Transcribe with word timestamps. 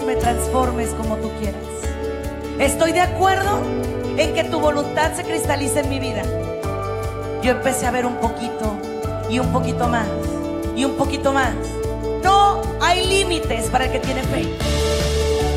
y 0.00 0.04
me 0.04 0.16
transformes 0.16 0.90
como 0.90 1.16
tú 1.16 1.30
quieras. 1.38 1.62
Estoy 2.58 2.92
de 2.92 3.00
acuerdo 3.00 3.60
en 4.16 4.34
que 4.34 4.44
tu 4.44 4.60
voluntad 4.60 5.14
se 5.14 5.22
cristalice 5.22 5.80
en 5.80 5.88
mi 5.88 6.00
vida. 6.00 6.22
Yo 7.42 7.52
empecé 7.52 7.86
a 7.86 7.90
ver 7.90 8.06
un 8.06 8.16
poquito 8.16 8.76
y 9.30 9.38
un 9.38 9.52
poquito 9.52 9.88
más 9.88 10.06
y 10.74 10.84
un 10.84 10.96
poquito 10.96 11.32
más. 11.32 11.54
No 12.22 12.60
hay 12.80 13.06
límites 13.06 13.70
para 13.70 13.86
el 13.86 13.92
que 13.92 14.00
tiene 14.00 14.22
fe. 14.22 14.46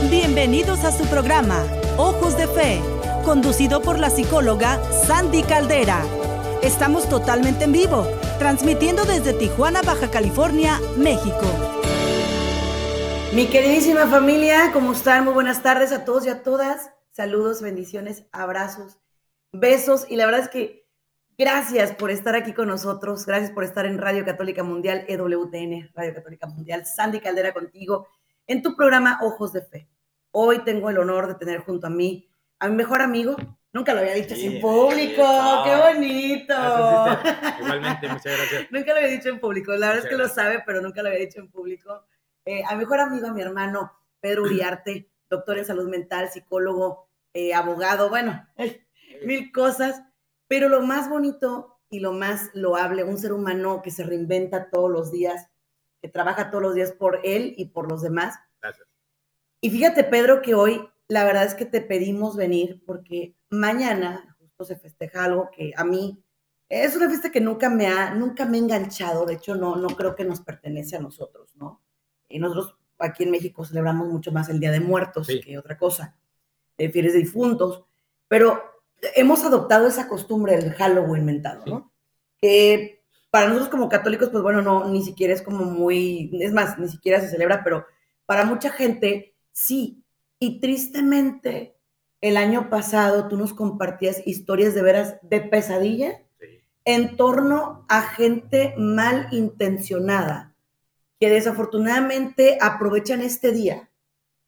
Bienvenidos 0.09 0.83
a 0.83 0.91
su 0.91 1.05
programa, 1.05 1.63
Ojos 1.97 2.37
de 2.37 2.47
Fe, 2.47 2.81
conducido 3.23 3.81
por 3.81 3.99
la 3.99 4.09
psicóloga 4.09 4.79
Sandy 5.05 5.43
Caldera. 5.43 6.01
Estamos 6.61 7.07
totalmente 7.07 7.65
en 7.65 7.71
vivo, 7.71 8.07
transmitiendo 8.37 9.05
desde 9.05 9.33
Tijuana, 9.33 9.81
Baja 9.81 10.09
California, 10.09 10.79
México. 10.97 11.78
Mi 13.31 13.45
queridísima 13.45 14.07
familia, 14.07 14.71
¿cómo 14.73 14.91
están? 14.91 15.23
Muy 15.23 15.33
buenas 15.33 15.61
tardes 15.61 15.91
a 15.91 16.03
todos 16.03 16.25
y 16.25 16.29
a 16.29 16.41
todas. 16.41 16.91
Saludos, 17.11 17.61
bendiciones, 17.61 18.25
abrazos, 18.31 18.97
besos. 19.51 20.07
Y 20.09 20.15
la 20.15 20.25
verdad 20.25 20.41
es 20.41 20.49
que 20.49 20.87
gracias 21.37 21.93
por 21.93 22.09
estar 22.09 22.35
aquí 22.35 22.53
con 22.53 22.67
nosotros. 22.67 23.27
Gracias 23.27 23.51
por 23.51 23.63
estar 23.63 23.85
en 23.85 23.99
Radio 23.99 24.25
Católica 24.25 24.63
Mundial, 24.63 25.05
EWTN, 25.07 25.91
Radio 25.93 26.15
Católica 26.15 26.47
Mundial. 26.47 26.87
Sandy 26.87 27.19
Caldera 27.19 27.53
contigo 27.53 28.07
en 28.47 28.63
tu 28.63 28.75
programa 28.75 29.19
Ojos 29.21 29.53
de 29.53 29.61
Fe. 29.61 29.87
Hoy 30.31 30.59
tengo 30.63 30.89
el 30.89 30.97
honor 30.97 31.27
de 31.27 31.35
tener 31.35 31.59
junto 31.59 31.85
a 31.85 31.91
mí 31.91 32.31
a 32.57 32.67
mi 32.67 32.75
mejor 32.75 33.03
amigo. 33.03 33.35
Nunca 33.71 33.93
lo 33.93 33.99
había 33.99 34.15
dicho 34.15 34.33
así 34.33 34.47
en 34.47 34.59
público. 34.59 35.23
¡Qué 35.63 35.75
bonito! 35.75 36.55
Igualmente, 37.59 38.07
muchas 38.07 38.37
gracias. 38.37 38.67
nunca 38.71 38.91
lo 38.91 38.97
había 38.97 39.11
dicho 39.11 39.29
en 39.29 39.39
público. 39.39 39.71
La 39.73 39.89
verdad 39.89 40.05
es 40.05 40.09
que 40.09 40.17
lo 40.17 40.27
sabe, 40.27 40.63
pero 40.65 40.81
nunca 40.81 41.03
lo 41.03 41.09
había 41.09 41.19
dicho 41.19 41.39
en 41.39 41.51
público. 41.51 42.03
Eh, 42.51 42.63
a 42.67 42.73
mi 42.73 42.79
mejor 42.79 42.99
amigo, 42.99 43.27
a 43.27 43.33
mi 43.33 43.43
hermano 43.43 43.91
Pedro 44.19 44.41
Uriarte, 44.41 45.11
doctor 45.29 45.59
en 45.59 45.65
salud 45.65 45.87
mental, 45.87 46.29
psicólogo, 46.29 47.07
eh, 47.31 47.53
abogado, 47.53 48.09
bueno, 48.09 48.43
mil 49.23 49.51
cosas. 49.51 50.01
Pero 50.47 50.67
lo 50.67 50.81
más 50.81 51.11
bonito 51.11 51.79
y 51.91 51.99
lo 51.99 52.11
más 52.11 52.49
loable, 52.55 53.03
un 53.03 53.19
ser 53.19 53.33
humano 53.33 53.83
que 53.83 53.91
se 53.91 54.03
reinventa 54.03 54.71
todos 54.71 54.89
los 54.89 55.11
días, 55.11 55.47
que 56.01 56.09
trabaja 56.09 56.49
todos 56.49 56.63
los 56.63 56.73
días 56.73 56.91
por 56.91 57.19
él 57.23 57.53
y 57.55 57.65
por 57.65 57.87
los 57.87 58.01
demás. 58.01 58.39
Gracias. 58.59 58.87
Y 59.61 59.69
fíjate, 59.69 60.03
Pedro, 60.05 60.41
que 60.41 60.55
hoy 60.55 60.89
la 61.07 61.25
verdad 61.25 61.43
es 61.43 61.53
que 61.53 61.65
te 61.65 61.81
pedimos 61.81 62.35
venir 62.35 62.83
porque 62.83 63.35
mañana 63.51 64.35
justo 64.39 64.65
se 64.65 64.75
festeja 64.75 65.25
algo 65.25 65.51
que 65.51 65.71
a 65.77 65.83
mí 65.83 66.23
es 66.67 66.95
una 66.95 67.09
fiesta 67.09 67.31
que 67.31 67.41
nunca 67.41 67.69
me 67.69 67.85
ha, 67.85 68.15
nunca 68.15 68.47
me 68.47 68.57
ha 68.57 68.61
enganchado, 68.61 69.27
de 69.27 69.35
hecho 69.35 69.53
no, 69.53 69.75
no 69.75 69.89
creo 69.89 70.15
que 70.15 70.23
nos 70.25 70.41
pertenece 70.41 70.95
a 70.95 70.99
nosotros, 70.99 71.55
¿no? 71.55 71.83
Y 72.29 72.39
nosotros 72.39 72.75
aquí 72.99 73.23
en 73.23 73.31
México 73.31 73.65
celebramos 73.65 74.07
mucho 74.07 74.31
más 74.31 74.49
el 74.49 74.59
Día 74.59 74.71
de 74.71 74.79
Muertos 74.79 75.27
que 75.27 75.57
otra 75.57 75.77
cosa, 75.77 76.15
de 76.77 76.89
fieles 76.89 77.13
de 77.13 77.19
difuntos, 77.19 77.83
pero 78.27 78.61
hemos 79.15 79.43
adoptado 79.43 79.87
esa 79.87 80.07
costumbre 80.07 80.57
del 80.57 80.73
Halloween 80.73 81.25
mentado, 81.25 81.65
¿no? 81.65 81.91
Que 82.39 83.03
para 83.31 83.47
nosotros 83.47 83.69
como 83.69 83.89
católicos, 83.89 84.29
pues 84.29 84.43
bueno, 84.43 84.61
no, 84.61 84.87
ni 84.87 85.03
siquiera 85.03 85.33
es 85.33 85.41
como 85.41 85.65
muy, 85.65 86.31
es 86.41 86.53
más, 86.53 86.77
ni 86.77 86.87
siquiera 86.87 87.21
se 87.21 87.29
celebra, 87.29 87.63
pero 87.63 87.85
para 88.25 88.45
mucha 88.45 88.69
gente 88.69 89.35
sí. 89.51 90.03
Y 90.39 90.59
tristemente, 90.59 91.75
el 92.21 92.37
año 92.37 92.69
pasado 92.69 93.27
tú 93.27 93.37
nos 93.37 93.53
compartías 93.53 94.25
historias 94.25 94.73
de 94.73 94.81
veras 94.81 95.17
de 95.21 95.41
pesadilla 95.41 96.21
en 96.85 97.17
torno 97.17 97.85
a 97.87 98.01
gente 98.01 98.73
mal 98.77 99.27
intencionada 99.31 100.48
que 101.19 101.29
desafortunadamente 101.29 102.57
aprovechan 102.61 103.21
este 103.21 103.51
día 103.51 103.89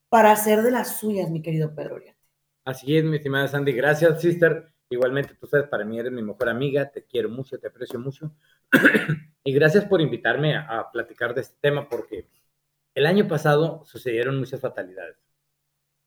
para 0.08 0.32
hacer 0.32 0.62
de 0.62 0.70
las 0.70 0.98
suyas, 0.98 1.30
mi 1.30 1.42
querido 1.42 1.74
Pedro 1.74 1.96
Oriate. 1.96 2.18
Así 2.64 2.96
es, 2.96 3.04
mi 3.04 3.16
estimada 3.16 3.48
Sandy. 3.48 3.72
Gracias, 3.72 4.20
sister. 4.20 4.72
Igualmente, 4.88 5.34
tú 5.34 5.46
sabes, 5.46 5.68
para 5.68 5.84
mí 5.84 5.98
eres 5.98 6.12
mi 6.12 6.22
mejor 6.22 6.48
amiga, 6.48 6.90
te 6.90 7.04
quiero 7.04 7.28
mucho, 7.28 7.58
te 7.58 7.68
aprecio 7.68 7.98
mucho. 7.98 8.34
y 9.44 9.52
gracias 9.52 9.84
por 9.86 10.00
invitarme 10.00 10.54
a, 10.54 10.78
a 10.78 10.90
platicar 10.92 11.34
de 11.34 11.40
este 11.40 11.56
tema 11.60 11.88
porque 11.88 12.28
el 12.94 13.06
año 13.06 13.26
pasado 13.26 13.84
sucedieron 13.84 14.38
muchas 14.38 14.60
fatalidades 14.60 15.16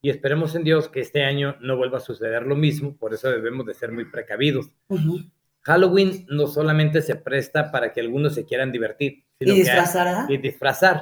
y 0.05 0.11
esperemos 0.11 0.53
en 0.53 0.63
Dios 0.63 0.87
que 0.87 0.99
este 0.99 1.23
año 1.23 1.57
no 1.61 1.77
vuelva 1.77 1.97
a 1.97 1.99
suceder 1.99 2.43
lo 2.43 2.55
mismo, 2.55 2.95
por 2.95 3.15
eso 3.15 3.27
debemos 3.31 3.65
de 3.65 3.73
ser 3.73 3.91
muy 3.91 4.05
precavidos. 4.05 4.69
Halloween 5.61 6.27
no 6.29 6.45
solamente 6.45 7.01
se 7.01 7.15
presta 7.15 7.71
para 7.71 7.91
que 7.91 8.01
algunos 8.01 8.35
se 8.35 8.45
quieran 8.45 8.71
divertir, 8.71 9.24
y 9.39 9.45
disfrazar. 9.45 10.31
y 10.31 10.37
disfrazar. 10.37 11.01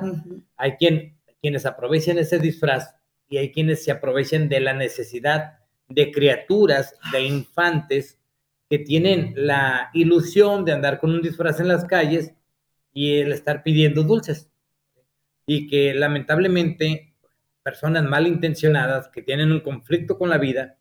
Hay 0.58 0.74
quien, 0.74 1.18
quienes 1.42 1.66
aprovechan 1.66 2.18
ese 2.18 2.40
disfraz 2.40 2.96
y 3.30 3.38
hay 3.38 3.52
quienes 3.52 3.84
se 3.84 3.92
aprovechen 3.92 4.50
de 4.50 4.60
la 4.60 4.74
necesidad 4.74 5.60
de 5.88 6.12
criaturas, 6.12 6.96
de 7.12 7.24
infantes 7.24 8.20
que 8.70 8.80
tienen 8.80 9.34
la 9.36 9.90
ilusión 9.94 10.66
de 10.66 10.72
andar 10.72 11.00
con 11.00 11.12
un 11.12 11.22
disfraz 11.22 11.60
en 11.60 11.68
las 11.68 11.86
calles 11.86 12.34
y 12.94 13.20
el 13.20 13.32
estar 13.32 13.64
pidiendo 13.64 14.04
dulces. 14.04 14.50
Y 15.46 15.68
que 15.68 15.94
lamentablemente 15.94 17.14
personas 17.62 18.04
malintencionadas 18.04 19.10
que 19.10 19.22
tienen 19.22 19.52
un 19.52 19.62
conflicto 19.62 20.18
con 20.18 20.30
la 20.30 20.38
vida, 20.38 20.78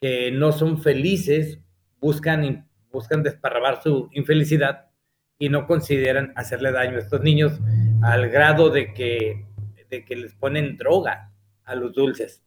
que 0.00 0.30
no 0.30 0.52
son 0.52 0.82
felices, 0.82 1.58
buscan, 2.00 2.68
buscan 2.90 3.22
desparrabar 3.22 3.82
su 3.82 4.08
infelicidad 4.12 4.91
y 5.42 5.48
no 5.48 5.66
consideran 5.66 6.32
hacerle 6.36 6.70
daño 6.70 6.98
a 6.98 7.00
estos 7.00 7.20
niños 7.20 7.58
al 8.00 8.30
grado 8.30 8.70
de 8.70 8.94
que, 8.94 9.44
de 9.90 10.04
que 10.04 10.14
les 10.14 10.34
ponen 10.34 10.76
droga 10.76 11.32
a 11.64 11.74
los 11.74 11.92
dulces. 11.92 12.44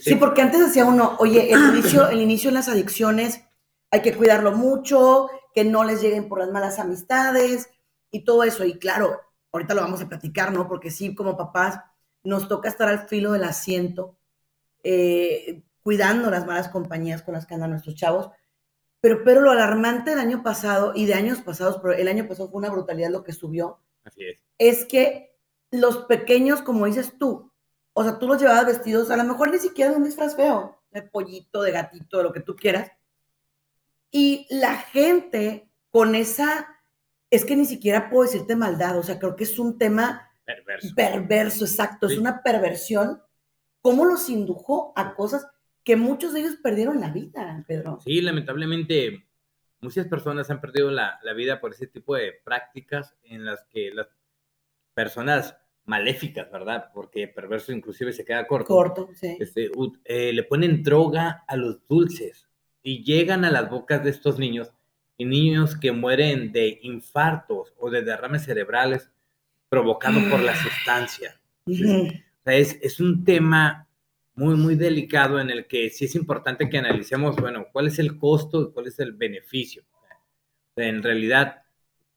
Sí, 0.00 0.14
porque 0.14 0.40
antes 0.40 0.60
decía 0.60 0.86
uno, 0.86 1.14
oye, 1.18 1.52
el 1.52 1.60
inicio, 1.60 2.08
el 2.08 2.22
inicio 2.22 2.48
en 2.48 2.54
las 2.54 2.70
adicciones 2.70 3.44
hay 3.90 4.00
que 4.00 4.14
cuidarlo 4.14 4.52
mucho, 4.52 5.28
que 5.54 5.66
no 5.66 5.84
les 5.84 6.00
lleguen 6.00 6.26
por 6.26 6.38
las 6.38 6.50
malas 6.50 6.78
amistades 6.78 7.68
y 8.10 8.24
todo 8.24 8.44
eso. 8.44 8.64
Y 8.64 8.78
claro, 8.78 9.20
ahorita 9.52 9.74
lo 9.74 9.82
vamos 9.82 10.00
a 10.00 10.08
platicar, 10.08 10.50
¿no? 10.50 10.66
Porque 10.68 10.90
sí, 10.90 11.14
como 11.14 11.36
papás, 11.36 11.78
nos 12.24 12.48
toca 12.48 12.70
estar 12.70 12.88
al 12.88 13.08
filo 13.08 13.32
del 13.32 13.44
asiento, 13.44 14.16
eh, 14.82 15.64
cuidando 15.82 16.30
las 16.30 16.46
malas 16.46 16.70
compañías 16.70 17.20
con 17.20 17.34
las 17.34 17.44
que 17.44 17.52
andan 17.52 17.72
nuestros 17.72 17.94
chavos. 17.94 18.30
Pero, 19.00 19.22
pero 19.24 19.40
lo 19.40 19.50
alarmante 19.50 20.10
del 20.10 20.18
año 20.18 20.42
pasado 20.42 20.92
y 20.94 21.06
de 21.06 21.14
años 21.14 21.40
pasados, 21.40 21.78
pero 21.80 21.94
el 21.94 22.08
año 22.08 22.26
pasado 22.26 22.50
fue 22.50 22.58
una 22.58 22.70
brutalidad 22.70 23.10
lo 23.10 23.22
que 23.22 23.32
subió, 23.32 23.80
Así 24.04 24.24
es. 24.24 24.40
es 24.58 24.84
que 24.84 25.36
los 25.70 26.04
pequeños, 26.06 26.62
como 26.62 26.86
dices 26.86 27.16
tú, 27.18 27.52
o 27.92 28.02
sea, 28.02 28.18
tú 28.18 28.26
los 28.26 28.40
llevabas 28.40 28.66
vestidos, 28.66 29.10
a 29.10 29.16
lo 29.16 29.24
mejor 29.24 29.50
ni 29.50 29.58
siquiera 29.58 29.90
de 29.90 29.96
un 29.96 30.04
disfraz 30.04 30.34
feo, 30.34 30.82
de 30.90 31.02
pollito, 31.02 31.62
de 31.62 31.72
gatito, 31.72 32.18
de 32.18 32.22
lo 32.24 32.32
que 32.32 32.40
tú 32.40 32.56
quieras. 32.56 32.90
Y 34.10 34.46
la 34.50 34.76
gente 34.76 35.70
con 35.90 36.14
esa, 36.14 36.66
es 37.30 37.44
que 37.44 37.56
ni 37.56 37.66
siquiera 37.66 38.08
puedo 38.10 38.24
decirte 38.24 38.56
maldad, 38.56 38.98
o 38.98 39.02
sea, 39.02 39.18
creo 39.18 39.36
que 39.36 39.44
es 39.44 39.58
un 39.58 39.78
tema 39.78 40.28
Perverso. 40.48 40.94
Perverso, 40.94 41.64
exacto. 41.66 42.06
Es 42.06 42.16
una 42.16 42.42
perversión. 42.42 43.22
¿Cómo 43.82 44.06
los 44.06 44.30
indujo 44.30 44.94
a 44.96 45.14
cosas 45.14 45.46
que 45.88 45.96
muchos 45.96 46.34
de 46.34 46.40
ellos 46.40 46.56
perdieron 46.62 47.00
la 47.00 47.08
vida, 47.08 47.64
Pedro? 47.66 47.98
Sí, 48.04 48.20
lamentablemente 48.20 49.24
muchas 49.80 50.06
personas 50.06 50.50
han 50.50 50.60
perdido 50.60 50.90
la, 50.90 51.18
la 51.22 51.32
vida 51.32 51.62
por 51.62 51.72
ese 51.72 51.86
tipo 51.86 52.14
de 52.14 52.34
prácticas 52.44 53.16
en 53.22 53.46
las 53.46 53.64
que 53.70 53.90
las 53.94 54.06
personas 54.92 55.56
maléficas, 55.86 56.52
¿verdad? 56.52 56.90
Porque 56.92 57.26
perverso 57.26 57.72
inclusive 57.72 58.12
se 58.12 58.26
queda 58.26 58.46
corto. 58.46 58.66
Corto, 58.66 59.08
sí. 59.14 59.38
Este, 59.40 59.70
eh, 60.04 60.34
le 60.34 60.42
ponen 60.42 60.82
droga 60.82 61.44
a 61.48 61.56
los 61.56 61.78
dulces 61.88 62.50
y 62.82 63.02
llegan 63.02 63.46
a 63.46 63.50
las 63.50 63.70
bocas 63.70 64.04
de 64.04 64.10
estos 64.10 64.38
niños 64.38 64.70
y 65.16 65.24
niños 65.24 65.74
que 65.74 65.92
mueren 65.92 66.52
de 66.52 66.80
infartos 66.82 67.72
o 67.78 67.88
de 67.88 68.02
derrames 68.02 68.44
cerebrales 68.44 69.10
provocado 69.70 70.20
por 70.28 70.40
la 70.40 70.54
sustancia. 70.54 71.40
es, 71.64 72.78
es, 72.82 73.00
un 73.00 73.24
tema 73.24 73.87
muy, 74.38 74.54
muy 74.54 74.76
delicado 74.76 75.40
en 75.40 75.50
el 75.50 75.66
que 75.66 75.90
sí 75.90 76.04
es 76.04 76.14
importante 76.14 76.70
que 76.70 76.78
analicemos, 76.78 77.34
bueno, 77.36 77.66
cuál 77.72 77.88
es 77.88 77.98
el 77.98 78.16
costo 78.18 78.62
y 78.62 78.72
cuál 78.72 78.86
es 78.86 78.98
el 79.00 79.12
beneficio. 79.12 79.82
en 80.76 81.02
realidad, 81.02 81.64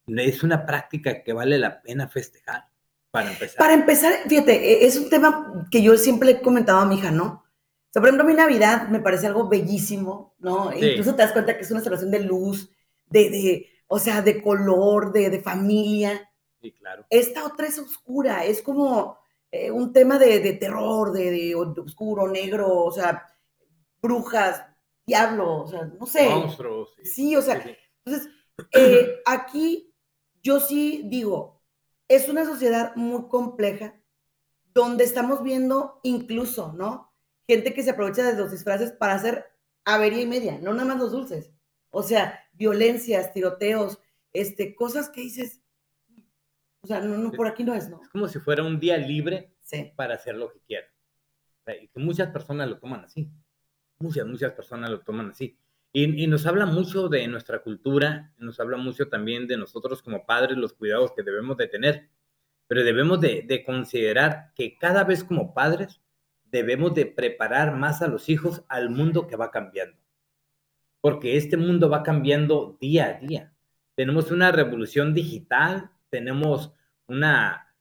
es 0.06 0.44
una 0.44 0.68
práctica 0.68 1.24
que 1.24 1.34
vale 1.34 1.58
la 1.58 1.82
pena 1.82 2.08
festejar, 2.08 2.66
para 3.10 3.32
empezar. 3.32 3.58
Para 3.58 3.74
empezar, 3.74 4.14
fíjate, 4.28 4.54
e, 4.54 4.86
es 4.86 4.98
un 4.98 5.10
tema 5.10 5.68
que 5.72 5.82
yo 5.82 5.98
siempre 5.98 6.28
le 6.28 6.38
he 6.38 6.42
comentado 6.42 6.80
a 6.80 6.86
mi 6.86 6.96
hija, 6.96 7.10
¿no? 7.10 7.26
O 7.44 7.90
sea, 7.92 8.02
por 8.02 8.10
ejemplo, 8.10 8.28
mi 8.28 8.36
Navidad 8.36 8.88
me 8.90 9.00
parece 9.00 9.26
algo 9.26 9.50
bellísimo, 9.50 10.36
¿no? 10.38 10.72
Incluso 10.74 11.16
te 11.16 11.24
das 11.24 11.34
cuenta 11.34 11.58
que 11.58 11.64
es 11.64 11.72
una 11.72 11.82
celebración 11.82 12.12
de 12.12 12.20
luz, 12.20 12.70
de, 13.10 13.30
de 13.32 13.70
o 13.88 13.98
sea, 13.98 14.22
de 14.22 14.44
color, 14.44 15.12
de, 15.12 15.32
de 15.32 15.40
familia. 15.40 16.30
claro. 16.78 17.06
Esta 17.10 17.44
otra 17.46 17.66
es 17.66 17.80
oscura, 17.80 18.46
es 18.46 18.62
como 18.62 19.21
eh, 19.52 19.70
un 19.70 19.92
tema 19.92 20.18
de, 20.18 20.40
de 20.40 20.54
terror, 20.54 21.12
de, 21.12 21.30
de, 21.32 21.56
oscuro, 21.56 22.28
negro, 22.28 22.86
o 22.86 22.92
sea, 22.92 23.28
brujas, 24.02 24.64
diablo, 25.06 25.64
o 25.64 25.68
sea, 25.68 25.86
no 25.86 26.06
sé. 26.06 26.30
Monstruos. 26.30 26.96
Sí, 27.04 27.36
o 27.36 27.42
sea, 27.42 27.64
entonces, 28.06 28.32
eh, 28.74 29.22
aquí 29.26 29.94
yo 30.42 30.60
sí 30.60 31.04
digo, 31.06 31.62
es 32.08 32.30
una 32.30 32.46
sociedad 32.46 32.96
muy 32.96 33.28
compleja 33.28 34.02
donde 34.74 35.04
estamos 35.04 35.44
viendo 35.44 36.00
incluso, 36.04 36.74
¿no? 36.74 37.14
Gente 37.48 37.74
que 37.74 37.84
se 37.84 37.92
aprovecha 37.92 38.24
de 38.24 38.38
los 38.38 38.52
disfraces 38.52 38.92
para 38.92 39.16
hacer 39.16 39.46
avería 39.84 40.22
y 40.22 40.28
media, 40.28 40.60
no 40.60 40.74
nada 40.74 40.86
más 40.86 41.00
los 41.00 41.12
dulces. 41.12 41.52
O 41.90 42.04
sea, 42.04 42.40
violencias, 42.54 43.34
tiroteos, 43.34 44.00
este, 44.34 44.76
cosas 44.76 45.10
que 45.10 45.22
dices, 45.22 45.61
o 46.82 46.88
sea, 46.88 47.00
no, 47.00 47.18
no 47.18 47.32
por 47.32 47.48
aquí 47.48 47.64
no 47.64 47.74
es, 47.76 47.90
¿no? 47.90 48.02
Es 48.02 48.10
como 48.10 48.28
si 48.28 48.40
fuera 48.40 48.64
un 48.64 48.80
día 48.80 48.98
libre 48.98 49.54
para 49.96 50.16
hacer 50.16 50.36
lo 50.36 50.52
que 50.52 50.60
quieran. 50.60 50.90
y 51.82 51.88
que 51.88 52.00
muchas 52.00 52.30
personas 52.30 52.70
lo 52.70 52.80
toman 52.80 53.06
así. 53.06 53.30
Muchas, 54.00 54.26
muchas 54.26 54.52
personas 54.54 54.90
lo 54.90 55.00
toman 55.02 55.30
así. 55.30 55.58
Y, 55.94 56.24
y, 56.24 56.28
nos 56.28 56.46
habla 56.46 56.66
mucho 56.66 57.10
de 57.10 57.28
nuestra 57.28 57.60
cultura, 57.60 58.34
nos 58.38 58.60
habla 58.60 58.78
mucho 58.78 59.10
también 59.10 59.46
de 59.46 59.58
nosotros 59.58 60.02
como 60.02 60.26
padres, 60.26 60.58
los 60.58 60.74
cuidados 60.74 61.12
que 61.14 61.22
debemos 61.22 61.58
de 61.58 61.68
tener, 61.68 62.10
pero 62.68 62.84
debemos 62.84 63.20
de, 63.20 63.44
de 63.46 63.64
considerar 63.64 64.54
que 64.56 64.78
cada 64.78 65.04
vez 65.04 65.24
como 65.24 65.54
padres 65.54 66.02
debemos 66.46 66.94
de 66.94 67.06
preparar 67.06 67.76
más 67.76 68.02
a 68.02 68.08
los 68.08 68.30
hijos 68.30 68.64
al 68.70 68.90
mundo 68.90 69.28
que 69.28 69.36
va 69.36 69.52
cambiando. 69.52 69.98
Porque 71.02 71.36
este 71.36 71.58
mundo 71.58 71.90
va 71.90 72.04
cambiando 72.04 72.78
día 72.80 73.08
a 73.08 73.14
día. 73.14 73.54
Tenemos 73.96 74.32
una 74.32 74.52
revolución 74.52 75.14
digital, 75.14 75.92
tenemos 76.12 76.74
una, 77.08 77.74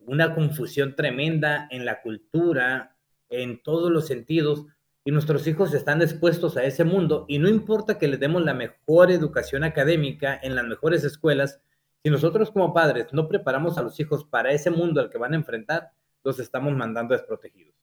una 0.00 0.34
confusión 0.34 0.96
tremenda 0.96 1.68
en 1.70 1.84
la 1.84 2.02
cultura, 2.02 2.96
en 3.28 3.62
todos 3.62 3.92
los 3.92 4.08
sentidos, 4.08 4.66
y 5.04 5.12
nuestros 5.12 5.46
hijos 5.46 5.74
están 5.74 6.02
expuestos 6.02 6.56
a 6.56 6.64
ese 6.64 6.82
mundo, 6.82 7.26
y 7.28 7.38
no 7.38 7.48
importa 7.48 7.98
que 7.98 8.08
les 8.08 8.18
demos 8.18 8.42
la 8.42 8.54
mejor 8.54 9.12
educación 9.12 9.62
académica 9.62 10.38
en 10.42 10.56
las 10.56 10.64
mejores 10.64 11.04
escuelas, 11.04 11.60
si 12.02 12.10
nosotros 12.10 12.50
como 12.50 12.74
padres 12.74 13.12
no 13.12 13.28
preparamos 13.28 13.78
a 13.78 13.82
los 13.82 13.98
hijos 14.00 14.24
para 14.24 14.50
ese 14.52 14.70
mundo 14.70 15.00
al 15.00 15.10
que 15.10 15.18
van 15.18 15.34
a 15.34 15.36
enfrentar, 15.36 15.92
los 16.22 16.38
estamos 16.38 16.74
mandando 16.74 17.14
desprotegidos. 17.14 17.74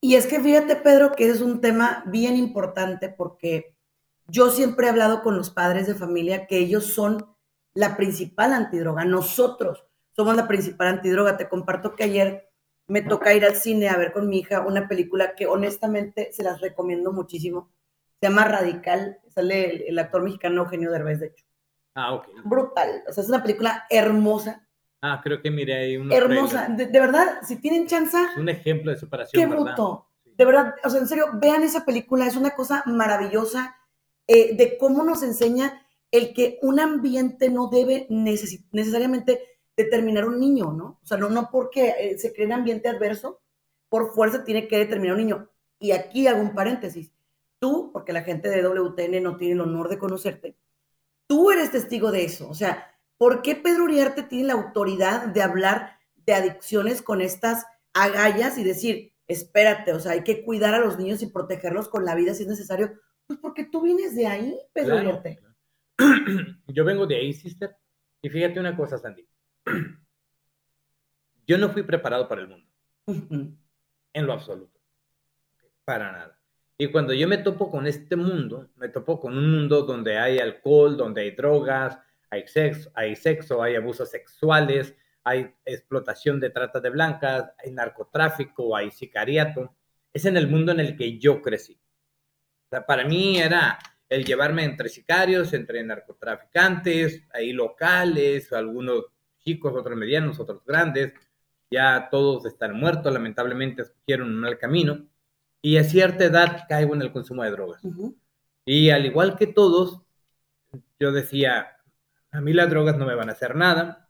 Y 0.00 0.16
es 0.16 0.26
que 0.26 0.40
fíjate, 0.40 0.76
Pedro, 0.76 1.12
que 1.12 1.28
es 1.28 1.40
un 1.40 1.62
tema 1.62 2.04
bien 2.06 2.36
importante 2.36 3.08
porque 3.08 3.74
yo 4.26 4.50
siempre 4.50 4.86
he 4.86 4.90
hablado 4.90 5.22
con 5.22 5.36
los 5.36 5.50
padres 5.50 5.86
de 5.86 5.94
familia 5.94 6.46
que 6.46 6.58
ellos 6.58 6.86
son 6.86 7.33
la 7.74 7.96
principal 7.96 8.52
antidroga. 8.52 9.04
Nosotros 9.04 9.84
somos 10.12 10.36
la 10.36 10.48
principal 10.48 10.88
antidroga. 10.88 11.36
Te 11.36 11.48
comparto 11.48 11.94
que 11.94 12.04
ayer 12.04 12.50
me 12.86 13.02
toca 13.02 13.34
ir 13.34 13.44
al 13.44 13.56
cine 13.56 13.88
a 13.88 13.96
ver 13.96 14.12
con 14.12 14.28
mi 14.28 14.38
hija 14.38 14.60
una 14.60 14.88
película 14.88 15.34
que 15.34 15.46
honestamente 15.46 16.32
se 16.32 16.42
las 16.42 16.60
recomiendo 16.60 17.12
muchísimo. 17.12 17.72
Se 18.20 18.28
llama 18.28 18.44
Radical. 18.44 19.18
Sale 19.28 19.88
el, 19.88 19.98
actor 19.98 20.22
mexicano 20.22 20.62
Eugenio 20.62 20.90
Derbez, 20.90 21.20
de 21.20 21.26
hecho. 21.26 21.44
Ah, 21.94 22.14
ok. 22.14 22.28
Brutal. 22.44 23.02
O 23.08 23.12
sea, 23.12 23.22
es 23.22 23.28
una 23.28 23.42
película 23.42 23.84
hermosa. 23.90 24.66
Ah, 25.02 25.20
creo 25.22 25.42
que 25.42 25.50
miré 25.50 25.74
ahí 25.74 25.96
una. 25.96 26.14
Hermosa. 26.14 26.68
De, 26.68 26.86
verdad, 26.86 27.38
si 27.42 27.56
tienen 27.56 27.86
chance. 27.86 28.16
un 28.36 28.48
ejemplo 28.48 28.90
de 28.90 28.96
separación. 28.96 29.42
Qué 29.42 29.46
bruto. 29.46 30.08
De 30.24 30.44
verdad, 30.44 30.74
o 30.82 30.90
sea, 30.90 31.00
en 31.00 31.06
serio, 31.06 31.26
vean 31.34 31.62
esa 31.62 31.84
película. 31.84 32.26
Es 32.26 32.36
una 32.36 32.54
cosa 32.54 32.82
maravillosa 32.86 33.76
eh, 34.26 34.56
de 34.56 34.78
cómo 34.78 35.02
nos 35.04 35.22
enseña 35.22 35.83
el 36.14 36.32
que 36.32 36.60
un 36.62 36.78
ambiente 36.78 37.50
no 37.50 37.68
debe 37.68 38.06
necesariamente 38.08 39.40
determinar 39.76 40.26
un 40.26 40.38
niño, 40.38 40.72
¿no? 40.72 41.00
O 41.02 41.06
sea, 41.06 41.18
no, 41.18 41.28
no 41.28 41.48
porque 41.50 41.92
eh, 41.98 42.18
se 42.18 42.32
cree 42.32 42.46
un 42.46 42.52
ambiente 42.52 42.88
adverso, 42.88 43.40
por 43.88 44.14
fuerza 44.14 44.44
tiene 44.44 44.68
que 44.68 44.78
determinar 44.78 45.16
un 45.16 45.22
niño. 45.22 45.50
Y 45.80 45.90
aquí 45.90 46.28
hago 46.28 46.40
un 46.40 46.54
paréntesis. 46.54 47.12
Tú, 47.58 47.90
porque 47.92 48.12
la 48.12 48.22
gente 48.22 48.48
de 48.48 48.62
WTN 48.62 49.24
no 49.24 49.36
tiene 49.36 49.54
el 49.54 49.62
honor 49.62 49.88
de 49.88 49.98
conocerte, 49.98 50.56
tú 51.26 51.50
eres 51.50 51.72
testigo 51.72 52.12
de 52.12 52.24
eso. 52.24 52.48
O 52.48 52.54
sea, 52.54 52.94
¿por 53.18 53.42
qué 53.42 53.56
Pedro 53.56 53.82
Uriarte 53.82 54.22
tiene 54.22 54.48
la 54.48 54.52
autoridad 54.52 55.26
de 55.26 55.42
hablar 55.42 55.98
de 56.26 56.34
adicciones 56.34 57.02
con 57.02 57.22
estas 57.22 57.66
agallas 57.92 58.56
y 58.56 58.62
decir, 58.62 59.14
espérate, 59.26 59.92
o 59.92 59.98
sea, 59.98 60.12
hay 60.12 60.22
que 60.22 60.44
cuidar 60.44 60.74
a 60.74 60.78
los 60.78 60.96
niños 60.96 61.22
y 61.22 61.26
protegerlos 61.26 61.88
con 61.88 62.04
la 62.04 62.14
vida 62.14 62.34
si 62.34 62.44
es 62.44 62.48
necesario? 62.48 62.92
Pues 63.26 63.40
porque 63.40 63.64
tú 63.64 63.80
vienes 63.80 64.14
de 64.14 64.28
ahí, 64.28 64.56
Pedro 64.72 64.96
Uriarte. 64.96 65.40
Yo 66.66 66.84
vengo 66.84 67.06
de 67.06 67.16
ahí, 67.16 67.32
sister. 67.32 67.76
Y 68.22 68.28
fíjate 68.28 68.60
una 68.60 68.76
cosa, 68.76 68.98
Sandy. 68.98 69.26
Yo 71.46 71.58
no 71.58 71.70
fui 71.70 71.82
preparado 71.82 72.26
para 72.28 72.40
el 72.42 72.48
mundo. 72.48 72.68
En 73.06 74.26
lo 74.26 74.32
absoluto. 74.32 74.80
Para 75.84 76.12
nada. 76.12 76.38
Y 76.76 76.88
cuando 76.88 77.12
yo 77.12 77.28
me 77.28 77.38
topo 77.38 77.70
con 77.70 77.86
este 77.86 78.16
mundo, 78.16 78.70
me 78.76 78.88
topo 78.88 79.20
con 79.20 79.36
un 79.36 79.50
mundo 79.50 79.82
donde 79.82 80.18
hay 80.18 80.38
alcohol, 80.38 80.96
donde 80.96 81.20
hay 81.20 81.30
drogas, 81.30 81.98
hay 82.30 82.48
sexo, 82.48 82.90
hay, 82.94 83.14
sexo, 83.14 83.62
hay 83.62 83.76
abusos 83.76 84.10
sexuales, 84.10 84.96
hay 85.22 85.54
explotación 85.64 86.40
de 86.40 86.50
trata 86.50 86.80
de 86.80 86.90
blancas, 86.90 87.52
hay 87.58 87.70
narcotráfico, 87.70 88.74
hay 88.74 88.90
sicariato. 88.90 89.74
Es 90.12 90.24
en 90.24 90.36
el 90.36 90.48
mundo 90.48 90.72
en 90.72 90.80
el 90.80 90.96
que 90.96 91.18
yo 91.18 91.40
crecí. 91.40 91.78
para 92.86 93.04
mí 93.04 93.38
era 93.38 93.78
el 94.14 94.24
llevarme 94.24 94.64
entre 94.64 94.88
sicarios, 94.88 95.52
entre 95.52 95.82
narcotraficantes, 95.82 97.22
ahí 97.32 97.52
locales, 97.52 98.52
algunos 98.52 99.06
chicos, 99.40 99.74
otros 99.74 99.96
medianos, 99.96 100.38
otros 100.38 100.64
grandes, 100.64 101.12
ya 101.70 102.08
todos 102.10 102.46
están 102.46 102.76
muertos, 102.78 103.12
lamentablemente 103.12 103.82
escogieron 103.82 104.28
un 104.28 104.40
mal 104.40 104.58
camino, 104.58 105.06
y 105.60 105.78
a 105.78 105.84
cierta 105.84 106.24
edad 106.24 106.66
caigo 106.68 106.94
en 106.94 107.02
el 107.02 107.12
consumo 107.12 107.42
de 107.42 107.50
drogas. 107.50 107.82
Y 108.64 108.90
al 108.90 109.04
igual 109.04 109.36
que 109.36 109.48
todos, 109.48 110.02
yo 111.00 111.10
decía, 111.10 111.78
a 112.30 112.40
mí 112.40 112.52
las 112.52 112.70
drogas 112.70 112.96
no 112.96 113.06
me 113.06 113.14
van 113.14 113.30
a 113.30 113.32
hacer 113.32 113.56
nada, 113.56 114.08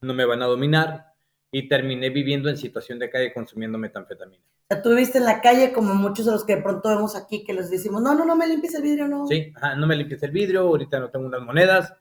no 0.00 0.12
me 0.12 0.24
van 0.24 0.42
a 0.42 0.46
dominar, 0.46 1.14
y 1.52 1.68
terminé 1.68 2.10
viviendo 2.10 2.48
en 2.48 2.56
situación 2.56 2.98
de 2.98 3.10
calle 3.10 3.32
consumiendo 3.32 3.78
metanfetamina 3.78 4.44
tú 4.82 4.90
viviste 4.90 5.18
en 5.18 5.24
la 5.24 5.40
calle 5.40 5.72
como 5.72 5.94
muchos 5.94 6.26
de 6.26 6.32
los 6.32 6.44
que 6.44 6.56
de 6.56 6.62
pronto 6.62 6.88
vemos 6.88 7.16
aquí 7.16 7.44
que 7.44 7.52
les 7.52 7.70
decimos, 7.70 8.00
no, 8.02 8.14
no, 8.14 8.24
no 8.24 8.36
me 8.36 8.46
limpies 8.46 8.74
el 8.74 8.82
vidrio, 8.82 9.08
no. 9.08 9.26
Sí, 9.26 9.52
no 9.76 9.86
me 9.86 9.96
limpies 9.96 10.22
el 10.22 10.30
vidrio, 10.30 10.62
ahorita 10.62 11.00
no 11.00 11.10
tengo 11.10 11.26
unas 11.26 11.42
monedas. 11.42 11.92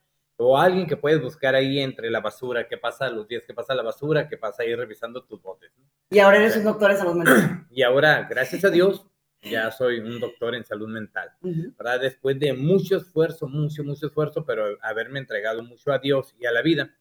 O 0.42 0.58
alguien 0.58 0.88
que 0.88 0.96
puedes 0.96 1.22
buscar 1.22 1.54
ahí 1.54 1.80
entre 1.80 2.10
la 2.10 2.22
basura, 2.22 2.66
qué 2.66 2.78
pasa 2.78 3.10
los 3.10 3.28
días 3.28 3.44
que 3.46 3.54
pasa 3.54 3.76
la 3.76 3.84
basura, 3.84 4.30
qué 4.30 4.38
pasa 4.38 4.64
ahí 4.64 4.74
revisando 4.74 5.26
tus 5.26 5.42
botes. 5.42 5.72
Y 6.12 6.20
ahora 6.20 6.38
eres 6.38 6.56
un 6.56 6.64
doctor 6.64 6.92
en 6.92 6.98
salud 6.98 7.16
mental. 7.16 7.68
Y 7.72 7.84
ahora, 7.84 8.26
gracias 8.30 8.64
a 8.64 8.70
Dios, 8.70 9.06
ya 9.42 9.70
soy 9.72 10.00
un 10.00 10.20
doctor 10.20 10.56
en 10.56 10.64
salud 10.64 10.88
mental. 10.88 11.30
¿verdad? 11.42 12.00
Después 12.00 12.40
de 12.40 12.54
mucho 12.54 12.98
esfuerzo, 12.98 13.48
mucho, 13.48 13.84
mucho 13.84 14.08
esfuerzo, 14.08 14.46
pero 14.46 14.78
haberme 14.82 15.20
entregado 15.20 15.64
mucho 15.64 15.92
a 15.92 16.00
Dios 16.00 16.34
y 16.40 16.46
a 16.46 16.52
la 16.52 16.62
vida, 16.62 16.96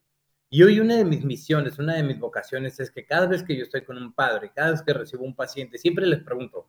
y 0.50 0.62
hoy 0.62 0.80
una 0.80 0.96
de 0.96 1.04
mis 1.04 1.24
misiones, 1.24 1.78
una 1.78 1.94
de 1.94 2.02
mis 2.02 2.18
vocaciones 2.18 2.80
es 2.80 2.90
que 2.90 3.04
cada 3.04 3.26
vez 3.26 3.42
que 3.42 3.56
yo 3.56 3.64
estoy 3.64 3.84
con 3.84 3.98
un 3.98 4.12
padre, 4.12 4.50
cada 4.54 4.70
vez 4.70 4.82
que 4.82 4.94
recibo 4.94 5.24
un 5.24 5.34
paciente, 5.34 5.76
siempre 5.78 6.06
les 6.06 6.22
pregunto, 6.22 6.66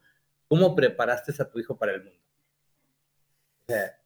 ¿cómo 0.48 0.76
preparaste 0.76 1.34
a 1.42 1.50
tu 1.50 1.60
hijo 1.60 1.78
para 1.78 1.94
el 1.94 2.04
mundo? 2.04 2.20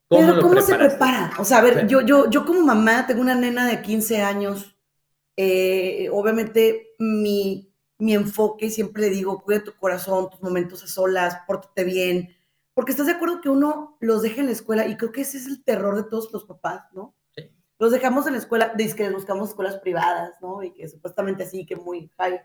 ¿cómo, 0.08 0.28
Pero, 0.28 0.42
¿cómo 0.42 0.62
se 0.62 0.76
prepara? 0.76 1.32
O 1.40 1.46
sea, 1.46 1.60
a 1.60 1.62
ver, 1.62 1.88
yo, 1.88 2.02
yo, 2.02 2.30
yo 2.30 2.46
como 2.46 2.62
mamá 2.62 3.08
tengo 3.08 3.22
una 3.22 3.36
nena 3.36 3.66
de 3.68 3.82
15 3.82 4.22
años, 4.22 4.76
eh, 5.36 6.08
obviamente 6.12 6.96
mi, 7.00 7.74
mi 7.98 8.14
enfoque 8.14 8.70
siempre 8.70 9.04
le 9.04 9.10
digo, 9.10 9.42
cuida 9.42 9.64
tu 9.64 9.74
corazón, 9.74 10.30
tus 10.30 10.42
momentos 10.42 10.84
a 10.84 10.88
solas, 10.88 11.40
pórtate 11.48 11.84
bien, 11.84 12.36
porque 12.76 12.92
estás 12.92 13.08
de 13.08 13.14
acuerdo 13.14 13.42
que 13.42 13.50
uno 13.50 13.98
los 14.02 14.22
deja 14.22 14.42
en 14.42 14.48
la 14.48 14.52
escuela 14.52 14.86
y 14.86 14.98
creo 14.98 15.12
que 15.12 15.22
ese 15.22 15.38
es 15.38 15.48
el 15.48 15.64
terror 15.64 15.96
de 15.96 16.10
todos 16.10 16.32
los 16.32 16.46
papás, 16.46 16.84
¿no? 16.94 17.16
Los 17.84 17.92
dejamos 17.92 18.26
en 18.28 18.34
la 18.34 18.40
escuela, 18.40 18.74
dice 18.78 18.96
que 18.96 19.10
buscamos 19.10 19.50
escuelas 19.50 19.78
privadas, 19.78 20.38
¿no? 20.42 20.64
Y 20.64 20.72
que 20.72 20.88
supuestamente 20.88 21.44
así, 21.44 21.66
que 21.66 21.76
muy 21.76 22.10
high. 22.18 22.40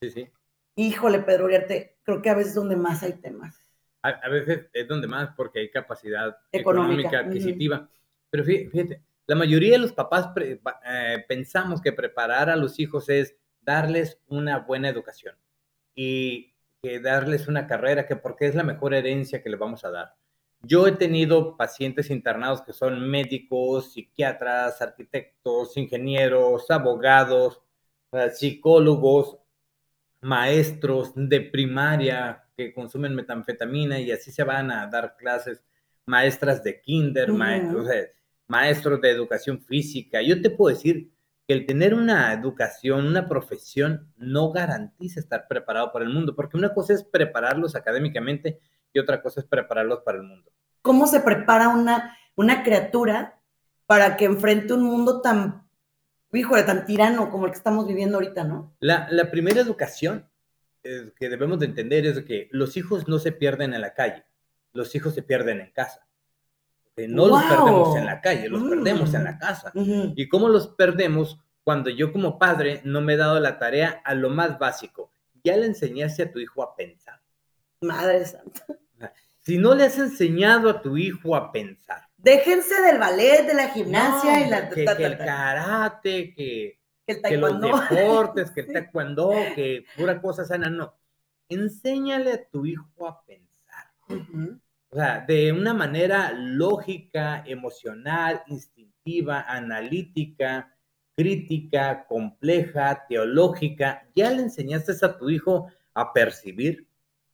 Sí, 0.00 0.10
sí. 0.10 0.30
Híjole, 0.76 1.18
Pedro 1.18 1.46
Uriarte, 1.46 1.98
creo 2.04 2.22
que 2.22 2.30
a 2.30 2.34
veces 2.34 2.50
es 2.50 2.54
donde 2.54 2.76
más 2.76 3.02
hay 3.02 3.14
temas. 3.14 3.66
A, 4.02 4.28
veces 4.28 4.66
es 4.72 4.86
donde 4.86 5.08
más 5.08 5.30
porque 5.36 5.58
hay 5.58 5.70
capacidad 5.72 6.36
económica, 6.52 7.18
adquisitiva. 7.18 7.88
Pero 8.30 8.44
fíjate, 8.44 9.02
la 9.26 9.34
mayoría 9.34 9.72
de 9.72 9.78
los 9.78 9.92
papás 9.92 10.30
eh, 10.36 11.24
pensamos 11.26 11.80
que 11.80 11.92
preparar 11.92 12.48
a 12.48 12.54
los 12.54 12.78
hijos 12.78 13.08
es 13.08 13.36
darles 13.62 14.20
una 14.28 14.60
buena 14.60 14.88
educación 14.88 15.34
y 15.96 16.54
que 16.80 17.00
darles 17.00 17.48
una 17.48 17.66
carrera, 17.66 18.06
que 18.06 18.14
porque 18.14 18.46
es 18.46 18.54
la 18.54 18.62
mejor 18.62 18.94
herencia 18.94 19.42
que 19.42 19.50
le 19.50 19.56
vamos 19.56 19.84
a 19.84 19.90
dar. 19.90 20.14
Yo 20.66 20.88
he 20.88 20.92
tenido 20.92 21.56
pacientes 21.56 22.10
internados 22.10 22.62
que 22.62 22.72
son 22.72 23.08
médicos, 23.08 23.92
psiquiatras, 23.92 24.82
arquitectos, 24.82 25.76
ingenieros, 25.76 26.68
abogados, 26.70 27.62
psicólogos, 28.34 29.38
maestros 30.20 31.12
de 31.14 31.40
primaria 31.40 32.44
que 32.56 32.74
consumen 32.74 33.14
metanfetamina 33.14 34.00
y 34.00 34.10
así 34.10 34.32
se 34.32 34.42
van 34.42 34.72
a 34.72 34.88
dar 34.88 35.16
clases, 35.16 35.62
maestras 36.04 36.64
de 36.64 36.80
kinder, 36.80 37.32
maestros 38.48 39.00
de 39.00 39.10
educación 39.10 39.60
física. 39.60 40.20
Yo 40.22 40.42
te 40.42 40.50
puedo 40.50 40.74
decir 40.74 41.12
que 41.46 41.54
el 41.54 41.64
tener 41.64 41.94
una 41.94 42.32
educación, 42.32 43.06
una 43.06 43.28
profesión, 43.28 44.12
no 44.16 44.50
garantiza 44.50 45.20
estar 45.20 45.46
preparado 45.46 45.92
para 45.92 46.04
el 46.04 46.12
mundo, 46.12 46.34
porque 46.34 46.56
una 46.56 46.74
cosa 46.74 46.92
es 46.92 47.04
prepararlos 47.04 47.76
académicamente 47.76 48.58
y 48.92 48.98
otra 48.98 49.22
cosa 49.22 49.40
es 49.40 49.46
prepararlos 49.46 50.00
para 50.00 50.18
el 50.18 50.24
mundo. 50.24 50.50
¿Cómo 50.82 51.06
se 51.06 51.20
prepara 51.20 51.68
una, 51.68 52.16
una 52.34 52.62
criatura 52.62 53.38
para 53.86 54.16
que 54.16 54.24
enfrente 54.24 54.72
un 54.72 54.82
mundo 54.82 55.20
tan 55.20 55.66
hijo 56.32 56.56
de 56.56 56.64
tan 56.64 56.84
tirano 56.84 57.30
como 57.30 57.46
el 57.46 57.52
que 57.52 57.58
estamos 57.58 57.86
viviendo 57.86 58.18
ahorita, 58.18 58.44
¿no? 58.44 58.76
La, 58.80 59.08
la 59.10 59.30
primera 59.30 59.60
educación 59.60 60.28
que 61.18 61.28
debemos 61.28 61.58
de 61.58 61.66
entender 61.66 62.06
es 62.06 62.22
que 62.24 62.48
los 62.52 62.76
hijos 62.76 63.08
no 63.08 63.18
se 63.18 63.32
pierden 63.32 63.74
en 63.74 63.80
la 63.80 63.94
calle, 63.94 64.24
los 64.72 64.94
hijos 64.94 65.14
se 65.14 65.22
pierden 65.22 65.60
en 65.60 65.72
casa. 65.72 66.06
No 66.96 67.26
los 67.26 67.42
perdemos 67.42 67.96
en 67.96 68.06
la 68.06 68.20
calle, 68.20 68.48
los 68.48 68.62
perdemos 68.62 69.12
en 69.12 69.24
la 69.24 69.32
mm. 69.32 69.38
casa. 69.38 69.72
¿Y 69.74 70.28
cómo 70.28 70.48
los 70.48 70.68
perdemos? 70.68 71.38
Cuando 71.62 71.90
yo 71.90 72.12
como 72.12 72.38
padre 72.38 72.80
no 72.84 73.00
me 73.00 73.14
he 73.14 73.16
dado 73.16 73.40
la 73.40 73.58
tarea 73.58 74.00
a 74.04 74.14
lo 74.14 74.30
más 74.30 74.58
básico. 74.58 75.10
Ya 75.42 75.56
le 75.56 75.66
enseñaste 75.66 76.22
a 76.22 76.32
tu 76.32 76.38
hijo 76.38 76.62
a 76.62 76.76
pensar. 76.76 77.20
Madre 77.80 78.24
santa. 78.24 78.66
Si 79.40 79.58
no 79.58 79.74
le 79.74 79.84
has 79.84 79.98
enseñado 79.98 80.68
a 80.70 80.82
tu 80.82 80.96
hijo 80.96 81.36
a 81.36 81.52
pensar. 81.52 82.02
Déjense 82.16 82.82
del 82.82 82.98
ballet, 82.98 83.46
de 83.46 83.54
la 83.54 83.68
gimnasia 83.68 84.44
y 84.44 84.50
la... 84.50 84.68
Que, 84.68 84.84
que 84.84 85.04
el 85.04 85.18
karate, 85.18 86.34
que, 86.34 86.80
que, 87.06 87.36
los 87.36 87.60
deportes, 87.60 88.50
que 88.50 88.62
el 88.62 88.66
taekwondo, 88.72 89.30
que 89.54 89.84
pura 89.96 90.20
cosa 90.20 90.44
sana, 90.44 90.68
no. 90.68 90.98
Enséñale 91.48 92.32
a 92.32 92.44
tu 92.48 92.66
hijo 92.66 93.06
a 93.06 93.24
pensar. 93.24 93.86
O 94.90 94.96
sea, 94.96 95.24
de 95.26 95.52
una 95.52 95.74
manera 95.74 96.32
lógica, 96.32 97.44
emocional, 97.46 98.42
instintiva, 98.48 99.42
analítica, 99.42 100.76
crítica, 101.16 102.06
compleja, 102.06 103.06
teológica. 103.08 104.08
Ya 104.14 104.30
le 104.30 104.42
enseñaste 104.42 104.92
a 105.04 105.16
tu 105.16 105.30
hijo 105.30 105.68
a 105.94 106.12
percibir, 106.12 106.86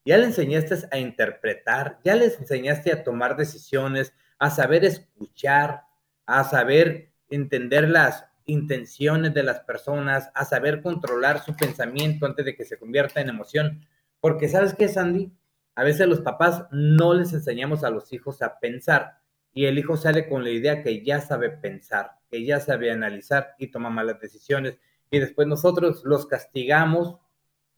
ya 0.04 0.18
le 0.18 0.26
enseñaste 0.26 0.86
a 0.90 0.98
interpretar, 0.98 1.98
ya 2.04 2.16
le 2.16 2.26
enseñaste 2.26 2.92
a 2.92 3.04
tomar 3.04 3.36
decisiones, 3.36 4.12
a 4.38 4.50
saber 4.50 4.84
escuchar, 4.84 5.84
a 6.26 6.44
saber 6.44 7.12
entender 7.30 7.88
las 7.88 8.26
intenciones 8.46 9.32
de 9.34 9.42
las 9.42 9.60
personas, 9.60 10.30
a 10.34 10.44
saber 10.44 10.82
controlar 10.82 11.44
su 11.44 11.54
pensamiento 11.56 12.26
antes 12.26 12.44
de 12.44 12.56
que 12.56 12.64
se 12.64 12.78
convierta 12.78 13.20
en 13.20 13.28
emoción. 13.28 13.86
Porque 14.20 14.48
sabes 14.48 14.74
qué, 14.74 14.88
Sandy, 14.88 15.32
a 15.74 15.84
veces 15.84 16.08
los 16.08 16.20
papás 16.20 16.66
no 16.70 17.14
les 17.14 17.32
enseñamos 17.32 17.84
a 17.84 17.90
los 17.90 18.12
hijos 18.12 18.42
a 18.42 18.58
pensar 18.58 19.18
y 19.54 19.66
el 19.66 19.78
hijo 19.78 19.96
sale 19.96 20.28
con 20.28 20.44
la 20.44 20.50
idea 20.50 20.82
que 20.82 21.04
ya 21.04 21.20
sabe 21.20 21.50
pensar, 21.50 22.12
que 22.30 22.44
ya 22.44 22.60
sabe 22.60 22.90
analizar 22.90 23.54
y 23.58 23.68
toma 23.68 23.90
malas 23.90 24.20
decisiones 24.20 24.78
y 25.10 25.18
después 25.18 25.46
nosotros 25.46 26.02
los 26.04 26.26
castigamos 26.26 27.16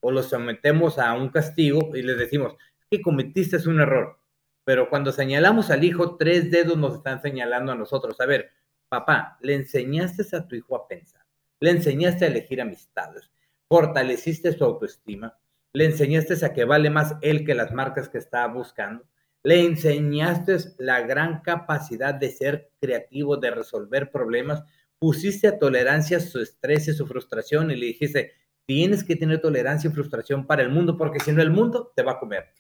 o 0.05 0.11
los 0.11 0.29
sometemos 0.29 0.99
a 0.99 1.15
un 1.15 1.31
castigo 1.31 1.97
y 1.97 2.03
les 2.03 2.19
decimos 2.19 2.55
que 2.91 3.01
cometiste 3.01 3.57
un 3.67 3.81
error. 3.81 4.19
Pero 4.65 4.91
cuando 4.91 5.13
señalamos 5.13 5.71
al 5.71 5.83
hijo, 5.83 6.17
tres 6.17 6.51
dedos 6.51 6.77
nos 6.77 6.97
están 6.97 7.23
señalando 7.23 7.73
a 7.73 7.75
nosotros. 7.75 8.21
A 8.21 8.27
ver, 8.27 8.51
Papá, 8.91 9.39
le 9.41 9.55
enseñaste 9.55 10.37
a 10.37 10.47
tu 10.47 10.57
hijo 10.57 10.77
a 10.77 10.87
pensar, 10.87 11.23
le 11.59 11.71
enseñaste 11.71 12.27
a 12.27 12.29
elegir 12.29 12.61
amistades, 12.61 13.31
fortaleciste 13.67 14.53
su 14.53 14.63
autoestima, 14.63 15.39
le 15.73 15.87
enseñaste 15.87 16.45
a 16.45 16.53
que 16.53 16.67
vale 16.67 16.91
más 16.91 17.17
él 17.23 17.47
que 17.47 17.55
las 17.55 17.73
marcas 17.73 18.11
que 18.11 18.19
estaba 18.19 18.53
buscando, 18.53 19.05
le 19.43 19.65
enseñaste 19.65 20.59
la 20.79 21.01
gran 21.01 21.41
capacidad 21.41 22.15
de 22.15 22.31
ser 22.31 22.71
creativo, 22.79 23.39
de 23.39 23.53
resolver 23.53 24.11
problemas, 24.11 24.63
pusiste 24.99 25.49
a 25.49 25.59
tolerancia 25.59 26.21
su 26.21 26.41
estrés 26.41 26.89
y 26.89 26.93
su 26.93 27.07
frustración 27.07 27.71
y 27.71 27.77
le 27.77 27.87
dijiste, 27.87 28.33
tienes 28.67 29.05
que 29.05 29.17
tener 29.17 29.41
tolerancia 29.41 29.91
y 29.91 29.93
frustración 29.93 30.47
para 30.47 30.63
el 30.63 30.71
mundo, 30.71 30.97
porque 30.97 31.21
si 31.21 31.33
no 31.33 31.43
el 31.43 31.51
mundo 31.51 31.93
te 31.95 32.03
va 32.03 32.13
a 32.13 32.19
comer. 32.19 32.53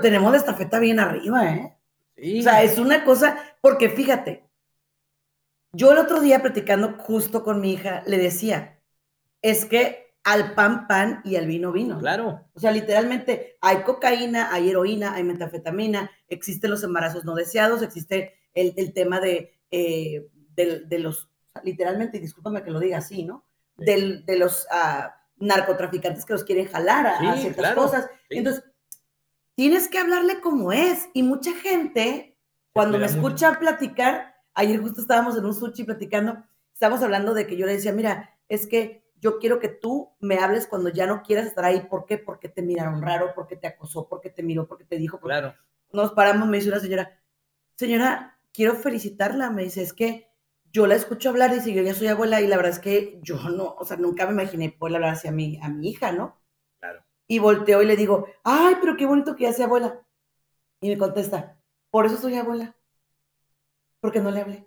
Tenemos 0.00 0.32
la 0.32 0.38
estafeta 0.38 0.78
bien 0.78 0.98
arriba, 0.98 1.44
¿eh? 1.52 1.76
O 2.38 2.42
sea, 2.42 2.62
es 2.62 2.78
una 2.78 3.04
cosa, 3.04 3.36
porque 3.60 3.90
fíjate, 3.90 4.48
yo 5.72 5.92
el 5.92 5.98
otro 5.98 6.20
día 6.20 6.40
platicando 6.40 6.94
justo 6.98 7.42
con 7.42 7.60
mi 7.60 7.72
hija, 7.72 8.02
le 8.06 8.16
decía, 8.16 8.80
es 9.42 9.64
que 9.66 10.14
al 10.22 10.54
pan 10.54 10.86
pan 10.86 11.20
y 11.24 11.36
al 11.36 11.46
vino 11.46 11.70
vino. 11.70 11.98
Claro. 11.98 12.46
O 12.54 12.60
sea, 12.60 12.70
literalmente 12.70 13.58
hay 13.60 13.82
cocaína, 13.82 14.54
hay 14.54 14.70
heroína, 14.70 15.14
hay 15.14 15.24
metanfetamina, 15.24 16.10
existen 16.28 16.70
los 16.70 16.82
embarazos 16.82 17.24
no 17.24 17.34
deseados, 17.34 17.82
existe 17.82 18.32
el, 18.54 18.94
tema 18.94 19.20
de, 19.20 19.52
eh, 19.70 20.28
de, 20.56 20.98
los, 20.98 21.28
literalmente, 21.62 22.20
discúlpame 22.20 22.62
que 22.62 22.70
lo 22.70 22.80
diga 22.80 22.98
así, 22.98 23.24
¿no? 23.24 23.44
de 23.76 24.22
los 24.38 24.66
ah, 24.70 25.14
narcotraficantes 25.36 26.24
que 26.24 26.32
los 26.32 26.44
quieren 26.44 26.66
jalar 26.66 27.06
a, 27.06 27.36
ciertas 27.36 27.74
cosas. 27.74 28.08
Entonces, 28.30 28.64
tienes 29.54 29.88
que 29.88 29.98
hablarle 29.98 30.40
como 30.40 30.72
es. 30.72 31.08
Y 31.12 31.22
mucha 31.22 31.52
gente, 31.52 32.36
cuando 32.72 32.98
me 32.98 33.06
escucha 33.06 33.58
platicar, 33.58 34.34
Ayer 34.54 34.80
justo 34.80 35.00
estábamos 35.00 35.36
en 35.36 35.44
un 35.44 35.54
sushi 35.54 35.82
platicando, 35.82 36.44
estábamos 36.72 37.02
hablando 37.02 37.34
de 37.34 37.46
que 37.46 37.56
yo 37.56 37.66
le 37.66 37.72
decía, 37.72 37.92
mira, 37.92 38.38
es 38.48 38.68
que 38.68 39.04
yo 39.20 39.38
quiero 39.38 39.58
que 39.58 39.68
tú 39.68 40.12
me 40.20 40.38
hables 40.38 40.68
cuando 40.68 40.90
ya 40.90 41.06
no 41.06 41.22
quieras 41.22 41.46
estar 41.46 41.64
ahí. 41.64 41.80
¿Por 41.90 42.06
qué? 42.06 42.18
Porque 42.18 42.48
te 42.48 42.62
miraron 42.62 43.02
raro, 43.02 43.32
porque 43.34 43.56
te 43.56 43.66
acosó, 43.66 44.06
porque 44.06 44.30
te 44.30 44.42
miró, 44.42 44.68
porque 44.68 44.84
te 44.84 44.96
dijo. 44.96 45.18
Claro. 45.18 45.54
Nos 45.92 46.12
paramos, 46.12 46.48
me 46.48 46.58
dice 46.58 46.68
una 46.68 46.78
señora, 46.78 47.20
señora, 47.74 48.38
quiero 48.52 48.74
felicitarla. 48.76 49.50
Me 49.50 49.64
dice, 49.64 49.82
es 49.82 49.92
que 49.92 50.30
yo 50.74 50.88
la 50.88 50.96
escucho 50.96 51.28
hablar, 51.28 51.54
dice, 51.54 51.72
yo 51.72 51.82
ya 51.82 51.94
soy 51.94 52.08
abuela 52.08 52.40
y 52.40 52.48
la 52.48 52.56
verdad 52.56 52.72
es 52.72 52.80
que 52.80 53.20
yo 53.22 53.36
no, 53.48 53.76
o 53.78 53.84
sea, 53.84 53.96
nunca 53.96 54.26
me 54.26 54.32
imaginé 54.32 54.72
poder 54.72 54.96
hablar 54.96 55.12
hacia 55.12 55.30
mi, 55.30 55.56
a 55.62 55.68
mi 55.68 55.88
hija, 55.88 56.10
¿no? 56.10 56.36
Claro. 56.80 57.04
Y 57.28 57.38
volteo 57.38 57.80
y 57.80 57.86
le 57.86 57.96
digo, 57.96 58.26
ay, 58.42 58.74
pero 58.80 58.96
qué 58.96 59.06
bonito 59.06 59.36
que 59.36 59.44
ya 59.44 59.52
sea 59.52 59.66
abuela. 59.66 60.04
Y 60.80 60.88
me 60.88 60.98
contesta, 60.98 61.60
por 61.90 62.06
eso 62.06 62.16
soy 62.16 62.34
abuela 62.34 62.76
porque 64.00 64.18
no 64.18 64.32
le 64.32 64.40
hablé. 64.40 64.66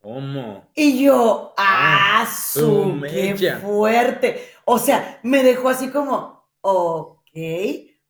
¿Cómo? 0.00 0.68
Y 0.74 1.04
yo, 1.04 1.54
¡ah, 1.56 2.22
ah 2.22 2.26
su, 2.26 3.00
qué 3.08 3.36
fuerte! 3.62 4.50
O 4.64 4.80
sea, 4.80 5.20
me 5.22 5.44
dejó 5.44 5.68
así 5.68 5.90
como, 5.90 6.44
ok, 6.60 7.30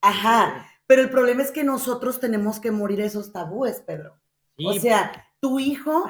ajá. 0.00 0.66
Pero 0.86 1.02
el 1.02 1.10
problema 1.10 1.42
es 1.42 1.52
que 1.52 1.64
nosotros 1.64 2.18
tenemos 2.18 2.60
que 2.60 2.70
morir 2.70 3.02
esos 3.02 3.30
tabúes, 3.30 3.80
Pedro. 3.80 4.18
O 4.64 4.72
sea, 4.72 5.26
tu 5.38 5.60
hijo 5.60 6.06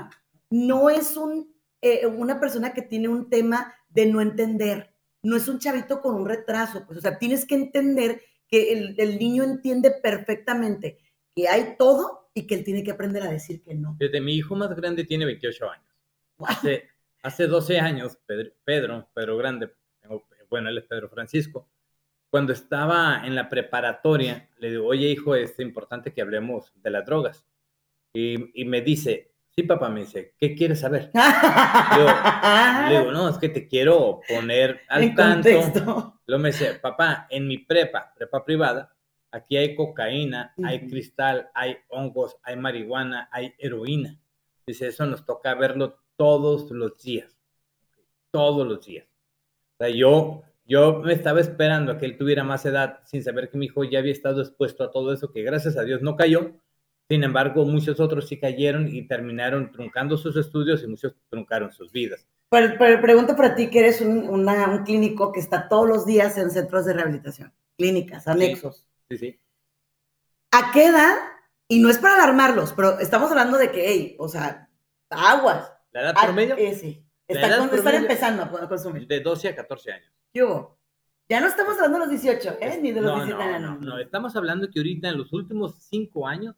no 0.51 0.91
es 0.91 1.17
un, 1.17 1.55
eh, 1.81 2.07
una 2.07 2.41
persona 2.41 2.73
que 2.73 2.83
tiene 2.83 3.09
un 3.09 3.29
tema 3.29 3.75
de 3.89 4.07
no 4.07 4.21
entender. 4.21 4.95
No 5.23 5.37
es 5.37 5.49
un 5.49 5.59
chavito 5.59 6.01
con 6.01 6.15
un 6.15 6.29
retraso. 6.29 6.85
Pues, 6.87 6.99
o 6.99 7.01
sea, 7.01 7.19
tienes 7.19 7.47
que 7.47 7.55
entender 7.55 8.23
que 8.49 8.73
el, 8.73 8.95
el 8.99 9.19
niño 9.19 9.43
entiende 9.43 9.91
perfectamente 9.91 10.99
que 11.35 11.49
hay 11.49 11.77
todo 11.77 12.31
y 12.33 12.47
que 12.47 12.55
él 12.55 12.65
tiene 12.65 12.83
que 12.83 12.91
aprender 12.91 13.23
a 13.23 13.31
decir 13.31 13.63
que 13.63 13.75
no. 13.75 13.97
Desde 13.99 14.21
mi 14.21 14.35
hijo 14.35 14.55
más 14.55 14.75
grande 14.75 15.05
tiene 15.05 15.25
28 15.25 15.71
años. 15.71 15.87
Hace, 16.39 16.89
hace 17.23 17.47
12 17.47 17.81
años, 17.81 18.19
Pedro, 18.27 18.53
Pedro, 18.65 19.09
Pedro 19.15 19.37
Grande, 19.37 19.73
bueno, 20.51 20.69
él 20.69 20.79
es 20.79 20.85
Pedro 20.85 21.09
Francisco, 21.09 21.69
cuando 22.31 22.53
estaba 22.53 23.23
en 23.25 23.35
la 23.35 23.49
preparatoria, 23.49 24.51
le 24.59 24.71
digo, 24.71 24.87
oye 24.87 25.09
hijo, 25.09 25.35
es 25.35 25.59
importante 25.61 26.13
que 26.13 26.21
hablemos 26.21 26.73
de 26.83 26.91
las 26.91 27.07
drogas. 27.07 27.47
Y, 28.13 28.61
y 28.61 28.65
me 28.65 28.83
dice, 28.83 29.33
sí 29.57 29.65
papá, 29.65 29.89
me 29.89 30.01
dice, 30.01 30.35
¿qué 30.39 30.55
quieres 30.55 30.81
saber? 30.81 31.11
le, 32.89 32.99
digo, 32.99 33.13
no, 33.13 33.29
es 33.29 33.39
que 33.39 33.49
te 33.49 33.67
quiero 33.67 34.21
poner 34.29 34.83
al 34.89 35.15
tanto. 35.15 36.21
Luego 36.27 36.43
me 36.43 36.51
dice, 36.51 36.75
papá, 36.75 37.27
en 37.31 37.49
mi 37.49 37.59
prepa, 37.59 38.13
prepa 38.15 38.45
privada, 38.45 38.97
Aquí 39.37 39.57
hay 39.59 39.75
cocaína, 39.75 40.55
hay 40.65 40.89
cristal, 40.89 41.51
hay 41.53 41.77
hongos, 41.89 42.39
hay 42.43 42.57
marihuana, 42.57 43.29
hay 43.31 43.53
heroína. 43.59 44.19
Dice, 44.67 44.87
eso 44.89 45.05
nos 45.05 45.27
toca 45.27 45.55
verlo 45.55 45.99
todos 46.17 46.71
los 46.71 46.97
días. 47.03 47.37
Todos 48.31 48.67
los 48.67 48.87
días. 48.87 49.07
O 49.75 49.85
sea, 49.85 49.89
yo, 49.91 50.43
yo 50.65 51.01
me 51.01 51.13
estaba 51.13 51.41
esperando 51.41 51.93
a 51.93 51.99
que 51.99 52.07
él 52.07 52.17
tuviera 52.17 52.45
más 52.45 52.65
edad 52.65 53.01
sin 53.05 53.23
saber 53.23 53.51
que 53.51 53.59
mi 53.59 53.67
hijo 53.67 53.85
ya 53.85 53.99
había 53.99 54.13
estado 54.13 54.41
expuesto 54.41 54.85
a 54.85 54.91
todo 54.91 55.13
eso, 55.13 55.31
que 55.31 55.43
gracias 55.43 55.77
a 55.77 55.83
Dios 55.83 56.01
no 56.01 56.17
cayó. 56.17 56.53
Sin 57.09 57.23
embargo, 57.23 57.65
muchos 57.65 58.01
otros 58.01 58.29
sí 58.29 58.39
cayeron 58.39 58.89
y 58.89 59.07
terminaron 59.07 59.71
truncando 59.71 60.17
sus 60.17 60.37
estudios 60.37 60.83
y 60.83 60.89
muchos 60.89 61.15
truncaron 61.29 61.73
sus 61.73 61.93
vidas. 61.93 62.27
Pero, 62.49 63.01
pregunto 63.01 63.37
para 63.37 63.55
ti 63.55 63.71
que 63.71 63.81
eres 63.81 64.01
un, 64.01 64.29
un, 64.29 64.85
clínico 64.85 65.33
que 65.33 65.41
está 65.41 65.69
todos 65.69 65.89
los 65.89 66.07
días 66.07 66.37
en 66.39 66.51
centros 66.51 66.85
de 66.85 66.95
rehabilitación, 66.95 67.53
clínicas, 67.77 68.27
anexos. 68.27 68.87
Sí, 69.09 69.19
sí. 69.19 69.41
¿A 70.53 70.73
qué 70.73 70.87
edad? 70.87 71.17
Y 71.69 71.81
no 71.81 71.91
es 71.91 71.99
para 71.99 72.15
alarmarlos, 72.15 72.73
pero 72.73 72.99
estamos 73.01 73.31
hablando 73.31 73.59
de 73.59 73.71
que, 73.71 73.89
hey, 73.89 74.17
o 74.19 74.29
sea, 74.29 74.69
aguas. 75.11 75.73
¿La 75.93 76.03
edad 76.03 76.15
promedio? 76.15 76.57
Eh, 76.57 76.75
sí. 76.75 77.05
están 77.27 77.95
empezando 77.95 78.43
a 78.43 78.69
consumir. 78.69 79.07
De 79.07 79.21
12 79.21 79.49
a 79.49 79.57
14 79.57 79.93
años. 79.93 80.13
¿Qué 80.33 80.43
hubo? 80.45 80.79
Ya 81.29 81.41
no 81.41 81.49
estamos 81.49 81.75
hablando 81.75 81.99
de 81.99 82.07
los 82.07 82.23
18, 82.23 82.59
¿eh? 82.61 82.79
Ni 82.81 82.93
de 82.93 83.01
los 83.01 83.17
17 83.17 83.43
años. 83.43 83.81
No, 83.81 83.87
no, 83.87 83.99
estamos 83.99 84.37
hablando 84.37 84.71
que 84.71 84.79
ahorita 84.79 85.09
en 85.09 85.19
los 85.19 85.33
últimos 85.33 85.75
5 85.91 86.29
años, 86.29 86.55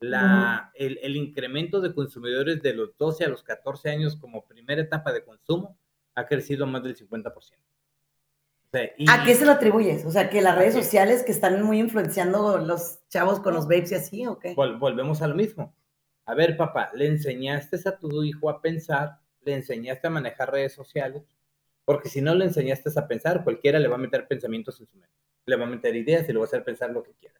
la, 0.00 0.70
el, 0.74 0.98
el, 1.02 1.16
incremento 1.16 1.80
de 1.80 1.92
consumidores 1.92 2.62
de 2.62 2.72
los 2.74 2.96
12 2.96 3.24
a 3.24 3.28
los 3.28 3.42
14 3.42 3.90
años 3.90 4.16
como 4.16 4.46
primera 4.46 4.80
etapa 4.80 5.12
de 5.12 5.24
consumo 5.24 5.76
ha 6.14 6.26
crecido 6.26 6.66
más 6.66 6.82
del 6.82 6.96
50%. 6.96 7.32
¿A 9.08 9.24
qué 9.24 9.34
se 9.34 9.46
lo 9.46 9.52
atribuyes? 9.52 10.04
O 10.04 10.10
sea, 10.10 10.28
que 10.28 10.42
las 10.42 10.56
redes 10.56 10.74
sociales 10.74 11.22
que 11.22 11.32
están 11.32 11.62
muy 11.62 11.80
influenciando 11.80 12.58
los 12.58 13.00
chavos 13.08 13.40
con 13.40 13.54
los 13.54 13.66
babes 13.66 13.92
y 13.92 13.94
así, 13.94 14.26
¿o 14.26 14.38
qué? 14.38 14.54
volvemos 14.54 15.22
a 15.22 15.26
lo 15.26 15.34
mismo. 15.34 15.74
A 16.26 16.34
ver, 16.34 16.56
papá, 16.56 16.90
¿le 16.94 17.06
enseñaste 17.06 17.78
a 17.88 17.98
tu 17.98 18.22
hijo 18.22 18.50
a 18.50 18.60
pensar 18.60 19.18
le 19.48 19.54
enseñaste 19.54 20.06
a 20.06 20.10
manejar 20.10 20.52
redes 20.52 20.74
sociales, 20.74 21.22
porque 21.84 22.08
si 22.08 22.20
no 22.20 22.34
le 22.34 22.44
enseñaste 22.44 22.90
a 22.96 23.08
pensar, 23.08 23.44
cualquiera 23.44 23.78
le 23.78 23.88
va 23.88 23.96
a 23.96 23.98
meter 23.98 24.28
pensamientos 24.28 24.80
en 24.80 24.86
su 24.86 24.96
mente, 24.96 25.14
le 25.46 25.56
va 25.56 25.64
a 25.64 25.70
meter 25.70 25.96
ideas 25.96 26.28
y 26.28 26.32
le 26.32 26.38
va 26.38 26.44
a 26.44 26.48
hacer 26.48 26.64
pensar 26.64 26.90
lo 26.90 27.02
que 27.02 27.14
quiera. 27.14 27.34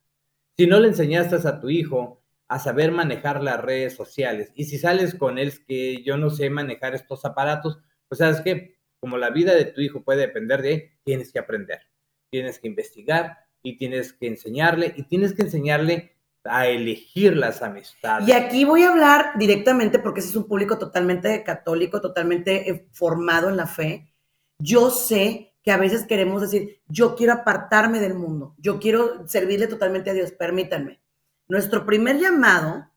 Si 0.56 0.66
no 0.66 0.80
le 0.80 0.88
enseñaste 0.88 1.36
a 1.36 1.60
tu 1.60 1.68
hijo 1.68 2.17
a 2.48 2.58
saber 2.58 2.92
manejar 2.92 3.42
las 3.42 3.60
redes 3.60 3.94
sociales, 3.94 4.52
y 4.54 4.64
si 4.64 4.78
sales 4.78 5.14
con 5.14 5.38
él 5.38 5.52
que 5.66 6.02
yo 6.02 6.16
no 6.16 6.30
sé 6.30 6.50
manejar 6.50 6.94
estos 6.94 7.24
aparatos, 7.24 7.78
pues 8.08 8.18
sabes 8.18 8.40
que 8.40 8.78
como 9.00 9.18
la 9.18 9.30
vida 9.30 9.54
de 9.54 9.66
tu 9.66 9.80
hijo 9.80 10.02
puede 10.02 10.20
depender 10.20 10.62
de 10.62 10.72
él, 10.72 10.90
tienes 11.04 11.32
que 11.32 11.38
aprender, 11.38 11.82
tienes 12.30 12.58
que 12.58 12.68
investigar 12.68 13.38
y 13.62 13.76
tienes 13.76 14.12
que 14.12 14.26
enseñarle 14.26 14.94
y 14.96 15.04
tienes 15.04 15.34
que 15.34 15.42
enseñarle 15.42 16.16
a 16.44 16.66
elegir 16.66 17.36
las 17.36 17.62
amistades. 17.62 18.26
Y 18.26 18.32
aquí 18.32 18.64
voy 18.64 18.82
a 18.82 18.90
hablar 18.90 19.32
directamente 19.38 19.98
porque 19.98 20.20
ese 20.20 20.30
es 20.30 20.36
un 20.36 20.48
público 20.48 20.78
totalmente 20.78 21.42
católico, 21.44 22.00
totalmente 22.00 22.70
eh, 22.70 22.88
formado 22.92 23.48
en 23.48 23.56
la 23.56 23.66
fe. 23.66 24.12
Yo 24.58 24.90
sé 24.90 25.54
que 25.62 25.70
a 25.70 25.76
veces 25.76 26.06
queremos 26.06 26.40
decir, 26.40 26.80
yo 26.88 27.14
quiero 27.14 27.34
apartarme 27.34 28.00
del 28.00 28.14
mundo, 28.14 28.54
yo 28.58 28.78
quiero 28.78 29.28
servirle 29.28 29.66
totalmente 29.66 30.10
a 30.10 30.14
Dios, 30.14 30.32
permítanme. 30.32 31.00
Nuestro 31.48 31.84
primer 31.86 32.18
llamado 32.18 32.90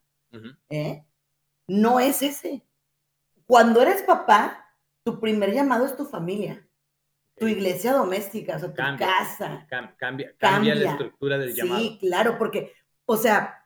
¿eh? 0.70 1.03
no 1.67 2.00
es 2.00 2.22
ese. 2.22 2.63
Cuando 3.46 3.81
eres 3.81 4.03
papá, 4.03 4.75
tu 5.03 5.20
primer 5.20 5.53
llamado 5.53 5.86
es 5.86 5.96
tu 5.96 6.05
familia, 6.05 6.65
tu 7.38 7.48
iglesia 7.48 7.93
doméstica, 7.93 8.58
o 8.58 8.60
sea, 8.60 8.70
tu 8.70 8.98
casa. 8.98 9.65
cambia, 9.98 10.34
cambia, 10.38 10.75
la 10.75 10.91
estructura 10.91 11.38
del 11.38 11.53
llamado. 11.53 11.79
Sí, 11.79 11.98
claro, 12.00 12.38
porque 12.38 12.74
o 13.12 13.17
sea, 13.17 13.65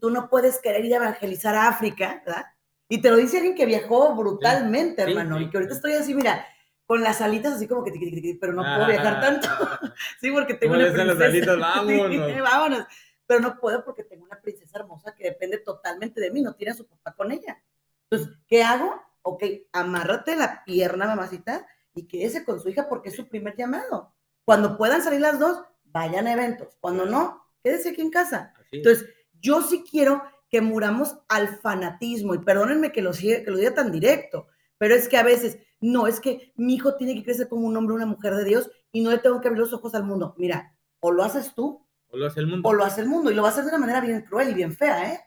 tú 0.00 0.10
no 0.10 0.28
puedes 0.28 0.58
querer 0.58 0.84
ir 0.84 0.92
a 0.94 0.98
evangelizar 0.98 1.54
a 1.54 1.68
África, 1.68 2.22
¿verdad? 2.26 2.44
Y 2.88 3.00
te 3.00 3.10
lo 3.10 3.16
dice 3.16 3.38
alguien 3.38 3.54
que 3.54 3.64
viajó 3.64 4.14
brutalmente, 4.14 5.02
hermano, 5.02 5.40
y 5.40 5.48
que 5.48 5.56
ahorita 5.56 5.74
estoy 5.74 5.94
así, 5.94 6.14
mira, 6.14 6.44
con 6.84 7.02
las 7.02 7.22
alitas 7.22 7.54
así 7.54 7.66
como 7.66 7.82
que, 7.84 7.92
pero 8.38 8.52
no 8.52 8.62
puedo 8.62 8.86
viajar 8.86 9.20
tanto. 9.20 9.48
sí, 10.20 10.30
porque 10.30 10.54
tengo 10.54 10.74
una 10.74 10.92
princesa. 10.92 11.04
Las 11.06 11.20
alitas, 11.20 11.58
vámonos. 11.58 12.42
vámonos. 12.42 12.86
Pero 13.32 13.40
no 13.40 13.58
puedo 13.58 13.82
porque 13.82 14.04
tengo 14.04 14.26
una 14.26 14.42
princesa 14.42 14.78
hermosa 14.78 15.14
que 15.14 15.24
depende 15.24 15.56
totalmente 15.56 16.20
de 16.20 16.30
mí, 16.30 16.42
no 16.42 16.54
tiene 16.54 16.72
a 16.72 16.76
su 16.76 16.86
papá 16.86 17.14
con 17.14 17.32
ella. 17.32 17.64
Entonces, 18.10 18.36
¿qué 18.46 18.62
hago? 18.62 19.00
Ok, 19.22 19.42
amárrate 19.72 20.36
la 20.36 20.62
pierna, 20.66 21.06
mamacita, 21.06 21.66
y 21.94 22.06
quédese 22.06 22.44
con 22.44 22.60
su 22.60 22.68
hija 22.68 22.90
porque 22.90 23.08
es 23.08 23.16
su 23.16 23.30
primer 23.30 23.56
llamado. 23.56 24.12
Cuando 24.44 24.76
puedan 24.76 25.00
salir 25.02 25.22
las 25.22 25.38
dos, 25.38 25.62
vayan 25.84 26.26
a 26.26 26.34
eventos. 26.34 26.76
Cuando 26.78 27.06
no, 27.06 27.42
quédese 27.64 27.88
aquí 27.88 28.02
en 28.02 28.10
casa. 28.10 28.52
Entonces, 28.70 29.08
yo 29.40 29.62
sí 29.62 29.82
quiero 29.90 30.22
que 30.50 30.60
muramos 30.60 31.16
al 31.30 31.48
fanatismo, 31.48 32.34
y 32.34 32.38
perdónenme 32.40 32.92
que 32.92 33.00
lo, 33.00 33.12
que 33.12 33.44
lo 33.46 33.56
diga 33.56 33.72
tan 33.72 33.90
directo, 33.90 34.48
pero 34.76 34.94
es 34.94 35.08
que 35.08 35.16
a 35.16 35.22
veces, 35.22 35.56
no, 35.80 36.06
es 36.06 36.20
que 36.20 36.52
mi 36.56 36.74
hijo 36.74 36.96
tiene 36.96 37.14
que 37.14 37.24
crecer 37.24 37.48
como 37.48 37.66
un 37.66 37.78
hombre, 37.78 37.94
una 37.94 38.04
mujer 38.04 38.34
de 38.34 38.44
Dios, 38.44 38.70
y 38.92 39.00
no 39.00 39.10
le 39.10 39.20
tengo 39.20 39.40
que 39.40 39.48
abrir 39.48 39.62
los 39.62 39.72
ojos 39.72 39.94
al 39.94 40.04
mundo. 40.04 40.34
Mira, 40.36 40.76
o 41.00 41.12
lo 41.12 41.24
haces 41.24 41.54
tú, 41.54 41.86
o 42.12 42.18
lo 42.18 42.26
hace 42.26 42.40
el 42.40 42.46
mundo. 42.46 42.68
O 42.68 42.72
lo 42.74 42.84
hace 42.84 43.00
el 43.00 43.08
mundo, 43.08 43.30
y 43.30 43.34
lo 43.34 43.42
va 43.42 43.48
a 43.48 43.50
hacer 43.50 43.64
de 43.64 43.70
una 43.70 43.78
manera 43.78 44.00
bien 44.00 44.22
cruel 44.22 44.50
y 44.50 44.54
bien 44.54 44.72
fea, 44.72 45.12
¿eh? 45.12 45.20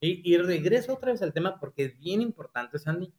Y, 0.00 0.34
y 0.34 0.36
regreso 0.36 0.94
otra 0.94 1.12
vez 1.12 1.22
al 1.22 1.32
tema 1.32 1.58
porque 1.58 1.84
es 1.86 1.98
bien 1.98 2.20
importante, 2.20 2.78
Sandy. 2.78 3.12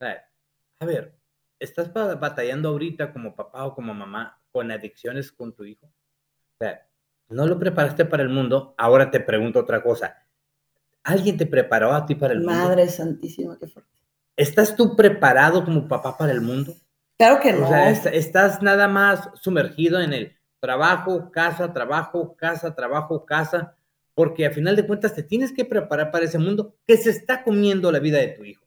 a 0.00 0.86
ver, 0.86 1.14
¿estás 1.58 1.92
batallando 1.92 2.68
ahorita 2.68 3.12
como 3.12 3.34
papá 3.34 3.64
o 3.64 3.74
como 3.74 3.92
mamá 3.94 4.40
con 4.52 4.70
adicciones 4.70 5.32
con 5.32 5.54
tu 5.54 5.64
hijo? 5.64 5.86
O 5.86 6.58
sea, 6.60 6.86
no 7.28 7.46
lo 7.46 7.58
preparaste 7.58 8.04
para 8.04 8.22
el 8.22 8.28
mundo, 8.28 8.74
ahora 8.78 9.10
te 9.10 9.20
pregunto 9.20 9.60
otra 9.60 9.82
cosa. 9.82 10.22
¿Alguien 11.02 11.36
te 11.36 11.46
preparó 11.46 11.92
a 11.92 12.06
ti 12.06 12.14
para 12.14 12.34
el 12.34 12.40
mundo? 12.40 12.52
Madre 12.52 12.88
Santísima, 12.88 13.58
qué 13.58 13.66
fuerte. 13.66 13.90
¿Estás 14.36 14.76
tú 14.76 14.94
preparado 14.94 15.64
como 15.64 15.88
papá 15.88 16.16
para 16.16 16.32
el 16.32 16.42
mundo? 16.42 16.74
Claro 17.16 17.40
que 17.40 17.52
no. 17.52 17.64
O 17.64 17.68
sea, 17.68 17.90
estás 17.90 18.62
nada 18.62 18.86
más 18.88 19.30
sumergido 19.34 20.00
en 20.00 20.12
el 20.12 20.36
trabajo, 20.66 21.30
casa, 21.30 21.72
trabajo, 21.72 22.36
casa, 22.36 22.74
trabajo, 22.74 23.24
casa, 23.24 23.76
porque 24.14 24.46
a 24.46 24.50
final 24.50 24.74
de 24.74 24.84
cuentas 24.84 25.14
te 25.14 25.22
tienes 25.22 25.52
que 25.52 25.64
preparar 25.64 26.10
para 26.10 26.24
ese 26.24 26.40
mundo 26.40 26.74
que 26.88 26.96
se 26.96 27.10
está 27.10 27.44
comiendo 27.44 27.92
la 27.92 28.00
vida 28.00 28.18
de 28.18 28.28
tu 28.28 28.44
hijo, 28.44 28.66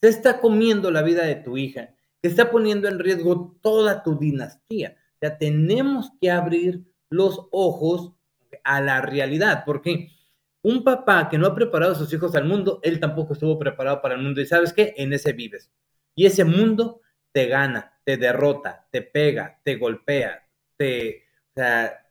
se 0.00 0.08
está 0.08 0.40
comiendo 0.40 0.90
la 0.90 1.02
vida 1.02 1.24
de 1.24 1.36
tu 1.36 1.56
hija, 1.56 1.94
que 2.20 2.28
está 2.28 2.50
poniendo 2.50 2.88
en 2.88 2.98
riesgo 2.98 3.56
toda 3.62 4.02
tu 4.02 4.18
dinastía. 4.18 4.96
O 5.14 5.18
sea, 5.20 5.38
tenemos 5.38 6.10
que 6.20 6.32
abrir 6.32 6.82
los 7.08 7.46
ojos 7.52 8.14
a 8.64 8.80
la 8.80 9.00
realidad, 9.00 9.62
porque 9.64 10.10
un 10.62 10.82
papá 10.82 11.28
que 11.28 11.38
no 11.38 11.46
ha 11.46 11.54
preparado 11.54 11.92
a 11.92 11.98
sus 11.98 12.12
hijos 12.12 12.34
al 12.34 12.46
mundo, 12.46 12.80
él 12.82 12.98
tampoco 12.98 13.34
estuvo 13.34 13.60
preparado 13.60 14.02
para 14.02 14.16
el 14.16 14.22
mundo. 14.22 14.40
Y 14.40 14.46
sabes 14.46 14.72
qué, 14.72 14.92
en 14.96 15.12
ese 15.12 15.34
vives. 15.34 15.70
Y 16.16 16.26
ese 16.26 16.44
mundo 16.44 17.00
te 17.30 17.46
gana, 17.46 18.00
te 18.02 18.16
derrota, 18.16 18.88
te 18.90 19.02
pega, 19.02 19.60
te 19.62 19.76
golpea, 19.76 20.44
te... 20.76 21.27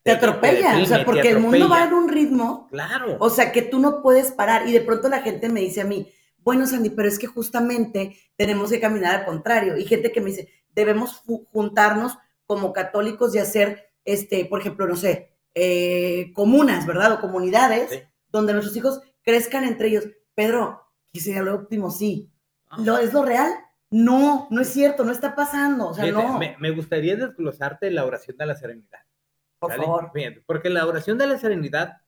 te, 0.03 0.11
atropella, 0.11 0.79
o 0.81 0.85
sea, 0.85 1.05
porque 1.05 1.31
el 1.31 1.39
mundo 1.39 1.69
va 1.69 1.85
en 1.85 1.93
un 1.93 2.09
ritmo. 2.09 2.67
Claro. 2.69 3.17
O 3.19 3.29
sea, 3.29 3.51
que 3.51 3.61
tú 3.61 3.79
no 3.79 4.01
puedes 4.01 4.31
parar. 4.31 4.67
Y 4.67 4.71
de 4.71 4.81
pronto 4.81 5.09
la 5.09 5.21
gente 5.21 5.49
me 5.49 5.61
dice 5.61 5.81
a 5.81 5.85
mí, 5.85 6.11
bueno, 6.37 6.65
Sandy, 6.65 6.89
pero 6.91 7.07
es 7.07 7.19
que 7.19 7.27
justamente 7.27 8.17
tenemos 8.35 8.69
que 8.69 8.79
caminar 8.79 9.15
al 9.15 9.25
contrario. 9.25 9.77
Y 9.77 9.85
gente 9.85 10.11
que 10.11 10.21
me 10.21 10.29
dice, 10.29 10.49
debemos 10.73 11.23
juntarnos 11.51 12.17
como 12.45 12.71
católicos 12.73 13.35
y 13.35 13.39
hacer 13.39 13.87
este, 14.07 14.45
por 14.45 14.61
ejemplo, 14.61 14.87
no 14.87 14.95
sé, 14.95 15.33
eh, 15.53 16.31
comunas, 16.33 16.87
¿verdad? 16.87 17.11
O 17.13 17.19
comunidades 17.19 18.05
donde 18.31 18.53
nuestros 18.53 18.75
hijos 18.77 19.01
crezcan 19.21 19.65
entre 19.65 19.89
ellos. 19.89 20.05
Pedro, 20.33 20.81
quisiera 21.11 21.41
lo 21.41 21.55
óptimo, 21.55 21.91
sí. 21.91 22.31
¿Lo, 22.77 22.97
¿Es 22.97 23.13
lo 23.13 23.25
real? 23.25 23.51
No, 23.89 24.47
no 24.49 24.61
es 24.61 24.69
cierto, 24.69 25.03
no 25.03 25.11
está 25.11 25.35
pasando. 25.35 25.89
O 25.89 25.93
sea, 25.93 26.09
no. 26.11 26.39
Me, 26.39 26.71
gustaría 26.71 27.17
desglosarte 27.17 27.91
la 27.91 28.05
oración 28.05 28.37
de 28.37 28.45
la 28.45 28.55
serenidad. 28.55 28.99
Por 29.59 29.73
favor. 29.73 30.11
porque 30.45 30.69
la 30.69 30.85
oración 30.85 31.17
de 31.17 31.27
la 31.27 31.37
serenidad 31.37 32.01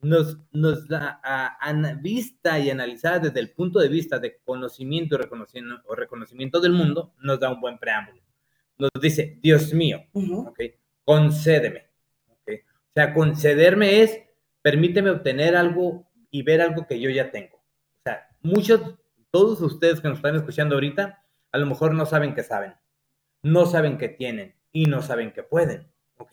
nos, 0.00 0.38
nos 0.52 0.86
da 0.86 1.20
a, 1.22 1.94
vista 2.00 2.58
y 2.58 2.70
analizada 2.70 3.18
desde 3.18 3.40
el 3.40 3.50
punto 3.50 3.80
de 3.80 3.88
vista 3.88 4.18
de 4.18 4.38
conocimiento 4.44 5.14
y 5.14 5.18
reconocimiento, 5.18 5.82
o 5.86 5.94
reconocimiento 5.94 6.60
del 6.60 6.72
mundo, 6.72 7.12
nos 7.20 7.40
da 7.40 7.50
un 7.50 7.60
buen 7.60 7.78
preámbulo. 7.78 8.20
Nos 8.78 8.90
dice, 9.00 9.38
Dios 9.40 9.72
mío, 9.72 10.04
concédeme. 11.04 11.86
¿okay? 12.40 12.58
O 12.58 12.92
sea, 12.94 13.14
concederme 13.14 14.02
es, 14.02 14.20
permíteme 14.62 15.10
obtener 15.10 15.56
algo 15.56 16.06
y 16.30 16.42
ver 16.42 16.60
algo 16.60 16.86
que 16.86 17.00
yo 17.00 17.10
ya 17.10 17.30
tengo. 17.30 17.56
O 17.56 18.02
sea, 18.04 18.28
muchos, 18.42 18.96
todos 19.30 19.60
ustedes 19.60 20.00
que 20.00 20.08
nos 20.08 20.18
están 20.18 20.36
escuchando 20.36 20.74
ahorita, 20.74 21.24
a 21.52 21.58
lo 21.58 21.66
mejor 21.66 21.94
no 21.94 22.04
saben 22.06 22.34
que 22.34 22.42
saben, 22.42 22.74
no 23.42 23.64
saben 23.66 23.96
que 23.96 24.08
tienen 24.08 24.54
y 24.72 24.84
no 24.84 25.00
saben 25.02 25.32
que 25.32 25.42
pueden, 25.42 25.88
¿ok? 26.18 26.32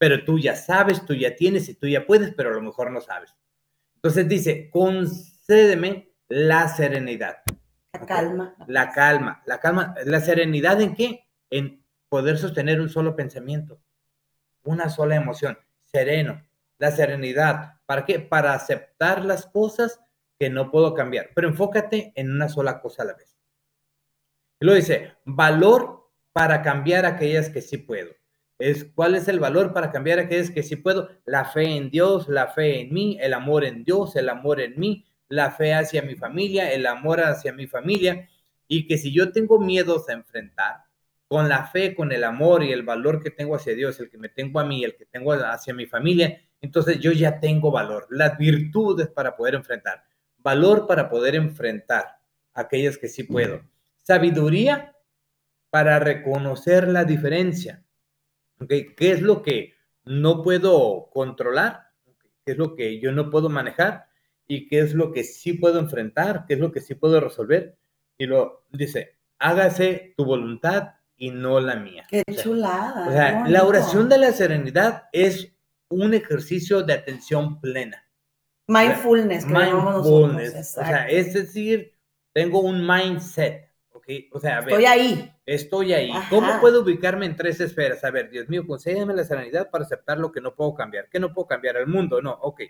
Pero 0.00 0.24
tú 0.24 0.40
ya 0.40 0.56
sabes, 0.56 1.06
tú 1.06 1.14
ya 1.14 1.36
tienes 1.36 1.68
y 1.68 1.74
tú 1.74 1.86
ya 1.86 2.04
puedes, 2.04 2.34
pero 2.34 2.50
a 2.50 2.54
lo 2.54 2.62
mejor 2.62 2.90
no 2.90 3.00
sabes. 3.00 3.36
Entonces 3.94 4.26
dice, 4.26 4.68
concédeme 4.70 6.12
la 6.26 6.66
serenidad. 6.66 7.42
La 7.92 8.06
calma. 8.06 8.56
La 8.66 8.90
calma, 8.90 9.42
la 9.46 9.60
calma. 9.60 9.94
¿La 10.04 10.20
serenidad 10.20 10.80
en 10.80 10.96
qué? 10.96 11.28
En 11.50 11.84
poder 12.08 12.36
sostener 12.38 12.80
un 12.80 12.88
solo 12.88 13.14
pensamiento 13.14 13.80
una 14.64 14.88
sola 14.88 15.16
emoción, 15.16 15.58
sereno, 15.84 16.46
la 16.78 16.90
serenidad. 16.90 17.74
¿Para 17.86 18.04
qué? 18.04 18.20
Para 18.20 18.54
aceptar 18.54 19.24
las 19.24 19.46
cosas 19.46 20.00
que 20.38 20.50
no 20.50 20.70
puedo 20.70 20.94
cambiar, 20.94 21.30
pero 21.34 21.48
enfócate 21.48 22.12
en 22.14 22.30
una 22.30 22.48
sola 22.48 22.80
cosa 22.80 23.02
a 23.02 23.06
la 23.06 23.14
vez. 23.14 23.38
Y 24.60 24.64
luego 24.64 24.76
dice, 24.76 25.14
valor 25.24 26.10
para 26.32 26.62
cambiar 26.62 27.06
aquellas 27.06 27.48
que 27.48 27.60
sí 27.60 27.78
puedo. 27.78 28.10
Es, 28.60 28.84
¿Cuál 28.94 29.14
es 29.14 29.26
el 29.28 29.40
valor 29.40 29.72
para 29.72 29.90
cambiar 29.90 30.18
aquellas 30.18 30.50
que 30.50 30.62
sí 30.62 30.76
puedo? 30.76 31.08
La 31.24 31.44
fe 31.46 31.64
en 31.76 31.90
Dios, 31.90 32.28
la 32.28 32.48
fe 32.48 32.82
en 32.82 32.92
mí, 32.92 33.18
el 33.20 33.34
amor 33.34 33.64
en 33.64 33.84
Dios, 33.84 34.14
el 34.16 34.28
amor 34.28 34.60
en 34.60 34.78
mí, 34.78 35.06
la 35.28 35.50
fe 35.50 35.74
hacia 35.74 36.02
mi 36.02 36.14
familia, 36.14 36.72
el 36.72 36.86
amor 36.86 37.20
hacia 37.20 37.52
mi 37.52 37.66
familia. 37.66 38.28
Y 38.68 38.86
que 38.86 38.98
si 38.98 39.12
yo 39.12 39.32
tengo 39.32 39.58
miedos 39.58 40.08
a 40.08 40.12
enfrentar, 40.12 40.84
con 41.30 41.48
la 41.48 41.64
fe, 41.64 41.94
con 41.94 42.10
el 42.10 42.24
amor 42.24 42.64
y 42.64 42.72
el 42.72 42.82
valor 42.82 43.22
que 43.22 43.30
tengo 43.30 43.54
hacia 43.54 43.72
Dios, 43.76 44.00
el 44.00 44.10
que 44.10 44.18
me 44.18 44.28
tengo 44.28 44.58
a 44.58 44.64
mí, 44.64 44.82
el 44.82 44.96
que 44.96 45.06
tengo 45.06 45.32
hacia 45.32 45.72
mi 45.72 45.86
familia, 45.86 46.40
entonces 46.60 46.98
yo 46.98 47.12
ya 47.12 47.38
tengo 47.38 47.70
valor, 47.70 48.08
las 48.10 48.36
virtudes 48.36 49.06
para 49.06 49.36
poder 49.36 49.54
enfrentar, 49.54 50.02
valor 50.38 50.88
para 50.88 51.08
poder 51.08 51.36
enfrentar 51.36 52.18
aquellas 52.52 52.98
que 52.98 53.06
sí 53.06 53.22
puedo, 53.22 53.62
sabiduría 54.02 54.96
para 55.70 56.00
reconocer 56.00 56.88
la 56.88 57.04
diferencia, 57.04 57.84
¿qué 58.68 58.94
es 58.98 59.22
lo 59.22 59.42
que 59.42 59.74
no 60.04 60.42
puedo 60.42 61.10
controlar? 61.12 61.90
¿Qué 62.44 62.52
es 62.52 62.58
lo 62.58 62.74
que 62.74 63.00
yo 63.00 63.12
no 63.12 63.30
puedo 63.30 63.48
manejar? 63.48 64.06
¿Y 64.46 64.66
qué 64.66 64.80
es 64.80 64.94
lo 64.94 65.12
que 65.12 65.24
sí 65.24 65.52
puedo 65.52 65.78
enfrentar? 65.78 66.44
¿Qué 66.46 66.54
es 66.54 66.60
lo 66.60 66.72
que 66.72 66.80
sí 66.80 66.94
puedo 66.94 67.20
resolver? 67.20 67.78
Y 68.18 68.26
lo 68.26 68.64
dice, 68.70 69.18
hágase 69.38 70.14
tu 70.16 70.24
voluntad 70.24 70.94
y 71.16 71.30
no 71.30 71.60
la 71.60 71.76
mía. 71.76 72.04
Qué 72.08 72.24
chulada. 72.42 73.08
O 73.08 73.12
sea, 73.12 73.48
la 73.48 73.64
oración 73.64 74.08
de 74.08 74.18
la 74.18 74.32
serenidad 74.32 75.04
es 75.12 75.52
un 75.88 76.14
ejercicio 76.14 76.82
de 76.82 76.94
atención 76.94 77.60
plena. 77.60 78.04
Mindfulness. 78.66 79.46
mindfulness. 79.46 80.78
O 80.78 80.84
sea, 80.84 81.08
es 81.08 81.34
decir, 81.34 81.92
tengo 82.32 82.60
un 82.60 82.86
mindset, 82.86 83.69
¿ok? 84.10 84.34
O 84.34 84.40
sea, 84.40 84.58
a 84.58 84.60
ver, 84.60 84.70
estoy 84.70 84.84
ahí. 84.86 85.32
Estoy 85.46 85.92
ahí. 85.92 86.10
¿Cómo 86.28 86.60
puedo 86.60 86.82
ubicarme 86.82 87.26
en 87.26 87.36
tres 87.36 87.60
esferas? 87.60 88.04
A 88.04 88.10
ver, 88.10 88.30
Dios 88.30 88.48
mío, 88.48 88.66
concédeme 88.66 89.14
la 89.14 89.24
serenidad 89.24 89.70
para 89.70 89.84
aceptar 89.84 90.18
lo 90.18 90.32
que 90.32 90.40
no 90.40 90.54
puedo 90.54 90.74
cambiar. 90.74 91.08
¿Qué 91.08 91.20
no 91.20 91.32
puedo 91.32 91.46
cambiar? 91.46 91.76
El 91.76 91.86
mundo, 91.86 92.20
no, 92.20 92.32
ok. 92.32 92.62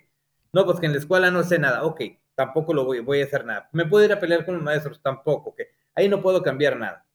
No, 0.52 0.64
pues 0.64 0.80
que 0.80 0.86
en 0.86 0.92
la 0.92 0.98
escuela 0.98 1.30
no 1.30 1.42
sé 1.44 1.58
nada, 1.58 1.84
ok. 1.84 2.02
Tampoco 2.34 2.74
lo 2.74 2.84
voy, 2.84 3.00
voy 3.00 3.20
a 3.20 3.24
hacer 3.24 3.44
nada. 3.44 3.68
¿Me 3.72 3.86
puedo 3.86 4.04
ir 4.04 4.12
a 4.12 4.20
pelear 4.20 4.44
con 4.44 4.54
los 4.54 4.62
maestros? 4.62 5.00
Tampoco, 5.02 5.50
ok. 5.50 5.60
Ahí 5.94 6.08
no 6.08 6.22
puedo 6.22 6.42
cambiar 6.42 6.76
nada. 6.76 7.06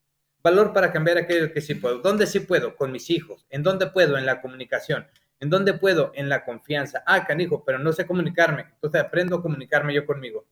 Valor 0.43 0.73
para 0.73 0.91
cambiar 0.91 1.17
aquello 1.17 1.51
que 1.51 1.61
sí 1.61 1.75
puedo. 1.75 1.99
¿Dónde 1.99 2.27
sí 2.27 2.39
puedo? 2.39 2.75
Con 2.75 2.91
mis 2.91 3.09
hijos. 3.09 3.45
¿En 3.49 3.63
dónde 3.63 3.88
puedo? 3.88 4.17
En 4.17 4.25
la 4.25 4.41
comunicación. 4.41 5.07
¿En 5.39 5.49
dónde 5.49 5.73
puedo? 5.73 6.11
En 6.13 6.29
la 6.29 6.45
confianza. 6.45 7.03
Ah, 7.05 7.25
canijo, 7.25 7.63
pero 7.65 7.79
no 7.79 7.91
sé 7.91 8.05
comunicarme. 8.05 8.65
Entonces 8.75 9.01
aprendo 9.01 9.38
a 9.38 9.41
comunicarme 9.41 9.93
yo 9.93 10.05
conmigo. 10.05 10.45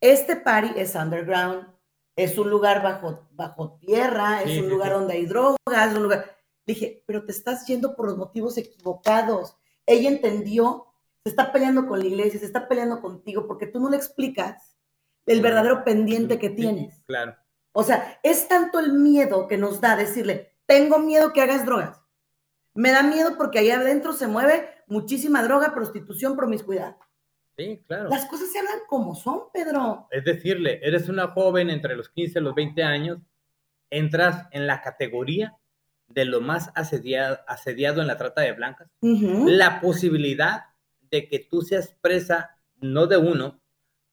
este 0.00 0.34
party 0.34 0.72
es 0.80 0.96
underground, 0.96 1.68
es 2.16 2.36
un 2.36 2.50
lugar 2.50 2.82
bajo, 2.82 3.28
bajo 3.32 3.78
tierra, 3.78 4.42
es 4.42 4.58
un 4.58 4.68
lugar 4.68 4.92
donde 4.92 5.14
hay 5.14 5.26
drogas, 5.26 5.90
es 5.90 5.96
un 5.96 6.02
lugar... 6.02 6.36
dije, 6.66 7.04
pero 7.06 7.24
te 7.24 7.32
estás 7.32 7.66
yendo 7.66 7.94
por 7.94 8.06
los 8.06 8.16
motivos 8.16 8.56
equivocados. 8.58 9.56
Ella 9.86 10.08
entendió, 10.08 10.86
se 11.24 11.30
está 11.30 11.52
peleando 11.52 11.86
con 11.86 12.00
la 12.00 12.06
iglesia, 12.06 12.40
se 12.40 12.46
está 12.46 12.68
peleando 12.68 13.00
contigo 13.00 13.46
porque 13.46 13.66
tú 13.66 13.80
no 13.80 13.90
le 13.90 13.96
explicas 13.96 14.76
el 15.26 15.40
verdadero 15.40 15.84
pendiente 15.84 16.38
que 16.38 16.50
tienes. 16.50 17.02
Claro. 17.06 17.36
O 17.72 17.82
sea, 17.82 18.20
es 18.22 18.46
tanto 18.46 18.78
el 18.78 18.92
miedo 18.92 19.48
que 19.48 19.58
nos 19.58 19.80
da 19.80 19.96
decirle, 19.96 20.52
tengo 20.66 20.98
miedo 20.98 21.32
que 21.32 21.42
hagas 21.42 21.66
drogas. 21.66 22.00
Me 22.74 22.90
da 22.90 23.02
miedo 23.02 23.36
porque 23.36 23.58
ahí 23.58 23.70
adentro 23.70 24.12
se 24.12 24.26
mueve 24.26 24.68
muchísima 24.86 25.42
droga, 25.42 25.74
prostitución, 25.74 26.36
promiscuidad. 26.36 26.96
Sí, 27.56 27.82
claro. 27.86 28.08
Las 28.08 28.26
cosas 28.26 28.50
se 28.52 28.58
hablan 28.58 28.80
como 28.88 29.14
son, 29.14 29.44
Pedro. 29.52 30.08
Es 30.10 30.24
decirle, 30.24 30.80
eres 30.82 31.08
una 31.08 31.28
joven 31.28 31.70
entre 31.70 31.96
los 31.96 32.08
15 32.08 32.38
y 32.38 32.42
los 32.42 32.54
20 32.54 32.82
años, 32.82 33.18
entras 33.90 34.48
en 34.50 34.66
la 34.66 34.82
categoría 34.82 35.56
de 36.08 36.24
lo 36.24 36.40
más 36.40 36.70
asediado, 36.74 37.38
asediado 37.46 38.00
en 38.00 38.08
la 38.08 38.16
trata 38.16 38.42
de 38.42 38.52
blancas. 38.52 38.88
La 39.00 39.80
posibilidad 39.80 40.64
de 41.10 41.28
que 41.28 41.38
tú 41.38 41.62
seas 41.62 41.94
presa, 42.00 42.58
no 42.80 43.06
de 43.06 43.16
uno, 43.16 43.60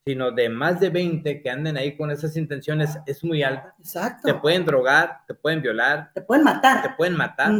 sino 0.05 0.31
de 0.31 0.49
más 0.49 0.79
de 0.79 0.89
20 0.89 1.41
que 1.41 1.49
anden 1.49 1.77
ahí 1.77 1.95
con 1.95 2.11
esas 2.11 2.35
intenciones 2.37 2.97
es 3.05 3.23
muy 3.23 3.43
alta. 3.43 3.75
Exacto. 3.79 4.21
Te 4.23 4.33
pueden 4.35 4.65
drogar, 4.65 5.19
te 5.27 5.33
pueden 5.33 5.61
violar. 5.61 6.11
Te 6.13 6.21
pueden 6.21 6.43
matar. 6.43 6.81
Te 6.81 6.89
pueden 6.89 7.15
matar. 7.15 7.51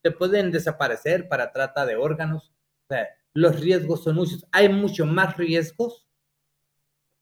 Te 0.00 0.10
pueden 0.10 0.50
desaparecer 0.50 1.28
para 1.28 1.52
trata 1.52 1.84
de 1.86 1.96
órganos. 1.96 2.52
O 2.84 2.94
sea, 2.94 3.08
los 3.34 3.60
riesgos 3.60 4.04
son 4.04 4.16
muchos. 4.16 4.46
Hay 4.52 4.68
mucho 4.68 5.06
más 5.06 5.36
riesgos 5.36 6.06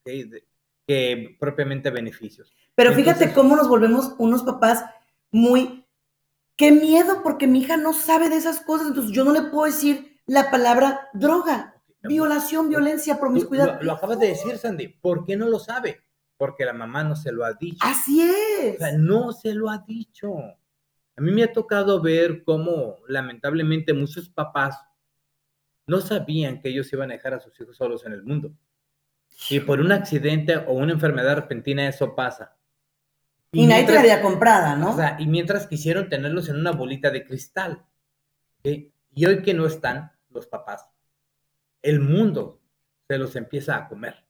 que, 0.05 1.37
propiamente 1.39 1.91
beneficios. 1.91 2.53
Pero 2.75 2.93
fíjate 2.93 3.33
cómo 3.33 3.57
nos 3.57 3.69
volvemos 3.69 4.15
unos 4.19 4.43
papás 4.43 4.85
muy... 5.31 5.87
Qué 6.57 6.73
miedo, 6.73 7.23
porque 7.23 7.47
mi 7.47 7.61
hija 7.61 7.79
no 7.79 7.95
sabe 7.95 8.29
de 8.29 8.37
esas 8.37 8.61
cosas, 8.61 8.89
entonces 8.89 9.13
yo 9.13 9.25
no 9.25 9.33
le 9.33 9.43
puedo 9.43 9.65
decir 9.65 10.21
la 10.27 10.51
palabra 10.51 11.09
droga. 11.15 11.75
Violación, 12.03 12.69
violencia, 12.69 13.19
promiscuidad. 13.19 13.81
Lo, 13.81 13.93
acabas 13.93 14.19
de 14.19 14.29
decir, 14.29 14.59
Sandy. 14.59 14.89
¿Por 14.89 15.25
qué 15.25 15.37
no 15.37 15.49
lo 15.49 15.59
sabe? 15.59 16.03
Porque 16.37 16.67
la 16.67 16.73
mamá 16.75 17.03
no 17.03 17.17
se 17.17 17.33
lo 17.33 17.45
ha 17.45 17.55
dicho. 17.55 17.79
Así 17.81 18.21
es. 18.23 18.75
O 18.75 18.79
sea, 18.79 18.93
no 18.99 19.33
se 19.33 19.55
lo 19.55 19.71
ha 19.71 19.79
dicho. 19.79 20.35
A 20.37 21.21
mí 21.23 21.31
me 21.33 21.45
ha 21.45 21.53
tocado 21.53 22.01
ver 22.01 22.43
cómo, 22.45 22.97
lamentablemente, 23.09 23.95
muchos 23.95 24.29
papás 24.29 24.77
no 25.91 26.01
sabían 26.01 26.61
que 26.61 26.69
ellos 26.69 26.91
iban 26.93 27.11
a 27.11 27.15
dejar 27.15 27.35
a 27.35 27.41
sus 27.41 27.61
hijos 27.61 27.77
solos 27.77 28.07
en 28.07 28.13
el 28.13 28.23
mundo. 28.23 28.53
Y 29.51 29.59
por 29.59 29.81
un 29.81 29.91
accidente 29.91 30.57
o 30.57 30.73
una 30.73 30.93
enfermedad 30.93 31.35
repentina 31.35 31.89
eso 31.89 32.15
pasa. 32.15 32.57
Y, 33.51 33.67
nadie 33.67 33.87
te 33.87 33.95
la 33.95 34.01
había 34.01 34.23
comprada, 34.23 34.77
¿no? 34.77 34.93
O 34.93 34.97
sea, 34.97 35.17
y 35.19 35.27
mientras 35.27 35.67
quisieron 35.67 36.09
tenerlos 36.09 36.49
en 36.49 36.57
una 36.57 36.71
bolita 36.71 37.11
de 37.11 37.25
cristal. 37.25 37.85
Y 38.63 39.27
hoy 39.27 39.43
que 39.43 39.53
no 39.53 39.67
están 39.67 40.13
los 40.29 40.47
papás, 40.47 40.87
el 41.83 41.99
mundo 41.99 42.61
se 43.09 43.19
los 43.19 43.35
empieza 43.35 43.77
a 43.77 43.89
comer. 43.89 44.25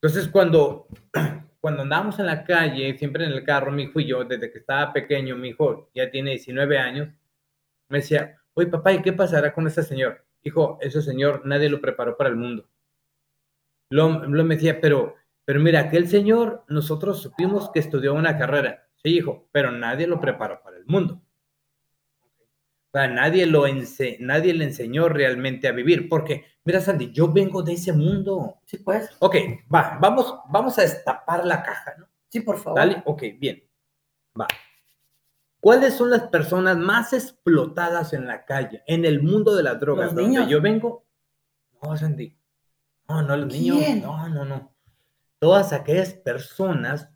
Entonces, 0.00 0.28
cuando, 0.28 0.86
cuando 1.60 1.82
andamos 1.82 2.20
en 2.20 2.26
la 2.26 2.44
calle, 2.44 2.96
siempre 2.96 3.24
en 3.24 3.32
el 3.32 3.44
carro, 3.44 3.72
mi 3.72 3.84
hijo 3.84 3.98
y 3.98 4.06
yo, 4.06 4.22
desde 4.22 4.52
que 4.52 4.58
estaba 4.58 4.92
pequeño, 4.92 5.34
mi 5.34 5.48
hijo 5.48 5.90
ya 5.92 6.08
tiene 6.08 6.30
19 6.30 6.78
años, 6.78 7.08
me 7.88 7.98
decía, 7.98 8.41
oye 8.54 8.68
papá, 8.68 8.92
¿y 8.92 9.02
qué 9.02 9.12
pasará 9.12 9.52
con 9.52 9.66
ese 9.66 9.82
señor? 9.82 10.24
Hijo, 10.42 10.78
ese 10.80 11.02
señor 11.02 11.42
nadie 11.44 11.68
lo 11.68 11.80
preparó 11.80 12.16
para 12.16 12.30
el 12.30 12.36
mundo. 12.36 12.68
Lo, 13.90 14.24
lo 14.26 14.44
me 14.44 14.54
decía, 14.56 14.80
pero, 14.80 15.16
pero 15.44 15.60
mira, 15.60 15.80
aquel 15.80 16.08
señor, 16.08 16.64
nosotros 16.68 17.20
supimos 17.20 17.70
que 17.70 17.80
estudió 17.80 18.14
una 18.14 18.38
carrera. 18.38 18.88
Sí, 19.02 19.16
hijo, 19.16 19.48
pero 19.52 19.70
nadie 19.70 20.06
lo 20.06 20.20
preparó 20.20 20.62
para 20.62 20.76
el 20.76 20.86
mundo. 20.86 21.20
O 22.94 22.98
sea, 22.98 23.08
nadie, 23.08 23.46
lo 23.46 23.64
nadie 24.20 24.54
le 24.54 24.64
enseñó 24.64 25.08
realmente 25.08 25.66
a 25.66 25.72
vivir, 25.72 26.08
porque, 26.08 26.44
mira, 26.64 26.80
Sandy, 26.80 27.10
yo 27.10 27.32
vengo 27.32 27.62
de 27.62 27.72
ese 27.72 27.92
mundo. 27.92 28.60
Sí, 28.66 28.78
pues. 28.78 29.10
Ok, 29.18 29.36
va, 29.74 29.98
vamos, 30.00 30.40
vamos 30.50 30.78
a 30.78 30.82
destapar 30.82 31.44
la 31.44 31.62
caja, 31.62 31.94
¿no? 31.98 32.06
Sí, 32.28 32.40
por 32.40 32.58
favor. 32.58 32.78
Dale, 32.78 33.02
ok, 33.04 33.22
bien, 33.38 33.62
va. 34.38 34.46
¿Cuáles 35.62 35.94
son 35.94 36.10
las 36.10 36.24
personas 36.24 36.76
más 36.76 37.12
explotadas 37.12 38.12
en 38.14 38.26
la 38.26 38.44
calle, 38.44 38.82
en 38.88 39.04
el 39.04 39.22
mundo 39.22 39.54
de 39.54 39.62
las 39.62 39.78
drogas? 39.78 40.12
Los 40.12 40.16
donde 40.16 40.50
yo 40.50 40.60
vengo. 40.60 41.06
No, 41.80 41.96
Sandy. 41.96 42.36
No, 43.08 43.22
no, 43.22 43.36
los 43.36 43.46
niños. 43.46 43.78
No, 44.02 44.28
no, 44.28 44.44
no. 44.44 44.74
Todas 45.38 45.72
aquellas 45.72 46.14
personas 46.14 47.12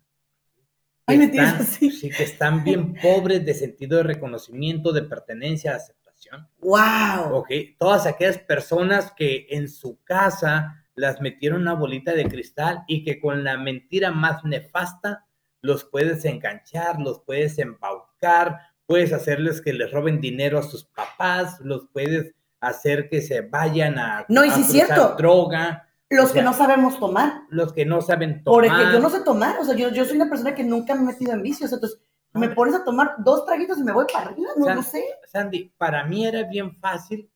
Sí, 1.07 2.09
que 2.09 2.23
están 2.23 2.63
bien 2.63 2.93
pobres 3.01 3.45
de 3.45 3.53
sentido 3.53 3.97
de 3.97 4.03
reconocimiento, 4.03 4.91
de 4.93 5.03
pertenencia, 5.03 5.71
de 5.71 5.77
aceptación. 5.77 6.47
¡Wow! 6.59 7.35
Ok, 7.35 7.49
todas 7.77 8.05
aquellas 8.05 8.37
personas 8.37 9.11
que 9.15 9.47
en 9.49 9.69
su 9.69 10.01
casa 10.03 10.85
las 10.95 11.21
metieron 11.21 11.61
una 11.61 11.73
bolita 11.73 12.13
de 12.13 12.29
cristal 12.29 12.83
y 12.87 13.03
que 13.03 13.19
con 13.19 13.43
la 13.43 13.57
mentira 13.57 14.11
más 14.11 14.43
nefasta 14.45 15.26
los 15.67 15.83
puedes 15.83 16.23
enganchar, 16.25 16.99
los 16.99 17.19
puedes 17.19 17.59
embaucar, 17.59 18.59
puedes 18.85 19.11
hacerles 19.11 19.61
que 19.61 19.73
les 19.73 19.91
roben 19.91 20.21
dinero 20.21 20.57
a 20.57 20.63
sus 20.63 20.85
papás, 20.85 21.59
los 21.59 21.87
puedes 21.91 22.33
hacer 22.61 23.09
que 23.09 23.21
se 23.21 23.41
vayan 23.41 23.99
a, 23.99 24.25
no, 24.29 24.45
y 24.45 24.49
si 24.49 24.63
cierto. 24.63 25.15
droga. 25.17 25.83
Los 26.09 26.31
que 26.31 26.41
no 26.41 26.53
sabemos 26.53 26.97
tomar. 26.99 27.41
Los 27.49 27.73
que 27.73 27.85
no 27.85 28.01
saben 28.01 28.41
tomar. 28.41 28.69
Porque 28.69 28.93
yo 28.93 28.99
no 29.01 29.09
sé 29.09 29.19
tomar, 29.19 29.59
o 29.59 29.65
sea, 29.65 29.75
yo, 29.75 29.89
yo 29.89 30.05
soy 30.05 30.15
una 30.15 30.29
persona 30.29 30.55
que 30.55 30.63
nunca 30.63 30.95
me 30.95 31.01
he 31.01 31.05
metido 31.05 31.33
en 31.33 31.43
vicios, 31.43 31.71
entonces 31.73 31.99
me 32.31 32.49
pones 32.49 32.75
a 32.75 32.85
tomar 32.85 33.15
dos 33.19 33.45
traguitos 33.45 33.77
y 33.77 33.83
me 33.83 33.91
voy 33.91 34.05
para 34.11 34.29
arriba, 34.29 34.51
no 34.55 34.73
lo 34.73 34.81
sé. 34.81 35.03
Sandy, 35.25 35.73
para 35.77 36.05
mí 36.05 36.25
era 36.25 36.43
bien 36.43 36.77
fácil, 36.77 37.29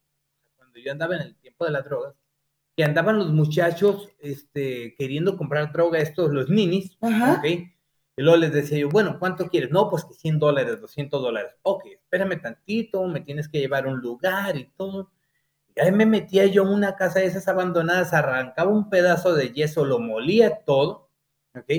cuando 0.56 0.80
yo 0.80 0.90
andaba 0.90 1.16
en 1.16 1.24
el 1.24 1.36
tiempo 1.36 1.66
de 1.66 1.72
las 1.72 1.84
drogas, 1.84 2.16
que 2.78 2.86
andaban 2.86 3.20
los 3.20 3.34
muchachos 3.34 4.08
este, 4.20 4.96
queriendo 4.98 5.36
comprar 5.36 5.74
droga, 5.74 6.00
estos, 6.00 6.32
los 6.32 6.50
ninis, 6.50 6.98
¿ok? 7.02 7.46
Y 8.18 8.24
luego 8.24 8.38
les 8.38 8.54
decía 8.54 8.78
yo, 8.80 8.90
bueno, 8.90 9.18
¿cuánto 9.20 9.48
quieres? 9.48 9.72
No, 9.72 9.90
pues 9.90 10.06
que 10.06 10.14
100 10.14 10.40
dólares, 10.40 10.82
200 10.82 11.22
dólares. 11.22 11.56
Ok, 11.64 11.86
espérame 11.86 12.42
tantito, 12.42 13.06
me 13.08 13.22
tienes 13.22 13.48
que 13.48 13.60
llevar 13.60 13.86
a 13.86 13.90
un 13.90 14.00
lugar 14.00 14.58
y 14.58 14.70
todo. 14.76 15.12
Y 15.76 15.82
ahí 15.82 15.92
me 15.92 16.06
metía 16.06 16.46
yo 16.48 16.64
en 16.64 16.70
una 16.70 16.96
casa 16.96 17.20
de 17.20 17.26
esas 17.28 17.48
abandonadas, 17.48 18.14
arrancaba 18.14 18.72
un 18.72 18.90
pedazo 18.90 19.34
de 19.34 19.54
yeso, 19.54 19.86
lo 19.86 20.00
molía 20.00 20.64
todo, 20.66 21.10
¿ok? 21.56 21.70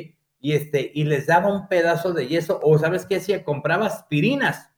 Y, 0.41 0.55
este, 0.55 0.91
y 0.95 1.05
les 1.05 1.27
daba 1.27 1.53
un 1.53 1.69
pedazo 1.69 2.13
de 2.13 2.27
yeso, 2.27 2.61
o 2.63 2.79
¿sabes 2.79 3.07
qué 3.07 3.17
hacía? 3.17 3.45
Compraba 3.45 3.87
aspirinas, 3.87 4.71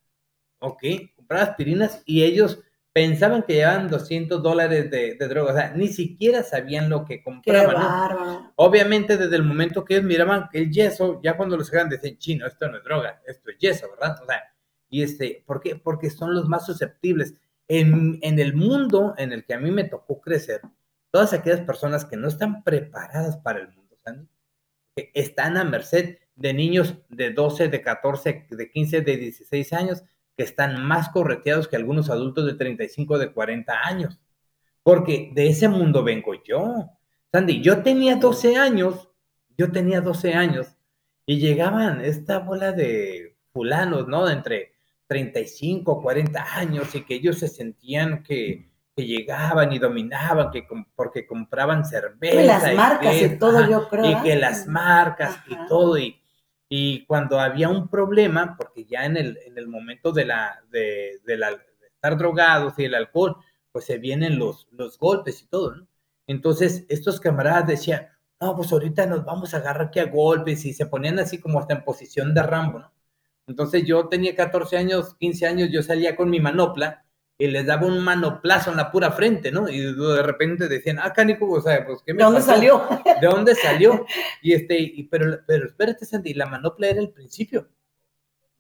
¿ok? 0.59 0.83
Compraba 1.17 1.45
aspirinas 1.45 2.03
y 2.05 2.25
ellos 2.25 2.61
pensaban 2.95 3.43
que 3.43 3.55
llevaban 3.55 3.89
200 3.89 4.41
dólares 4.41 4.89
de, 4.89 5.17
de, 5.17 5.29
droga, 5.29 5.53
o 5.53 5.57
sea, 5.57 5.73
ni 5.75 5.89
siquiera 5.89 6.45
sabían 6.45 6.89
lo 6.89 7.05
que 7.05 7.25
compraban. 7.25 8.53
Obviamente, 8.55 9.17
desde 9.17 9.35
el 9.35 9.43
momento 9.43 9.85
que 9.85 9.95
ellos 9.95 10.07
miraban 10.07 10.49
el 10.53 10.71
yeso, 10.71 11.21
ya 11.21 11.37
cuando 11.37 11.57
lo 11.57 11.65
sacaban 11.65 11.89
decían, 11.89 12.19
chino, 12.19 12.47
esto 12.47 12.69
no 12.69 12.79
es 12.79 12.85
droga, 12.85 13.21
esto 13.27 13.51
es 13.51 13.59
yeso, 13.59 13.91
¿verdad? 13.91 14.23
O 14.23 14.27
sea, 14.27 14.45
y 14.89 15.03
este, 15.03 15.43
¿por 15.45 15.61
qué? 15.61 15.75
Porque 15.75 16.09
son 16.09 16.35
los 16.35 16.49
más 16.49 16.65
susceptibles. 16.65 17.35
En, 17.67 18.21
en 18.23 18.39
el 18.39 18.55
mundo 18.55 19.15
en 19.19 19.33
el 19.33 19.45
que 19.45 19.55
a 19.55 19.59
mí 19.59 19.73
me 19.73 19.85
tocó 19.85 20.21
crecer, 20.21 20.61
todas 21.11 21.33
aquellas 21.33 21.63
personas 21.63 22.05
que 22.05 22.17
no 22.17 22.29
están 22.29 22.63
preparadas 22.63 23.39
para 23.39 23.59
el 23.59 23.69
mundo, 23.69 23.97
¿saben? 24.05 24.29
que 24.95 25.11
están 25.15 25.57
a 25.57 25.65
merced 25.65 26.19
de 26.37 26.55
niños 26.55 26.95
de 27.09 27.31
12, 27.31 27.69
de 27.69 27.83
14, 27.83 28.47
de 28.51 28.71
15, 28.71 29.01
de 29.01 29.17
16 29.17 29.73
años, 29.73 30.05
que 30.37 30.43
están 30.43 30.85
más 30.85 31.09
correteados 31.11 31.69
que 31.69 31.77
algunos 31.77 32.11
adultos 32.11 32.47
de 32.47 32.55
35, 32.55 33.19
de 33.19 33.33
40 33.33 33.73
años. 33.87 34.19
Porque 34.83 35.31
de 35.35 35.49
ese 35.49 35.69
mundo 35.69 36.03
vengo 36.03 36.35
yo. 36.45 36.91
Sandy, 37.33 37.63
yo 37.63 37.83
tenía 37.83 38.17
12 38.17 38.57
años, 38.57 39.09
yo 39.57 39.73
tenía 39.73 40.01
12 40.01 40.35
años 40.35 40.77
y 41.27 41.39
llegaban 41.39 42.05
esta 42.05 42.39
bola 42.39 42.73
de 42.73 43.37
fulanos, 43.53 44.07
¿no? 44.09 44.27
De 44.27 44.35
entre 44.35 44.73
35, 45.07 46.03
40 46.03 46.57
años 46.57 46.95
y 46.95 47.03
que 47.03 47.15
ellos 47.15 47.39
se 47.39 47.49
sentían 47.49 48.23
que, 48.23 48.71
que 48.95 49.07
llegaban 49.07 49.73
y 49.73 49.79
dominaban, 49.79 50.51
que 50.51 50.67
porque 50.95 51.27
compraban 51.27 51.85
cerveza. 51.85 52.43
Y 52.43 52.47
las 52.47 52.75
marcas 52.75 53.23
y, 53.23 53.39
todo, 53.39 53.69
yo 53.69 53.89
creo. 53.89 54.11
Y 54.11 54.23
que 54.23 54.37
las 54.37 54.67
marcas 54.67 55.39
y 55.49 55.57
todo. 55.67 55.99
Y, 55.99 56.21
y 56.77 57.05
cuando 57.07 57.39
había 57.39 57.69
un 57.69 57.87
problema, 57.89 58.57
porque 58.57 58.85
ya 58.85 59.05
en 59.05 59.17
el, 59.17 59.39
en 59.47 59.57
el 59.57 59.69
momento 59.69 60.11
de, 60.11 60.25
la, 60.25 60.61
de, 60.73 61.21
de, 61.25 61.37
la, 61.37 61.51
estar 61.87 62.19
drogados 62.19 62.77
y 62.79 62.85
el 62.87 62.97
alcohol, 62.97 63.37
pues 63.71 63.85
se 63.85 63.99
vienen 63.99 64.41
los, 64.41 64.67
los 64.73 64.99
golpes 64.99 65.41
y 65.43 65.47
todo, 65.47 65.77
¿no? 65.77 65.87
Entonces, 66.27 66.85
estos 66.89 67.21
camaradas 67.21 67.69
decían, 67.69 68.09
no, 68.41 68.57
pues 68.57 68.73
ahorita 68.73 69.07
nos 69.07 69.25
vamos 69.25 69.55
a 69.55 69.59
agarrar 69.59 69.87
aquí 69.87 70.01
a 70.01 70.07
golpes 70.07 70.65
y 70.65 70.75
se 70.75 70.87
ponían 70.87 71.21
así 71.21 71.39
como 71.39 71.61
hasta 71.61 71.75
en 71.75 71.85
posición 71.85 72.35
de 72.35 72.43
Rambo, 72.43 72.81
¿no? 72.81 72.93
Entonces 73.47 73.85
yo 73.87 74.09
tenía 74.09 74.35
14 74.35 74.77
años, 74.77 75.15
15 75.15 75.47
años, 75.47 75.69
yo 75.71 75.81
salía 75.81 76.17
con 76.17 76.29
mi 76.29 76.41
manopla 76.41 77.04
y 77.37 77.49
les 77.49 77.67
daba 77.67 77.87
un 77.87 78.03
manoplazo 78.03 78.71
en 78.71 78.77
la 78.77 78.93
pura 78.93 79.11
frente, 79.11 79.51
¿no? 79.51 79.69
Y 79.69 79.81
de 79.81 80.23
repente 80.23 80.69
decían, 80.69 80.99
ah, 81.01 81.13
Cánico, 81.13 81.51
o 81.51 81.61
sea, 81.61 81.85
pues, 81.85 82.01
¿qué 82.07 82.13
me 82.15 82.19
¿De 82.19 82.25
dónde 82.25 82.43
salió? 82.43 82.87
¿De 83.21 83.27
dónde 83.27 83.55
salió? 83.55 84.07
Y 84.43 84.53
este, 84.53 84.79
y, 84.79 85.05
pero, 85.05 85.41
pero 85.47 85.67
espérate, 85.67 86.05
Sandy, 86.05 86.35
la 86.35 86.47
manopla 86.47 86.89
era 86.89 87.01
el 87.01 87.11
principio. 87.11 87.69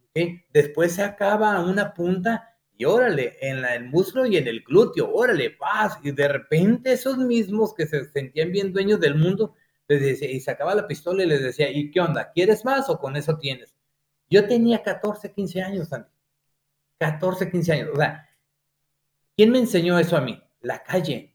¿okay? 0.08 0.44
Después 0.52 0.92
se 0.92 1.02
acaba 1.02 1.60
una 1.60 1.94
punta 1.94 2.54
y 2.76 2.84
órale, 2.84 3.36
en 3.40 3.62
la, 3.62 3.76
el 3.76 3.84
muslo 3.84 4.26
y 4.26 4.36
en 4.36 4.48
el 4.48 4.62
glúteo, 4.62 5.12
órale, 5.12 5.50
paz. 5.50 5.98
Y 6.02 6.10
de 6.10 6.26
repente 6.26 6.92
esos 6.92 7.18
mismos 7.18 7.74
que 7.74 7.86
se 7.86 8.04
sentían 8.10 8.50
bien 8.50 8.72
dueños 8.72 8.98
del 8.98 9.14
mundo, 9.14 9.54
les 9.86 10.00
decía, 10.00 10.30
y 10.30 10.40
sacaba 10.40 10.74
la 10.74 10.88
pistola 10.88 11.22
y 11.22 11.26
les 11.26 11.42
decía, 11.42 11.70
¿y 11.70 11.90
qué 11.92 12.00
onda? 12.00 12.32
¿Quieres 12.32 12.64
más 12.64 12.88
o 12.90 12.98
con 12.98 13.16
eso 13.16 13.38
tienes? 13.38 13.74
Yo 14.28 14.48
tenía 14.48 14.82
14, 14.82 15.32
15 15.32 15.62
años, 15.62 15.88
Sandy. 15.88 16.08
14, 16.98 17.50
15 17.50 17.72
años. 17.72 17.90
O 17.92 17.96
sea, 17.96 18.28
¿Quién 19.36 19.50
me 19.50 19.58
enseñó 19.58 19.98
eso 19.98 20.16
a 20.16 20.20
mí? 20.20 20.40
La 20.60 20.82
calle. 20.82 21.34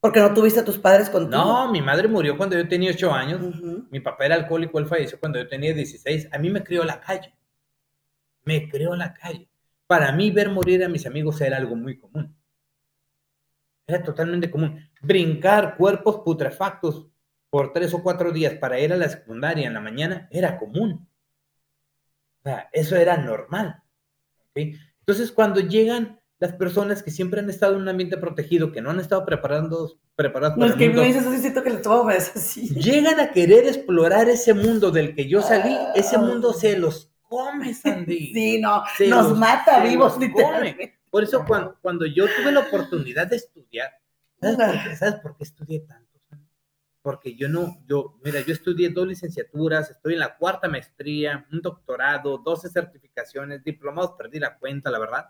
Porque 0.00 0.20
no 0.20 0.34
tuviste 0.34 0.60
a 0.60 0.64
tus 0.64 0.78
padres 0.78 1.08
contigo. 1.08 1.42
No, 1.42 1.70
mi 1.70 1.80
madre 1.80 2.08
murió 2.08 2.36
cuando 2.36 2.56
yo 2.56 2.66
tenía 2.68 2.90
8 2.90 3.12
años. 3.12 3.40
Mi 3.90 4.00
papá 4.00 4.26
era 4.26 4.34
alcohólico, 4.34 4.78
él 4.78 4.86
falleció 4.86 5.20
cuando 5.20 5.38
yo 5.38 5.46
tenía 5.46 5.72
16. 5.72 6.28
A 6.32 6.38
mí 6.38 6.50
me 6.50 6.64
crió 6.64 6.84
la 6.84 7.00
calle. 7.00 7.32
Me 8.44 8.68
crió 8.68 8.96
la 8.96 9.14
calle. 9.14 9.48
Para 9.86 10.10
mí 10.12 10.30
ver 10.30 10.50
morir 10.50 10.82
a 10.84 10.88
mis 10.88 11.06
amigos 11.06 11.40
era 11.40 11.56
algo 11.56 11.76
muy 11.76 11.98
común. 11.98 12.34
Era 13.86 14.02
totalmente 14.02 14.50
común. 14.50 14.90
Brincar 15.02 15.76
cuerpos 15.76 16.22
putrefactos 16.24 17.08
por 17.50 17.72
tres 17.72 17.92
o 17.92 18.02
cuatro 18.02 18.32
días 18.32 18.54
para 18.54 18.80
ir 18.80 18.92
a 18.92 18.96
la 18.96 19.08
secundaria 19.08 19.66
en 19.66 19.74
la 19.74 19.80
mañana 19.80 20.28
era 20.30 20.56
común. 20.56 21.06
O 22.40 22.42
sea, 22.42 22.70
eso 22.72 22.96
era 22.96 23.16
normal. 23.18 23.82
Entonces, 24.54 25.30
cuando 25.30 25.60
llegan 25.60 26.21
las 26.42 26.54
personas 26.54 27.04
que 27.04 27.12
siempre 27.12 27.38
han 27.38 27.48
estado 27.48 27.76
en 27.76 27.82
un 27.82 27.88
ambiente 27.88 28.16
protegido, 28.16 28.72
que 28.72 28.82
no 28.82 28.90
han 28.90 28.98
estado 28.98 29.24
preparando, 29.24 29.96
preparados 30.16 30.58
no, 30.58 30.66
es 30.66 30.74
que 30.74 30.88
me 30.88 31.04
dices 31.04 31.22
siento 31.40 31.62
que 31.62 31.70
le 31.70 31.76
tomo 31.76 32.08
así. 32.08 32.68
Llegan 32.74 33.20
a 33.20 33.30
querer 33.30 33.68
explorar 33.68 34.28
ese 34.28 34.52
mundo 34.52 34.90
del 34.90 35.14
que 35.14 35.28
yo 35.28 35.40
salí, 35.40 35.72
ese 35.94 36.18
mundo 36.18 36.52
se 36.52 36.76
los 36.76 37.12
come, 37.28 37.72
Sandy. 37.72 38.32
Sí, 38.34 38.58
no, 38.60 38.82
nos 39.08 39.38
mata 39.38 39.84
vivos, 39.84 40.18
literalmente. 40.18 40.98
Por 41.12 41.22
eso 41.22 41.44
cuando, 41.46 41.78
cuando 41.80 42.06
yo 42.06 42.24
tuve 42.24 42.50
la 42.50 42.58
oportunidad 42.58 43.28
de 43.28 43.36
estudiar, 43.36 43.92
¿sabes 44.40 44.56
por 44.56 44.82
qué, 44.82 44.96
¿sabes 44.96 45.14
por 45.20 45.36
qué 45.36 45.44
estudié 45.44 45.80
tanto? 45.86 46.18
Porque 47.02 47.36
yo 47.36 47.48
no, 47.48 47.78
yo, 47.86 48.18
mira, 48.24 48.40
yo 48.40 48.52
estudié 48.52 48.88
dos 48.88 49.06
licenciaturas, 49.06 49.92
estoy 49.92 50.14
en 50.14 50.18
la 50.18 50.36
cuarta 50.36 50.68
maestría, 50.68 51.46
un 51.52 51.62
doctorado, 51.62 52.38
12 52.38 52.68
certificaciones, 52.68 53.62
diplomados, 53.62 54.14
perdí 54.18 54.40
la 54.40 54.58
cuenta, 54.58 54.90
la 54.90 54.98
verdad 54.98 55.28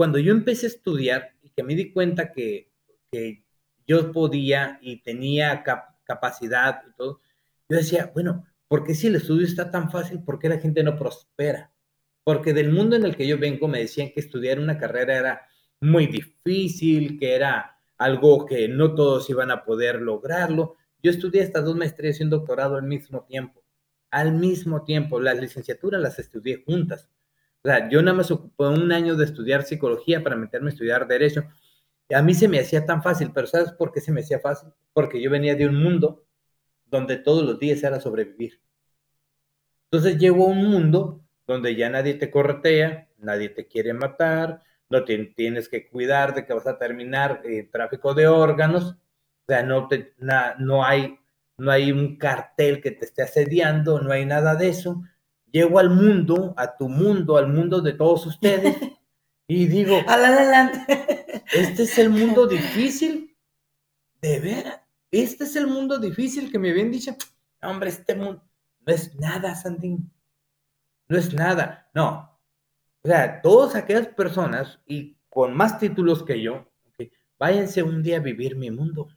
cuando 0.00 0.18
yo 0.18 0.32
empecé 0.32 0.64
a 0.64 0.70
estudiar 0.70 1.34
y 1.42 1.50
que 1.50 1.62
me 1.62 1.74
di 1.74 1.92
cuenta 1.92 2.32
que, 2.32 2.72
que 3.12 3.44
yo 3.86 4.12
podía 4.12 4.78
y 4.80 5.02
tenía 5.02 5.62
capacidad 6.04 6.80
y 6.88 6.96
todo, 6.96 7.20
yo 7.68 7.76
decía, 7.76 8.10
bueno, 8.14 8.46
¿por 8.66 8.82
qué 8.82 8.94
si 8.94 9.08
el 9.08 9.16
estudio 9.16 9.46
está 9.46 9.70
tan 9.70 9.90
fácil, 9.90 10.22
por 10.24 10.38
qué 10.38 10.48
la 10.48 10.56
gente 10.56 10.82
no 10.82 10.96
prospera? 10.96 11.70
Porque 12.24 12.54
del 12.54 12.72
mundo 12.72 12.96
en 12.96 13.04
el 13.04 13.14
que 13.14 13.26
yo 13.26 13.36
vengo 13.36 13.68
me 13.68 13.80
decían 13.80 14.10
que 14.14 14.20
estudiar 14.20 14.58
una 14.58 14.78
carrera 14.78 15.18
era 15.18 15.46
muy 15.82 16.06
difícil, 16.06 17.18
que 17.18 17.34
era 17.34 17.76
algo 17.98 18.46
que 18.46 18.68
no 18.68 18.94
todos 18.94 19.28
iban 19.28 19.50
a 19.50 19.64
poder 19.66 20.00
lograrlo. 20.00 20.76
Yo 21.02 21.10
estudié 21.10 21.42
estas 21.42 21.66
dos 21.66 21.76
maestrías 21.76 22.18
y 22.20 22.22
un 22.22 22.30
doctorado 22.30 22.76
al 22.76 22.84
mismo 22.84 23.24
tiempo. 23.24 23.62
Al 24.10 24.32
mismo 24.32 24.82
tiempo, 24.82 25.20
las 25.20 25.38
licenciaturas 25.38 26.00
las 26.00 26.18
estudié 26.18 26.64
juntas. 26.64 27.06
O 27.62 27.68
sea, 27.68 27.88
yo 27.90 28.00
nada 28.02 28.16
más 28.16 28.30
ocupé 28.30 28.64
un 28.64 28.90
año 28.90 29.16
de 29.16 29.24
estudiar 29.24 29.64
psicología 29.64 30.22
para 30.22 30.36
meterme 30.36 30.70
a 30.70 30.72
estudiar 30.72 31.06
derecho. 31.06 31.44
Y 32.08 32.14
a 32.14 32.22
mí 32.22 32.34
se 32.34 32.48
me 32.48 32.58
hacía 32.58 32.86
tan 32.86 33.02
fácil, 33.02 33.32
pero 33.34 33.46
¿sabes 33.46 33.72
por 33.72 33.92
qué 33.92 34.00
se 34.00 34.12
me 34.12 34.20
hacía 34.20 34.40
fácil? 34.40 34.70
Porque 34.92 35.20
yo 35.20 35.30
venía 35.30 35.54
de 35.54 35.66
un 35.66 35.76
mundo 35.76 36.24
donde 36.86 37.16
todos 37.16 37.44
los 37.44 37.58
días 37.58 37.82
era 37.82 38.00
sobrevivir. 38.00 38.60
Entonces 39.84 40.18
llego 40.18 40.46
a 40.46 40.50
un 40.50 40.66
mundo 40.66 41.22
donde 41.46 41.76
ya 41.76 41.90
nadie 41.90 42.14
te 42.14 42.30
corretea, 42.30 43.08
nadie 43.18 43.48
te 43.50 43.66
quiere 43.66 43.92
matar, 43.92 44.62
no 44.88 45.04
te, 45.04 45.18
tienes 45.36 45.68
que 45.68 45.88
cuidar 45.88 46.34
de 46.34 46.46
que 46.46 46.54
vas 46.54 46.66
a 46.66 46.78
terminar 46.78 47.42
en 47.44 47.70
tráfico 47.70 48.14
de 48.14 48.26
órganos, 48.26 48.92
o 48.92 48.96
sea, 49.46 49.62
no, 49.62 49.88
te, 49.88 50.14
no, 50.18 50.84
hay, 50.84 51.18
no 51.58 51.70
hay 51.70 51.92
un 51.92 52.16
cartel 52.16 52.80
que 52.80 52.92
te 52.92 53.04
esté 53.04 53.22
asediando, 53.22 54.00
no 54.00 54.12
hay 54.12 54.24
nada 54.26 54.54
de 54.54 54.68
eso 54.68 55.02
llego 55.52 55.78
al 55.78 55.90
mundo, 55.90 56.54
a 56.56 56.76
tu 56.76 56.88
mundo, 56.88 57.36
al 57.36 57.48
mundo 57.48 57.80
de 57.80 57.92
todos 57.92 58.26
ustedes, 58.26 58.76
y 59.46 59.66
digo, 59.66 59.98
adelante. 60.06 61.04
Este 61.52 61.82
es 61.82 61.98
el 61.98 62.10
mundo 62.10 62.46
difícil, 62.46 63.36
de 64.20 64.38
veras, 64.40 64.80
este 65.10 65.44
es 65.44 65.56
el 65.56 65.66
mundo 65.66 65.98
difícil 65.98 66.50
que 66.50 66.58
me 66.58 66.70
habían 66.70 66.90
dicho, 66.90 67.16
hombre, 67.62 67.90
este 67.90 68.14
mundo 68.14 68.42
no 68.86 68.92
es 68.92 69.14
nada, 69.16 69.54
Sandín, 69.54 70.12
no 71.08 71.18
es 71.18 71.32
nada, 71.34 71.90
no. 71.94 72.38
O 73.02 73.08
sea, 73.08 73.40
todas 73.40 73.74
aquellas 73.74 74.08
personas 74.08 74.78
y 74.86 75.16
con 75.28 75.54
más 75.54 75.78
títulos 75.78 76.22
que 76.22 76.40
yo, 76.40 76.66
váyanse 77.38 77.82
un 77.82 78.02
día 78.02 78.18
a 78.18 78.20
vivir 78.20 78.56
mi 78.56 78.70
mundo. 78.70 79.08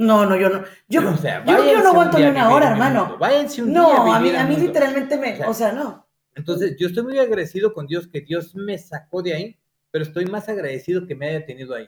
No, 0.00 0.24
no, 0.24 0.34
yo 0.34 0.48
no. 0.48 0.64
Yo, 0.88 1.06
o 1.06 1.16
sea, 1.18 1.44
yo, 1.44 1.82
no 1.82 1.90
aguanto 1.90 2.18
ni 2.18 2.24
una 2.24 2.50
hora, 2.50 2.70
hermano. 2.70 3.18
Váyanse 3.18 3.62
un 3.62 3.74
no, 3.74 3.86
día. 3.86 3.96
No, 3.98 4.14
a 4.14 4.18
mí, 4.18 4.30
a 4.30 4.46
mí 4.46 4.56
literalmente 4.56 5.18
me. 5.18 5.44
O 5.44 5.52
sea, 5.52 5.72
no. 5.72 6.08
Entonces, 6.34 6.74
yo 6.78 6.86
estoy 6.86 7.02
muy 7.02 7.18
agradecido 7.18 7.74
con 7.74 7.86
Dios 7.86 8.08
que 8.08 8.22
Dios 8.22 8.54
me 8.54 8.78
sacó 8.78 9.20
de 9.20 9.34
ahí, 9.34 9.60
pero 9.90 10.02
estoy 10.02 10.24
más 10.24 10.48
agradecido 10.48 11.06
que 11.06 11.14
me 11.14 11.28
haya 11.28 11.44
tenido 11.44 11.74
ahí. 11.74 11.86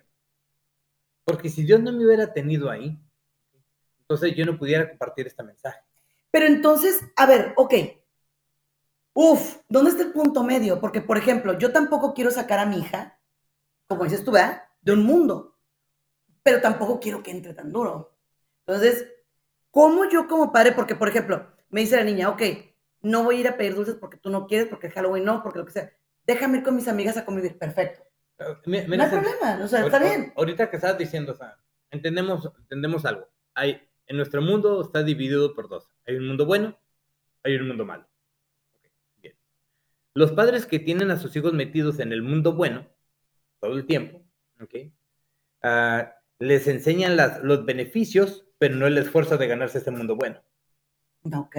Porque 1.25 1.48
si 1.48 1.62
Dios 1.62 1.81
no 1.81 1.90
me 1.90 2.05
hubiera 2.05 2.35
tenido 2.35 2.68
ahí, 2.68 2.98
entonces 4.01 4.37
yo 4.37 4.44
no 4.44 4.59
pudiera 4.59 4.90
compartir 4.90 5.27
este 5.27 5.42
mensaje. 5.42 5.81
Pero 6.31 6.44
entonces, 6.44 7.01
a 7.16 7.25
ver, 7.25 7.55
ok. 7.57 7.75
Uf, 9.14 9.57
¿dónde 9.70 9.90
está 9.90 10.03
el 10.03 10.12
punto 10.12 10.44
medio? 10.44 10.83
Porque, 10.83 11.01
por 11.01 11.16
ejemplo, 11.16 11.57
yo 11.59 11.72
tampoco 11.72 12.12
quiero 12.12 12.31
sacar 12.31 12.59
a 12.59 12.66
mi 12.66 12.79
hija, 12.81 13.18
como 13.87 14.05
dices 14.05 14.22
tú, 14.22 14.33
¿verdad? 14.33 14.64
De 14.83 14.92
un 14.92 15.03
mundo. 15.03 15.51
Pero 16.42 16.61
tampoco 16.61 17.00
quiero 17.00 17.22
que 17.22 17.31
entre 17.31 17.55
tan 17.55 17.72
duro. 17.72 18.16
Entonces, 18.66 19.07
¿cómo 19.70 20.09
yo 20.09 20.26
como 20.28 20.52
padre? 20.52 20.72
Porque, 20.72 20.94
por 20.94 21.09
ejemplo, 21.09 21.46
me 21.70 21.81
dice 21.81 21.96
la 21.96 22.05
niña, 22.05 22.28
ok, 22.28 22.42
no 23.02 23.24
voy 23.24 23.37
a 23.37 23.40
ir 23.40 23.48
a 23.48 23.57
pedir 23.57 23.74
dulces 23.74 23.96
porque 23.96 24.16
tú 24.16 24.31
no 24.31 24.46
quieres, 24.46 24.68
porque 24.68 24.90
Halloween 24.90 25.24
no, 25.24 25.42
porque 25.42 25.59
lo 25.59 25.66
que 25.66 25.72
sea. 25.72 25.92
Déjame 26.26 26.59
ir 26.59 26.64
con 26.64 26.76
mis 26.76 26.88
amigas 26.88 27.16
a 27.16 27.24
convivir. 27.24 27.59
Perfecto. 27.59 28.02
no 28.66 28.76
hay 28.76 29.11
problema, 29.11 29.61
o 29.62 29.68
sea, 29.68 29.85
está 29.85 29.98
bien. 29.98 30.33
Ahorita 30.37 30.70
que 30.70 30.76
estás 30.76 30.96
diciendo, 30.96 31.33
o 31.33 31.37
sea, 31.37 31.57
entendemos, 31.90 32.50
entendemos 32.59 33.05
algo. 33.05 33.28
Hay, 33.55 33.88
en 34.07 34.16
nuestro 34.16 34.40
mundo 34.40 34.83
está 34.83 35.02
dividido 35.02 35.55
por 35.55 35.68
dos. 35.68 35.88
Hay 36.07 36.16
un 36.16 36.28
mundo 36.28 36.46
bueno, 36.46 36.78
hay 37.42 37.57
un 37.57 37.68
mundo 37.68 37.85
malo. 37.85 38.07
bien. 39.16 39.35
Los 40.14 40.33
padres 40.33 40.66
que 40.66 40.78
tienen 40.78 41.11
a 41.11 41.16
sus 41.16 41.35
hijos 41.37 41.52
metidos 41.52 41.98
en 41.98 42.12
el 42.12 42.22
mundo 42.22 42.52
bueno 42.52 42.87
todo 43.61 43.74
el 43.74 43.87
tiempo, 43.87 44.20
¿okay? 44.61 44.92
Ah, 45.62 46.16
les 46.42 46.66
enseñan 46.66 47.16
las, 47.16 47.42
los 47.42 47.64
beneficios, 47.64 48.44
pero 48.59 48.74
no 48.74 48.87
el 48.87 48.98
esfuerzo 48.98 49.38
de 49.38 49.46
ganarse 49.46 49.78
ese 49.78 49.92
mundo 49.92 50.16
bueno. 50.16 50.42
Ok. 51.33 51.57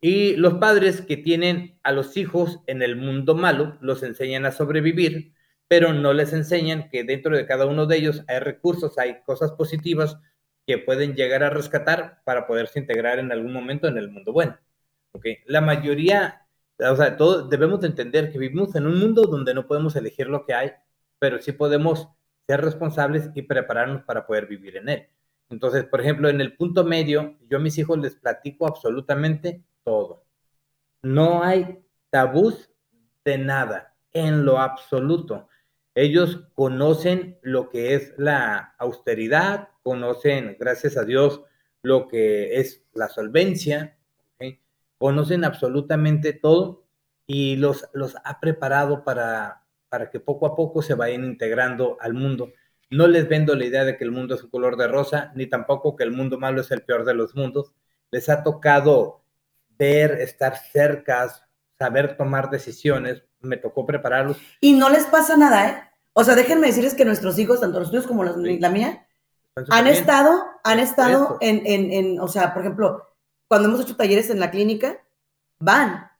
Y 0.00 0.36
los 0.36 0.54
padres 0.54 1.00
que 1.00 1.16
tienen 1.16 1.80
a 1.82 1.90
los 1.90 2.16
hijos 2.16 2.60
en 2.66 2.82
el 2.82 2.94
mundo 2.94 3.34
malo, 3.34 3.76
los 3.80 4.02
enseñan 4.04 4.46
a 4.46 4.52
sobrevivir, 4.52 5.34
pero 5.66 5.92
no 5.92 6.12
les 6.12 6.32
enseñan 6.32 6.88
que 6.90 7.02
dentro 7.02 7.36
de 7.36 7.46
cada 7.46 7.66
uno 7.66 7.86
de 7.86 7.96
ellos 7.96 8.22
hay 8.28 8.38
recursos, 8.38 8.98
hay 8.98 9.22
cosas 9.22 9.52
positivas 9.52 10.16
que 10.66 10.78
pueden 10.78 11.14
llegar 11.14 11.42
a 11.42 11.50
rescatar 11.50 12.22
para 12.24 12.46
poderse 12.46 12.78
integrar 12.78 13.18
en 13.18 13.32
algún 13.32 13.52
momento 13.52 13.88
en 13.88 13.98
el 13.98 14.10
mundo 14.10 14.32
bueno. 14.32 14.58
¿Okay? 15.12 15.38
La 15.46 15.60
mayoría, 15.60 16.46
o 16.78 16.96
sea, 16.96 17.16
todos 17.16 17.50
debemos 17.50 17.82
entender 17.82 18.30
que 18.30 18.38
vivimos 18.38 18.76
en 18.76 18.86
un 18.86 19.00
mundo 19.00 19.22
donde 19.22 19.54
no 19.54 19.66
podemos 19.66 19.96
elegir 19.96 20.28
lo 20.28 20.44
que 20.46 20.54
hay, 20.54 20.70
pero 21.18 21.40
sí 21.40 21.52
podemos 21.52 22.08
ser 22.46 22.60
responsables 22.60 23.30
y 23.34 23.42
prepararnos 23.42 24.02
para 24.02 24.26
poder 24.26 24.46
vivir 24.46 24.76
en 24.76 24.88
él. 24.88 25.08
Entonces, 25.50 25.84
por 25.84 26.00
ejemplo, 26.00 26.28
en 26.28 26.40
el 26.40 26.56
punto 26.56 26.84
medio, 26.84 27.36
yo 27.48 27.58
a 27.58 27.60
mis 27.60 27.78
hijos 27.78 27.98
les 27.98 28.16
platico 28.16 28.66
absolutamente 28.66 29.62
todo. 29.84 30.24
No 31.02 31.42
hay 31.42 31.84
tabús 32.10 32.70
de 33.24 33.38
nada, 33.38 33.94
en 34.12 34.44
lo 34.44 34.58
absoluto. 34.58 35.48
Ellos 35.94 36.48
conocen 36.54 37.38
lo 37.42 37.68
que 37.68 37.94
es 37.94 38.14
la 38.16 38.74
austeridad, 38.78 39.68
conocen, 39.82 40.56
gracias 40.58 40.96
a 40.96 41.04
Dios, 41.04 41.42
lo 41.82 42.08
que 42.08 42.58
es 42.58 42.84
la 42.94 43.08
solvencia, 43.08 43.98
conocen 44.98 45.44
absolutamente 45.44 46.32
todo 46.32 46.86
y 47.26 47.56
los, 47.56 47.88
los 47.92 48.16
ha 48.24 48.40
preparado 48.40 49.04
para, 49.04 49.63
para 49.94 50.10
que 50.10 50.18
poco 50.18 50.44
a 50.46 50.56
poco 50.56 50.82
se 50.82 50.94
vayan 50.94 51.22
integrando 51.22 51.96
al 52.00 52.14
mundo. 52.14 52.52
No 52.90 53.06
les 53.06 53.28
vendo 53.28 53.54
la 53.54 53.64
idea 53.64 53.84
de 53.84 53.96
que 53.96 54.02
el 54.02 54.10
mundo 54.10 54.34
es 54.34 54.42
un 54.42 54.50
color 54.50 54.76
de 54.76 54.88
rosa, 54.88 55.30
ni 55.36 55.46
tampoco 55.46 55.94
que 55.94 56.02
el 56.02 56.10
mundo 56.10 56.36
malo 56.36 56.62
es 56.62 56.72
el 56.72 56.82
peor 56.82 57.04
de 57.04 57.14
los 57.14 57.36
mundos. 57.36 57.72
Les 58.10 58.28
ha 58.28 58.42
tocado 58.42 59.22
ver, 59.78 60.20
estar 60.20 60.56
cerca, 60.56 61.32
saber 61.78 62.16
tomar 62.16 62.50
decisiones, 62.50 63.22
me 63.38 63.56
tocó 63.56 63.86
prepararlos. 63.86 64.36
Y 64.60 64.72
no 64.72 64.90
les 64.90 65.04
pasa 65.04 65.36
nada, 65.36 65.68
¿eh? 65.68 65.80
O 66.12 66.24
sea, 66.24 66.34
déjenme 66.34 66.66
decirles 66.66 66.94
que 66.94 67.04
nuestros 67.04 67.38
hijos, 67.38 67.60
tanto 67.60 67.78
los 67.78 67.90
tuyos 67.90 68.08
como 68.08 68.24
la 68.24 68.70
mía, 68.70 69.06
han 69.70 69.86
estado, 69.86 70.44
han 70.64 70.80
estado 70.80 71.38
en, 71.40 71.62
en, 71.66 71.92
en, 71.92 72.20
o 72.20 72.26
sea, 72.26 72.52
por 72.52 72.62
ejemplo, 72.62 73.14
cuando 73.46 73.68
hemos 73.68 73.82
hecho 73.82 73.94
talleres 73.94 74.28
en 74.28 74.40
la 74.40 74.50
clínica, 74.50 75.04
van. 75.60 76.10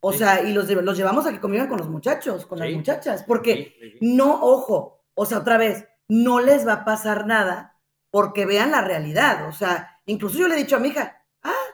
O 0.00 0.12
sea, 0.12 0.42
y 0.42 0.52
los, 0.52 0.68
los 0.68 0.96
llevamos 0.96 1.26
a 1.26 1.32
que 1.32 1.40
convivan 1.40 1.68
con 1.68 1.78
los 1.78 1.88
muchachos, 1.88 2.46
con 2.46 2.58
las 2.58 2.70
muchachas, 2.70 3.24
porque 3.24 3.98
no, 4.00 4.40
ojo, 4.42 5.04
o 5.14 5.26
sea, 5.26 5.38
otra 5.38 5.56
vez, 5.56 5.86
no 6.08 6.40
les 6.40 6.66
va 6.66 6.74
a 6.74 6.84
pasar 6.84 7.26
nada 7.26 7.80
porque 8.10 8.46
vean 8.46 8.70
la 8.70 8.82
realidad. 8.82 9.48
O 9.48 9.52
sea, 9.52 10.00
incluso 10.06 10.38
yo 10.38 10.48
le 10.48 10.54
he 10.54 10.58
dicho 10.58 10.76
a 10.76 10.80
mi 10.80 10.88
hija, 10.88 11.24
ah, 11.42 11.66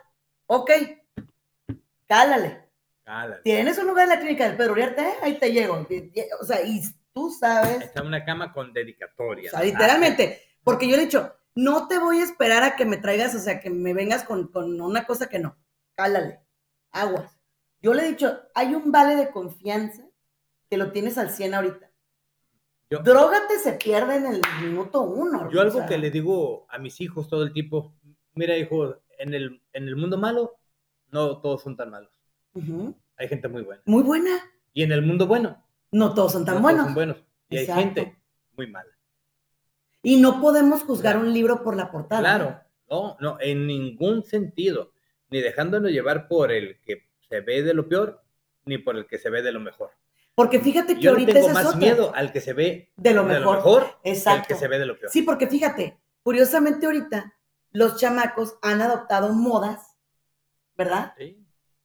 ok, 0.47 0.71
cálale. 2.07 2.63
Tienes 3.43 3.79
un 3.79 3.89
lugar 3.89 4.05
en 4.05 4.11
la 4.11 4.19
clínica 4.19 4.47
del 4.47 4.57
Pedro 4.57 4.73
Uriarte, 4.73 5.15
ahí 5.23 5.39
te 5.39 5.53
llego. 5.53 5.87
O 6.41 6.45
sea, 6.45 6.63
y 6.63 6.81
tú 7.13 7.31
sabes. 7.31 7.83
Está 7.83 8.03
una 8.03 8.25
cama 8.25 8.53
con 8.53 8.73
dedicatoria. 8.73 9.51
O 9.53 9.57
sea, 9.57 9.65
literalmente. 9.65 10.41
Porque 10.65 10.89
yo 10.89 10.97
le 10.97 11.03
he 11.03 11.07
dicho, 11.07 11.35
no 11.55 11.89
te 11.89 11.99
voy 11.99 12.21
a 12.21 12.25
esperar 12.25 12.63
a 12.63 12.77
que 12.77 12.85
me 12.85 12.97
traigas, 12.97 13.35
o 13.35 13.39
sea, 13.39 13.61
que 13.61 13.71
me 13.71 13.95
vengas 13.95 14.25
con, 14.25 14.51
una 14.55 15.05
cosa 15.05 15.29
que 15.29 15.39
no. 15.39 15.57
Cálale. 15.95 16.41
Aguas. 16.93 17.39
Yo 17.83 17.93
le 17.93 18.05
he 18.05 18.09
dicho, 18.11 18.39
hay 18.55 18.75
un 18.75 18.93
vale 18.93 19.17
de 19.17 19.31
confianza 19.31 20.03
que 20.71 20.77
lo 20.77 20.93
tienes 20.93 21.19
al 21.19 21.31
100 21.31 21.55
ahorita. 21.55 21.91
Yo, 22.91 23.01
Drógate 23.01 23.59
se 23.59 23.73
pierde 23.73 24.17
en 24.17 24.27
el 24.27 24.43
minuto 24.63 25.03
uno. 25.03 25.51
Yo 25.51 25.61
algo 25.61 25.85
que 25.87 25.99
le 25.99 26.11
digo 26.11 26.67
a 26.71 26.79
mis 26.79 27.01
hijos 27.01 27.29
todo 27.29 27.43
el 27.43 27.53
tiempo, 27.53 27.95
mira 28.35 28.57
hijo, 28.57 28.97
en 29.19 29.35
el, 29.35 29.63
en 29.73 29.89
el 29.89 29.97
mundo 29.97 30.17
malo 30.17 30.59
no 31.11 31.41
todos 31.41 31.63
son 31.63 31.77
tan 31.77 31.91
malos. 31.91 32.11
Hay 33.17 33.29
gente 33.29 33.49
muy 33.49 33.63
buena. 33.63 33.83
Muy 33.85 34.03
buena. 34.03 34.31
Y 34.73 34.83
en 34.83 34.93
el 34.93 35.03
mundo 35.03 35.27
bueno. 35.27 35.63
No 35.91 36.15
todos 36.15 36.33
son 36.33 36.45
tan 36.45 36.63
buenos. 36.63 36.85
Todos 36.85 36.89
son 36.89 36.95
buenos. 36.95 37.17
Y 37.51 37.59
hay 37.59 37.67
gente 37.67 38.17
muy 38.57 38.67
mala. 38.67 38.91
Y 40.03 40.21
no 40.21 40.41
podemos 40.41 40.83
juzgar 40.83 41.19
un 41.19 41.33
libro 41.33 41.63
por 41.63 41.77
la 41.77 41.91
portada. 41.91 42.21
Claro, 42.21 42.61
no, 42.91 43.17
no, 43.21 43.39
en 43.41 43.67
ningún 43.67 44.25
sentido. 44.25 44.93
Ni 45.31 45.41
dejándonos 45.41 45.91
llevar 45.91 46.29
por 46.29 46.51
el 46.51 46.81
que 46.81 47.12
se 47.33 47.41
ve 47.41 47.63
de 47.63 47.73
lo 47.73 47.89
peor, 47.89 48.23
ni 48.67 48.77
por 48.77 48.97
el 48.97 49.07
que 49.07 49.19
se 49.19 49.31
ve 49.31 49.41
de 49.43 49.53
lo 49.53 49.61
mejor. 49.61 49.91
Porque 50.35 50.61
fíjate 50.61 50.99
que 50.99 51.09
ahorita 51.09 51.33
tengo 51.33 51.49
más 51.49 51.77
miedo 51.77 52.13
al 52.15 52.33
que 52.33 52.41
se 52.41 52.53
ve 52.53 52.93
de 52.97 53.15
lo 53.15 53.25
mejor, 53.25 53.99
Exacto. 54.05 54.49
que 54.49 54.55
se 54.55 54.69
ve 54.69 54.79
de 54.79 54.87
lo 54.87 54.99
peor. 54.99 55.11
Sí, 55.11 55.23
porque 55.23 55.47
fíjate, 55.47 55.99
curiosamente 56.23 56.87
ahorita 56.87 57.35
los 57.71 57.99
chamacos 57.99 58.59
han 58.61 58.83
adoptado 58.83 59.33
modas 59.33 59.93
¿verdad? 60.77 61.15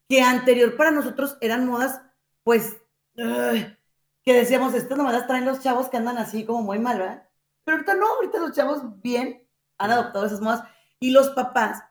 Que 0.09 0.21
anterior 0.21 0.75
para 0.75 0.91
nosotros 0.91 1.37
eran 1.41 1.67
modas, 1.67 2.01
pues, 2.43 2.77
que 3.15 4.33
decíamos, 4.33 4.73
estas 4.73 4.97
modas 4.97 5.27
traen 5.27 5.45
los 5.45 5.61
chavos 5.61 5.89
que 5.89 5.97
andan 5.97 6.17
así 6.17 6.45
como 6.45 6.61
muy 6.61 6.79
mal, 6.79 6.99
¿verdad? 6.99 7.27
Pero 7.63 7.77
ahorita 7.77 7.95
no, 7.95 8.07
ahorita 8.07 8.39
los 8.39 8.53
chavos 8.53 9.01
bien 9.01 9.45
han 9.77 9.91
adoptado 9.91 10.25
esas 10.25 10.41
modas 10.41 10.63
y 10.99 11.11
los 11.11 11.29
papás, 11.31 11.83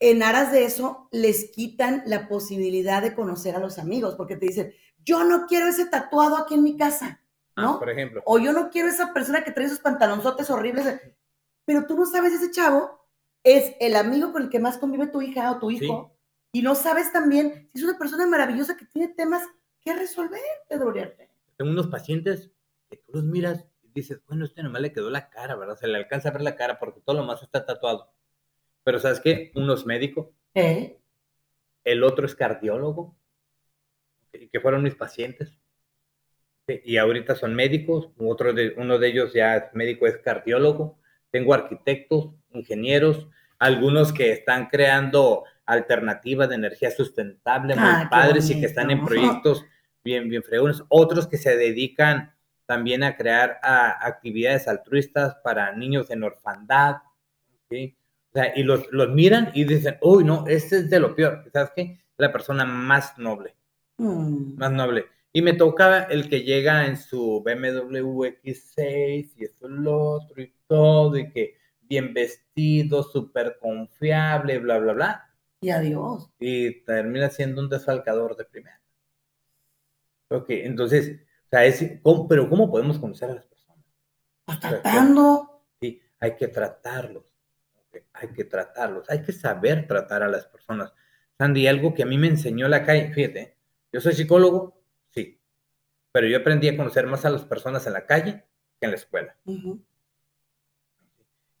en 0.00 0.22
aras 0.22 0.52
de 0.52 0.64
eso, 0.64 1.08
les 1.10 1.50
quitan 1.50 2.02
la 2.06 2.28
posibilidad 2.28 3.02
de 3.02 3.14
conocer 3.14 3.56
a 3.56 3.60
los 3.60 3.78
amigos, 3.78 4.14
porque 4.14 4.36
te 4.36 4.46
dicen, 4.46 4.72
yo 5.04 5.24
no 5.24 5.46
quiero 5.46 5.66
ese 5.66 5.86
tatuado 5.86 6.36
aquí 6.36 6.54
en 6.54 6.62
mi 6.62 6.76
casa, 6.76 7.20
ah, 7.56 7.62
¿no? 7.62 7.78
por 7.78 7.90
ejemplo. 7.90 8.22
O 8.26 8.38
yo 8.38 8.52
no 8.52 8.70
quiero 8.70 8.88
esa 8.88 9.12
persona 9.12 9.42
que 9.42 9.50
trae 9.50 9.66
esos 9.66 9.80
pantalonzotes 9.80 10.50
horribles, 10.50 11.00
pero 11.64 11.86
tú 11.86 11.96
no 11.96 12.06
sabes 12.06 12.32
ese 12.32 12.50
chavo 12.50 12.98
es 13.44 13.74
el 13.80 13.96
amigo 13.96 14.32
con 14.32 14.42
el 14.42 14.50
que 14.50 14.58
más 14.58 14.78
convive 14.78 15.06
tu 15.06 15.22
hija 15.22 15.50
o 15.50 15.58
tu 15.58 15.70
hijo. 15.70 16.14
Y 16.52 16.62
no 16.62 16.74
sabes 16.74 17.12
también 17.12 17.68
si 17.72 17.78
es 17.78 17.84
una 17.84 17.98
persona 17.98 18.26
maravillosa 18.26 18.76
que 18.76 18.86
tiene 18.86 19.08
temas 19.08 19.42
que 19.80 19.94
resolver, 19.94 20.40
Pedro 20.68 20.88
Uriarte. 20.88 21.30
Tengo 21.56 21.70
unos 21.70 21.88
pacientes 21.88 22.50
que 22.88 22.96
tú 22.96 23.12
los 23.14 23.24
miras 23.24 23.66
y 23.82 23.90
dices, 23.92 24.20
bueno, 24.26 24.44
este 24.44 24.62
nomás 24.62 24.82
le 24.82 24.92
quedó 24.92 25.10
la 25.10 25.28
cara, 25.28 25.56
¿verdad? 25.56 25.76
Se 25.76 25.86
le 25.86 25.98
alcanza 25.98 26.28
a 26.28 26.32
ver 26.32 26.42
la 26.42 26.56
cara 26.56 26.78
porque 26.78 27.00
todo 27.00 27.16
lo 27.16 27.24
más 27.24 27.42
está 27.42 27.64
tatuado. 27.64 28.10
Pero 28.88 29.00
¿sabes 29.00 29.20
qué? 29.20 29.52
Uno 29.54 29.74
es 29.74 29.84
médico. 29.84 30.32
¿Eh? 30.54 30.96
El 31.84 32.02
otro 32.02 32.24
es 32.24 32.34
cardiólogo. 32.34 33.14
Que 34.32 34.60
fueron 34.60 34.82
mis 34.82 34.94
pacientes. 34.94 35.58
Y 36.66 36.96
ahorita 36.96 37.34
son 37.34 37.54
médicos. 37.54 38.08
Otro 38.16 38.54
de, 38.54 38.72
uno 38.78 38.98
de 38.98 39.08
ellos 39.08 39.34
ya 39.34 39.56
es 39.58 39.74
médico, 39.74 40.06
es 40.06 40.16
cardiólogo. 40.16 40.98
Tengo 41.30 41.52
arquitectos, 41.52 42.30
ingenieros, 42.54 43.28
algunos 43.58 44.10
que 44.10 44.32
están 44.32 44.68
creando 44.68 45.44
alternativas 45.66 46.48
de 46.48 46.54
energía 46.54 46.90
sustentable 46.90 47.74
muy 47.74 47.90
ah, 47.90 48.08
padres 48.10 48.48
y 48.48 48.58
que 48.58 48.64
están 48.64 48.90
en 48.90 49.04
proyectos 49.04 49.66
bien, 50.02 50.30
bien 50.30 50.42
fregones. 50.42 50.82
Otros 50.88 51.26
que 51.26 51.36
se 51.36 51.58
dedican 51.58 52.34
también 52.64 53.02
a 53.02 53.18
crear 53.18 53.58
actividades 53.62 54.66
altruistas 54.66 55.36
para 55.44 55.76
niños 55.76 56.10
en 56.10 56.22
orfandad. 56.22 57.02
¿sí? 57.68 57.97
Sea, 58.38 58.52
y 58.54 58.62
los, 58.62 58.86
los, 58.92 59.10
miran 59.10 59.50
y 59.52 59.64
dicen, 59.64 59.98
uy, 60.00 60.22
no, 60.22 60.44
este 60.46 60.76
es 60.76 60.90
de 60.90 61.00
lo 61.00 61.16
peor. 61.16 61.50
¿Sabes 61.52 61.72
qué? 61.74 61.98
La 62.18 62.30
persona 62.30 62.64
más 62.64 63.18
noble. 63.18 63.56
Mm. 63.96 64.56
Más 64.56 64.70
noble. 64.70 65.06
Y 65.32 65.42
me 65.42 65.54
toca 65.54 66.04
el 66.04 66.28
que 66.28 66.42
llega 66.42 66.86
en 66.86 66.96
su 66.96 67.42
BMW 67.42 68.26
X6 68.44 69.32
y 69.36 69.44
esto, 69.44 69.68
lo 69.68 70.10
otro 70.10 70.40
y 70.40 70.54
todo, 70.68 71.16
y 71.16 71.30
que 71.30 71.56
bien 71.80 72.14
vestido, 72.14 73.02
súper 73.02 73.58
confiable, 73.60 74.60
bla, 74.60 74.78
bla, 74.78 74.92
bla. 74.92 75.34
Y 75.60 75.70
adiós. 75.70 76.30
Y 76.38 76.84
termina 76.84 77.30
siendo 77.30 77.60
un 77.60 77.68
desfalcador 77.68 78.36
de 78.36 78.44
primera. 78.44 78.80
Ok, 80.28 80.46
entonces, 80.50 81.22
o 81.46 81.48
sea, 81.50 81.64
es, 81.64 81.84
pero 82.28 82.48
¿cómo 82.48 82.70
podemos 82.70 83.00
conocer 83.00 83.30
a 83.30 83.34
las 83.34 83.46
personas? 83.46 83.84
Pues 84.44 84.60
tratando. 84.60 85.64
Sí, 85.80 86.00
hay 86.20 86.36
que 86.36 86.46
tratarlos, 86.46 87.27
hay 88.12 88.28
que 88.28 88.44
tratarlos, 88.44 89.08
hay 89.10 89.22
que 89.22 89.32
saber 89.32 89.86
tratar 89.86 90.22
a 90.22 90.28
las 90.28 90.46
personas. 90.46 90.92
Sandy, 91.38 91.66
algo 91.66 91.94
que 91.94 92.02
a 92.02 92.06
mí 92.06 92.18
me 92.18 92.28
enseñó 92.28 92.68
la 92.68 92.84
calle, 92.84 93.12
fíjate, 93.12 93.56
yo 93.92 94.00
soy 94.00 94.14
psicólogo, 94.14 94.82
sí, 95.10 95.40
pero 96.12 96.26
yo 96.26 96.38
aprendí 96.38 96.68
a 96.68 96.76
conocer 96.76 97.06
más 97.06 97.24
a 97.24 97.30
las 97.30 97.44
personas 97.44 97.86
en 97.86 97.92
la 97.92 98.06
calle 98.06 98.44
que 98.80 98.86
en 98.86 98.90
la 98.90 98.96
escuela. 98.96 99.36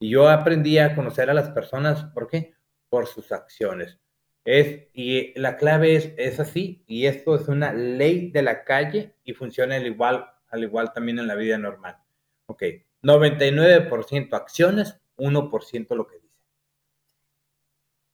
Y 0.00 0.10
yo 0.10 0.28
aprendí 0.28 0.78
a 0.78 0.94
conocer 0.94 1.30
a 1.30 1.34
las 1.34 1.50
personas, 1.50 2.04
¿por 2.14 2.28
qué? 2.28 2.54
Por 2.88 3.06
sus 3.06 3.32
acciones. 3.32 3.98
Es, 4.44 4.88
y 4.94 5.38
la 5.38 5.56
clave 5.56 5.94
es, 5.96 6.12
es 6.16 6.40
así, 6.40 6.82
y 6.86 7.06
esto 7.06 7.34
es 7.34 7.48
una 7.48 7.72
ley 7.72 8.30
de 8.30 8.42
la 8.42 8.64
calle 8.64 9.14
y 9.24 9.34
funciona 9.34 9.76
al 9.76 9.86
igual, 9.86 10.26
al 10.48 10.62
igual 10.62 10.92
también 10.92 11.18
en 11.18 11.26
la 11.26 11.34
vida 11.34 11.58
normal. 11.58 11.98
Ok, 12.46 12.62
99% 13.02 14.32
acciones, 14.34 15.00
1% 15.18 15.94
lo 15.94 16.06
que. 16.06 16.17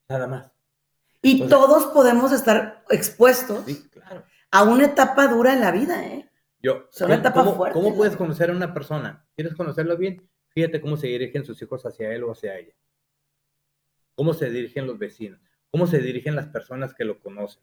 Nada 0.09 0.27
más. 0.27 0.53
Y 1.23 1.47
todos 1.49 1.87
podemos 1.87 2.33
estar 2.33 2.85
expuestos 2.91 3.65
a 4.51 4.63
una 4.63 4.87
etapa 4.87 5.27
dura 5.29 5.55
en 5.55 5.61
la 5.61 5.71
vida, 5.71 6.05
¿eh? 6.07 6.31
Yo, 6.63 6.89
una 7.01 7.17
etapa 7.17 7.45
fuerte. 7.45 7.79
¿Cómo 7.79 7.95
puedes 7.95 8.17
conocer 8.17 8.51
a 8.51 8.53
una 8.53 8.73
persona? 8.73 9.27
¿Quieres 9.35 9.55
conocerlo 9.55 9.97
bien? 9.97 10.29
Fíjate 10.49 10.81
cómo 10.81 10.97
se 10.97 11.09
dirigen 11.09 11.45
sus 11.45 11.61
hijos 11.61 11.85
hacia 11.85 12.13
él 12.13 12.25
o 12.25 12.33
hacia 12.33 12.59
ella. 12.59 12.75
Cómo 14.15 14.33
se 14.33 14.51
dirigen 14.51 14.87
los 14.87 14.99
vecinos 14.99 15.41
cómo 15.75 15.89
se 15.89 15.99
dirigen 15.99 16.37
las 16.37 16.47
personas 16.47 16.95
que 16.95 17.05
lo 17.05 17.19
conocen, 17.19 17.61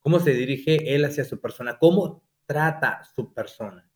cómo 0.00 0.20
se 0.20 0.34
dirige 0.34 0.94
él 0.94 1.02
hacia 1.06 1.24
su 1.24 1.40
persona, 1.40 1.78
cómo 1.78 2.22
trata 2.44 3.02
su 3.04 3.32
persona. 3.32 3.90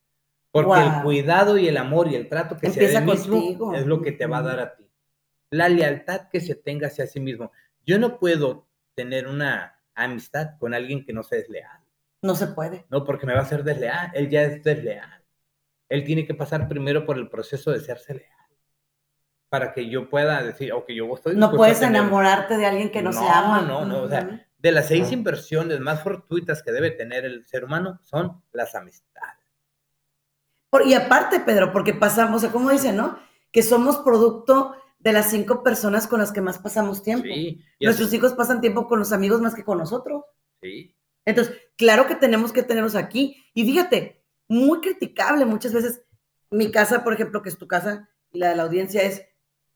Porque 0.51 0.81
el 0.81 1.03
cuidado 1.03 1.59
y 1.59 1.69
el 1.69 1.77
amor 1.77 2.09
y 2.09 2.15
el 2.15 2.31
trato 2.31 2.57
que 2.57 2.71
se 2.71 2.91
da 2.91 3.03
mismo 3.03 3.75
es 3.75 3.85
lo 3.85 4.01
que 4.01 4.13
te 4.13 4.25
va 4.25 4.39
a 4.39 4.43
dar 4.43 4.61
a 4.61 4.75
ti. 4.75 4.90
La 5.51 5.69
lealtad 5.69 6.29
que 6.31 6.41
se 6.41 6.55
tenga 6.55 6.87
hacia 6.87 7.07
sí 7.07 7.21
mismo. 7.21 7.53
Yo 7.85 7.99
no 7.99 8.19
puedo 8.19 8.69
tener 8.95 9.27
una 9.27 9.81
amistad 9.95 10.59
con 10.59 10.75
alguien 10.75 11.05
que 11.05 11.13
no 11.13 11.23
sea 11.23 11.39
desleal. 11.39 11.81
No 12.23 12.35
se 12.35 12.49
puede. 12.49 12.87
No, 12.91 13.05
porque 13.05 13.27
me 13.27 13.35
va 13.35 13.41
a 13.41 13.47
ser 13.47 13.65
desleal. 13.65 14.11
Él 14.15 14.31
ya 14.31 14.43
es 14.43 14.63
desleal. 14.63 15.25
Él 15.89 16.05
tiene 16.05 16.27
que 16.27 16.35
pasar 16.35 16.69
primero 16.69 17.05
por 17.05 17.19
el 17.19 17.29
proceso 17.29 17.73
de 17.73 17.81
serse 17.81 18.15
leal 18.15 18.41
para 19.51 19.73
que 19.73 19.91
yo 19.91 20.09
pueda 20.09 20.43
decir, 20.43 20.73
ok, 20.73 20.91
yo 20.91 21.13
estoy... 21.13 21.35
No 21.35 21.51
puedes 21.51 21.83
enamorarte 21.83 22.57
de 22.57 22.67
alguien 22.67 22.91
que 22.91 23.03
no, 23.03 23.13
se 23.13 23.29
ama. 23.29 23.61
No, 23.63 23.85
no, 23.85 24.03
o 24.03 24.09
sea, 24.09 24.47
de 24.57 24.73
las 24.73 24.87
seis 24.87 25.11
inversiones 25.11 25.81
más 25.81 26.03
fortuitas 26.03 26.63
que 26.63 26.71
debe 26.71 26.93
tener 26.93 27.25
el 27.25 27.45
ser 27.47 27.65
humano 27.65 27.99
son 28.03 28.43
las 28.53 28.77
amistades. 28.77 29.41
y 30.87 30.95
aparte, 30.95 31.41
Pedro, 31.41 31.73
porque 31.73 31.95
pasamos, 31.95 32.37
o 32.37 32.39
sea, 32.39 32.53
como 32.53 32.71
dicen, 32.71 32.97
¿no? 32.97 33.19
Que 33.51 33.65
somos 33.65 33.99
producto 33.99 34.77
de 35.01 35.13
las 35.13 35.31
cinco 35.31 35.63
personas 35.63 36.07
con 36.07 36.21
las 36.21 36.31
que 36.31 36.41
más 36.41 36.59
pasamos 36.59 37.03
tiempo. 37.03 37.25
Sí, 37.25 37.65
Nuestros 37.81 38.13
hijos 38.13 38.35
pasan 38.35 38.61
tiempo 38.61 38.87
con 38.87 38.99
los 38.99 39.13
amigos 39.13 39.41
más 39.41 39.55
que 39.55 39.65
con 39.65 39.79
nosotros. 39.79 40.25
Sí. 40.63 40.95
Entonces, 41.25 41.57
claro 41.77 42.07
que 42.07 42.15
tenemos 42.15 42.53
que 42.53 42.63
tenerlos 42.63 42.95
aquí. 42.95 43.43
Y 43.55 43.65
fíjate, 43.65 44.23
muy 44.49 44.81
criticable 44.81 45.45
muchas 45.47 45.73
veces. 45.73 46.03
Mi 46.51 46.71
casa, 46.71 47.03
por 47.03 47.15
ejemplo, 47.15 47.43
que 47.43 47.49
es 47.49 47.59
tu 47.59 47.67
casa 47.67 48.09
y 48.31 48.39
la 48.39 48.51
de 48.51 48.57
la 48.57 48.65
audiencia 48.65 49.03
es, 49.03 49.23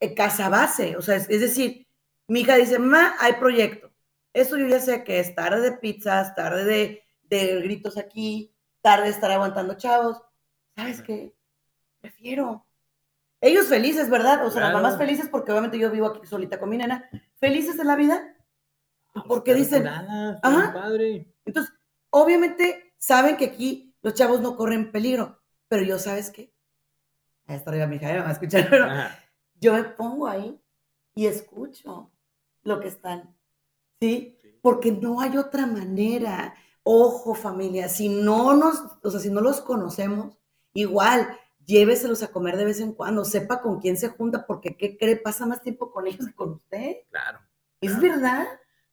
eh, 0.00 0.14
casa 0.14 0.48
base. 0.48 0.96
O 0.96 1.02
sea, 1.02 1.16
es, 1.16 1.28
decir, 1.28 1.86
mi 2.28 2.40
hija 2.40 2.56
dice, 2.56 2.78
ma, 2.78 3.14
hay 3.20 3.34
proyecto. 3.34 3.90
Eso 4.32 4.58
yo 4.58 4.66
ya 4.66 4.80
sé 4.80 5.04
que 5.04 5.20
es 5.20 5.34
tarde 5.34 5.60
de 5.60 5.72
pizzas, 5.72 6.34
tarde 6.34 6.64
de, 6.64 7.02
de 7.22 7.60
gritos 7.62 7.96
aquí, 7.96 8.52
tarde 8.82 9.04
de 9.04 9.10
estar 9.10 9.30
aguantando 9.30 9.74
chavos. 9.74 10.20
¿Sabes 10.74 11.00
qué? 11.02 11.32
Prefiero. 12.00 12.66
Ellos 13.44 13.66
felices, 13.66 14.08
¿verdad? 14.08 14.46
O 14.46 14.50
sea, 14.50 14.62
las 14.62 14.72
mamás 14.72 14.96
felices 14.96 15.28
porque 15.28 15.52
obviamente 15.52 15.78
yo 15.78 15.90
vivo 15.90 16.06
aquí 16.06 16.26
solita 16.26 16.58
con 16.58 16.70
mi 16.70 16.78
nena. 16.78 17.10
Felices 17.36 17.78
en 17.78 17.86
la 17.86 17.94
vida. 17.94 18.34
Ah, 19.14 19.22
porque 19.28 19.52
dicen, 19.52 19.86
ajá. 19.86 20.40
Padre. 20.72 21.30
Entonces, 21.44 21.74
obviamente 22.08 22.94
saben 22.96 23.36
que 23.36 23.44
aquí 23.44 23.94
los 24.00 24.14
chavos 24.14 24.40
no 24.40 24.56
corren 24.56 24.90
peligro, 24.90 25.42
pero 25.68 25.82
yo, 25.82 25.98
¿sabes 25.98 26.30
qué? 26.30 26.54
A 27.46 27.54
esta 27.54 27.70
mi 27.70 27.96
hija 27.96 28.14
me 28.14 28.20
va 28.20 28.30
a 28.30 28.32
escuchar, 28.32 28.66
pero 28.70 28.88
yo 29.60 29.74
me 29.74 29.84
pongo 29.84 30.26
ahí 30.26 30.58
y 31.14 31.26
escucho 31.26 32.10
lo 32.62 32.80
que 32.80 32.88
están, 32.88 33.36
¿sí? 34.00 34.38
Porque 34.62 34.90
no 34.90 35.20
hay 35.20 35.36
otra 35.36 35.66
manera. 35.66 36.54
Ojo, 36.82 37.34
familia, 37.34 37.90
si 37.90 38.08
no 38.08 38.54
nos, 38.54 38.82
o 39.02 39.10
sea, 39.10 39.20
si 39.20 39.28
no 39.28 39.42
los 39.42 39.60
conocemos, 39.60 40.38
igual, 40.72 41.28
lléveselos 41.66 42.22
a 42.22 42.30
comer 42.30 42.56
de 42.56 42.64
vez 42.64 42.80
en 42.80 42.92
cuando, 42.92 43.24
sepa 43.24 43.60
con 43.60 43.80
quién 43.80 43.96
se 43.96 44.08
junta, 44.08 44.46
porque 44.46 44.76
¿qué 44.76 44.96
cree? 44.96 45.16
Pasa 45.16 45.46
más 45.46 45.62
tiempo 45.62 45.90
con 45.90 46.06
ellos 46.06 46.26
que 46.26 46.34
con 46.34 46.52
usted. 46.52 46.96
Claro. 47.10 47.40
¿Es 47.80 48.00
verdad? 48.00 48.46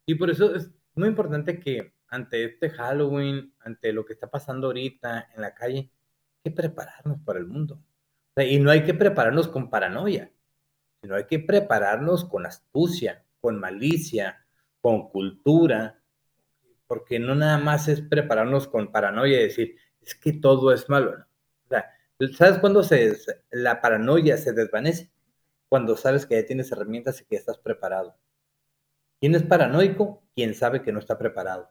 Y 0.05 0.15
por 0.15 0.29
eso 0.29 0.55
es 0.55 0.69
muy 0.95 1.09
importante 1.09 1.59
que 1.59 1.93
ante 2.07 2.43
este 2.43 2.69
Halloween, 2.69 3.53
ante 3.59 3.93
lo 3.93 4.05
que 4.05 4.13
está 4.13 4.29
pasando 4.29 4.67
ahorita 4.67 5.29
en 5.33 5.41
la 5.41 5.53
calle, 5.53 5.77
hay 6.43 6.51
que 6.51 6.51
prepararnos 6.51 7.19
para 7.19 7.39
el 7.39 7.47
mundo. 7.47 7.81
y 8.35 8.59
no 8.59 8.71
hay 8.71 8.83
que 8.83 8.93
prepararnos 8.93 9.47
con 9.47 9.69
paranoia 9.69 10.31
sino 11.01 11.15
hay 11.15 11.25
que 11.25 11.39
prepararnos 11.39 12.25
con 12.25 12.45
astucia, 12.45 13.25
con 13.39 13.59
malicia, 13.59 14.45
con 14.81 15.09
cultura, 15.09 15.99
porque 16.87 17.19
no 17.19 17.33
nada 17.33 17.57
más 17.57 17.87
es 17.87 18.01
prepararnos 18.01 18.67
con 18.67 18.91
paranoia 18.91 19.39
y 19.39 19.43
decir, 19.43 19.75
es 19.99 20.13
que 20.13 20.33
todo 20.33 20.71
es 20.71 20.89
malo. 20.89 21.11
O 21.11 21.15
sea, 21.15 21.27
¿sabes 22.35 22.59
cuándo 22.59 22.83
se, 22.83 23.17
la 23.51 23.81
paranoia 23.81 24.37
se 24.37 24.53
desvanece? 24.53 25.11
Cuando 25.69 25.95
sabes 25.95 26.25
que 26.25 26.35
ya 26.35 26.45
tienes 26.45 26.71
herramientas 26.71 27.21
y 27.21 27.25
que 27.25 27.35
estás 27.35 27.57
preparado. 27.57 28.17
¿Quién 29.19 29.35
es 29.35 29.43
paranoico? 29.43 30.23
Quien 30.35 30.53
sabe 30.55 30.81
que 30.81 30.91
no 30.91 30.99
está 30.99 31.17
preparado 31.17 31.69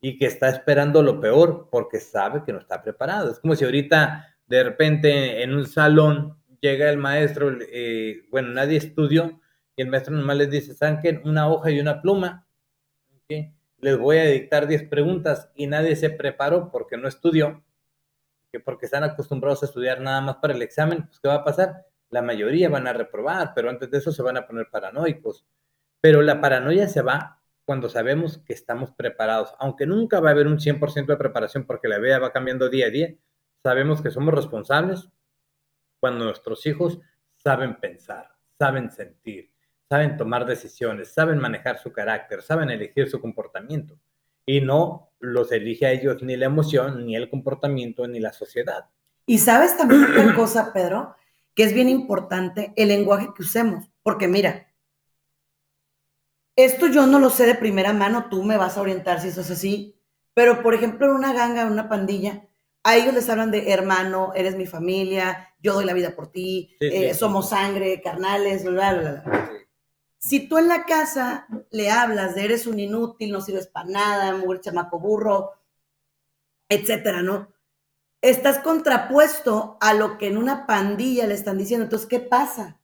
y 0.00 0.18
que 0.18 0.26
está 0.26 0.50
esperando 0.50 1.02
lo 1.02 1.18
peor 1.18 1.68
porque 1.70 1.98
sabe 1.98 2.42
que 2.44 2.52
no 2.52 2.58
está 2.58 2.82
preparado. 2.82 3.30
Es 3.30 3.38
como 3.38 3.54
si 3.56 3.64
ahorita 3.64 4.36
de 4.46 4.62
repente 4.62 5.42
en 5.42 5.54
un 5.54 5.66
salón 5.66 6.36
llega 6.60 6.90
el 6.90 6.98
maestro, 6.98 7.56
eh, 7.60 8.22
bueno, 8.30 8.48
nadie 8.50 8.76
estudió, 8.76 9.40
y 9.76 9.82
el 9.82 9.88
maestro 9.88 10.14
nomás 10.14 10.36
les 10.36 10.50
dice, 10.50 10.74
saquen 10.74 11.22
una 11.24 11.48
hoja 11.48 11.70
y 11.70 11.80
una 11.80 12.02
pluma, 12.02 12.46
les 13.28 13.98
voy 13.98 14.18
a 14.18 14.24
dictar 14.24 14.66
10 14.66 14.84
preguntas, 14.88 15.50
y 15.54 15.66
nadie 15.66 15.96
se 15.96 16.10
preparó 16.10 16.70
porque 16.70 16.96
no 16.96 17.08
estudió, 17.08 17.64
que 18.54 18.60
porque 18.60 18.86
están 18.86 19.02
acostumbrados 19.02 19.64
a 19.64 19.66
estudiar 19.66 20.00
nada 20.00 20.20
más 20.20 20.36
para 20.36 20.54
el 20.54 20.62
examen, 20.62 21.08
pues 21.08 21.18
¿qué 21.18 21.26
va 21.26 21.34
a 21.34 21.44
pasar? 21.44 21.86
La 22.08 22.22
mayoría 22.22 22.68
van 22.68 22.86
a 22.86 22.92
reprobar, 22.92 23.50
pero 23.52 23.68
antes 23.68 23.90
de 23.90 23.98
eso 23.98 24.12
se 24.12 24.22
van 24.22 24.36
a 24.36 24.46
poner 24.46 24.70
paranoicos. 24.70 25.44
Pero 26.00 26.22
la 26.22 26.40
paranoia 26.40 26.86
se 26.86 27.02
va 27.02 27.42
cuando 27.64 27.88
sabemos 27.88 28.38
que 28.38 28.52
estamos 28.52 28.92
preparados, 28.92 29.56
aunque 29.58 29.86
nunca 29.86 30.20
va 30.20 30.28
a 30.28 30.32
haber 30.32 30.46
un 30.46 30.60
100% 30.60 31.06
de 31.06 31.16
preparación 31.16 31.66
porque 31.66 31.88
la 31.88 31.98
vida 31.98 32.20
va 32.20 32.30
cambiando 32.30 32.68
día 32.68 32.86
a 32.86 32.90
día, 32.90 33.16
sabemos 33.60 34.00
que 34.00 34.12
somos 34.12 34.32
responsables, 34.32 35.08
cuando 35.98 36.26
nuestros 36.26 36.64
hijos 36.66 37.00
saben 37.34 37.80
pensar, 37.80 38.36
saben 38.56 38.92
sentir, 38.92 39.52
saben 39.88 40.16
tomar 40.16 40.46
decisiones, 40.46 41.12
saben 41.12 41.40
manejar 41.40 41.78
su 41.78 41.92
carácter, 41.92 42.40
saben 42.42 42.70
elegir 42.70 43.10
su 43.10 43.20
comportamiento 43.20 43.98
y 44.46 44.60
no 44.60 45.12
los 45.20 45.50
elige 45.52 45.86
a 45.86 45.92
ellos 45.92 46.22
ni 46.22 46.36
la 46.36 46.46
emoción, 46.46 47.06
ni 47.06 47.16
el 47.16 47.30
comportamiento, 47.30 48.06
ni 48.06 48.20
la 48.20 48.32
sociedad. 48.32 48.90
Y 49.26 49.38
sabes 49.38 49.76
también 49.76 50.04
otra 50.04 50.34
cosa, 50.34 50.72
Pedro, 50.72 51.14
que 51.54 51.64
es 51.64 51.74
bien 51.74 51.88
importante, 51.88 52.72
el 52.76 52.88
lenguaje 52.88 53.30
que 53.34 53.42
usemos, 53.42 53.86
porque 54.02 54.28
mira, 54.28 54.68
esto 56.56 56.86
yo 56.86 57.06
no 57.06 57.18
lo 57.18 57.30
sé 57.30 57.46
de 57.46 57.54
primera 57.54 57.92
mano, 57.92 58.28
tú 58.30 58.42
me 58.42 58.56
vas 58.56 58.76
a 58.76 58.82
orientar 58.82 59.20
si 59.20 59.28
eso 59.28 59.40
es 59.40 59.50
así, 59.50 60.00
pero 60.34 60.62
por 60.62 60.74
ejemplo 60.74 61.06
en 61.06 61.12
una 61.12 61.32
ganga, 61.32 61.62
en 61.62 61.72
una 61.72 61.88
pandilla, 61.88 62.48
a 62.82 62.96
ellos 62.96 63.14
les 63.14 63.28
hablan 63.30 63.50
de 63.50 63.72
hermano, 63.72 64.32
eres 64.34 64.56
mi 64.56 64.66
familia, 64.66 65.54
yo 65.58 65.72
doy 65.72 65.86
la 65.86 65.94
vida 65.94 66.14
por 66.14 66.30
ti, 66.30 66.76
eh, 66.80 67.14
somos 67.14 67.48
sangre, 67.48 68.02
carnales, 68.02 68.64
bla, 68.64 68.92
bla, 68.92 69.22
bla. 69.24 69.63
Si 70.24 70.48
tú 70.48 70.56
en 70.56 70.68
la 70.68 70.86
casa 70.86 71.46
le 71.70 71.90
hablas 71.90 72.34
de 72.34 72.46
eres 72.46 72.66
un 72.66 72.80
inútil, 72.80 73.30
no 73.30 73.42
sirves 73.42 73.66
para 73.66 73.90
nada, 73.90 74.34
mujer 74.34 74.62
chamaco 74.62 74.98
burro, 74.98 75.52
etcétera, 76.66 77.20
¿no? 77.20 77.52
Estás 78.22 78.60
contrapuesto 78.60 79.76
a 79.82 79.92
lo 79.92 80.16
que 80.16 80.28
en 80.28 80.38
una 80.38 80.66
pandilla 80.66 81.26
le 81.26 81.34
están 81.34 81.58
diciendo. 81.58 81.84
Entonces, 81.84 82.08
¿qué 82.08 82.20
pasa? 82.20 82.80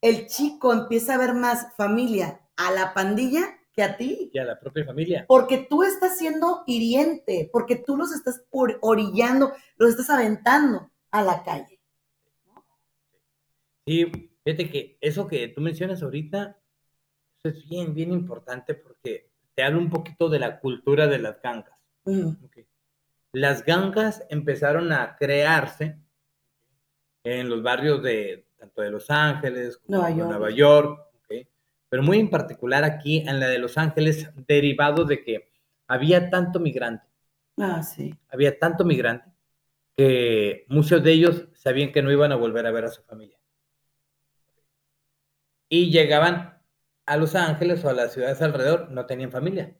El 0.00 0.28
chico 0.28 0.72
empieza 0.72 1.14
a 1.14 1.18
ver 1.18 1.34
más 1.34 1.74
familia 1.74 2.42
a 2.54 2.70
la 2.70 2.94
pandilla 2.94 3.42
que 3.72 3.82
a 3.82 3.96
ti. 3.96 4.30
Que 4.32 4.38
a 4.38 4.44
la 4.44 4.60
propia 4.60 4.84
familia. 4.84 5.24
Porque 5.26 5.66
tú 5.68 5.82
estás 5.82 6.16
siendo 6.16 6.62
hiriente, 6.64 7.50
porque 7.52 7.74
tú 7.74 7.96
los 7.96 8.12
estás 8.12 8.44
orillando, 8.52 9.52
los 9.78 9.90
estás 9.90 10.10
aventando 10.10 10.92
a 11.10 11.22
la 11.22 11.42
calle. 11.42 11.80
Sí, 13.84 14.30
fíjate 14.44 14.70
que 14.70 14.96
eso 15.00 15.26
que 15.26 15.48
tú 15.48 15.60
mencionas 15.60 16.00
ahorita, 16.00 16.60
es 17.44 17.68
bien, 17.68 17.94
bien 17.94 18.12
importante 18.12 18.74
porque 18.74 19.30
te 19.54 19.62
hablo 19.62 19.78
un 19.78 19.90
poquito 19.90 20.28
de 20.28 20.38
la 20.38 20.58
cultura 20.58 21.06
de 21.06 21.18
las 21.18 21.40
gangas. 21.40 21.78
Las 23.32 23.64
gangas 23.64 24.24
empezaron 24.30 24.92
a 24.92 25.16
crearse 25.16 25.98
en 27.22 27.48
los 27.48 27.62
barrios 27.62 28.02
de 28.02 28.46
tanto 28.58 28.82
de 28.82 28.90
Los 28.90 29.10
Ángeles 29.10 29.78
como 29.78 29.98
Nueva 29.98 30.08
de 30.08 30.16
York. 30.16 30.30
Nueva 30.30 30.50
York 30.50 31.04
pero 31.94 32.02
muy 32.02 32.18
en 32.18 32.28
particular 32.28 32.82
aquí 32.82 33.18
en 33.20 33.38
la 33.38 33.46
de 33.46 33.60
Los 33.60 33.78
Ángeles, 33.78 34.28
derivado 34.48 35.04
de 35.04 35.22
que 35.22 35.52
había 35.86 36.28
tanto 36.28 36.58
migrante. 36.58 37.06
Ah, 37.56 37.84
sí. 37.84 38.12
Había 38.30 38.58
tanto 38.58 38.84
migrante 38.84 39.30
que 39.96 40.64
muchos 40.68 41.04
de 41.04 41.12
ellos 41.12 41.46
sabían 41.54 41.92
que 41.92 42.02
no 42.02 42.10
iban 42.10 42.32
a 42.32 42.34
volver 42.34 42.66
a 42.66 42.72
ver 42.72 42.86
a 42.86 42.88
su 42.88 43.00
familia. 43.04 43.38
Y 45.68 45.92
llegaban 45.92 46.53
a 47.06 47.16
Los 47.16 47.34
Ángeles 47.34 47.84
o 47.84 47.88
a 47.88 47.92
las 47.92 48.12
ciudades 48.12 48.40
alrededor, 48.42 48.90
no 48.90 49.06
tenían 49.06 49.30
familia. 49.30 49.76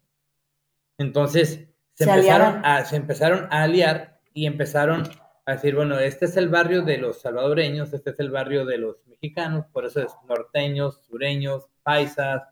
Entonces 0.98 1.68
se, 1.94 2.04
empezaron, 2.04 2.64
a, 2.64 2.84
se 2.84 2.96
empezaron 2.96 3.48
a 3.50 3.62
aliar 3.62 4.20
y 4.32 4.46
empezaron 4.46 5.04
a 5.46 5.52
decir, 5.52 5.74
bueno, 5.74 5.98
este 5.98 6.24
es 6.24 6.36
el 6.36 6.48
barrio 6.48 6.82
de 6.82 6.98
los 6.98 7.20
salvadoreños, 7.20 7.92
este 7.92 8.10
es 8.10 8.20
el 8.20 8.30
barrio 8.30 8.64
de 8.64 8.78
los 8.78 9.06
mexicanos, 9.06 9.66
por 9.72 9.84
eso 9.84 10.00
es 10.00 10.12
norteños, 10.26 11.02
sureños, 11.06 11.66
paisas, 11.82 12.42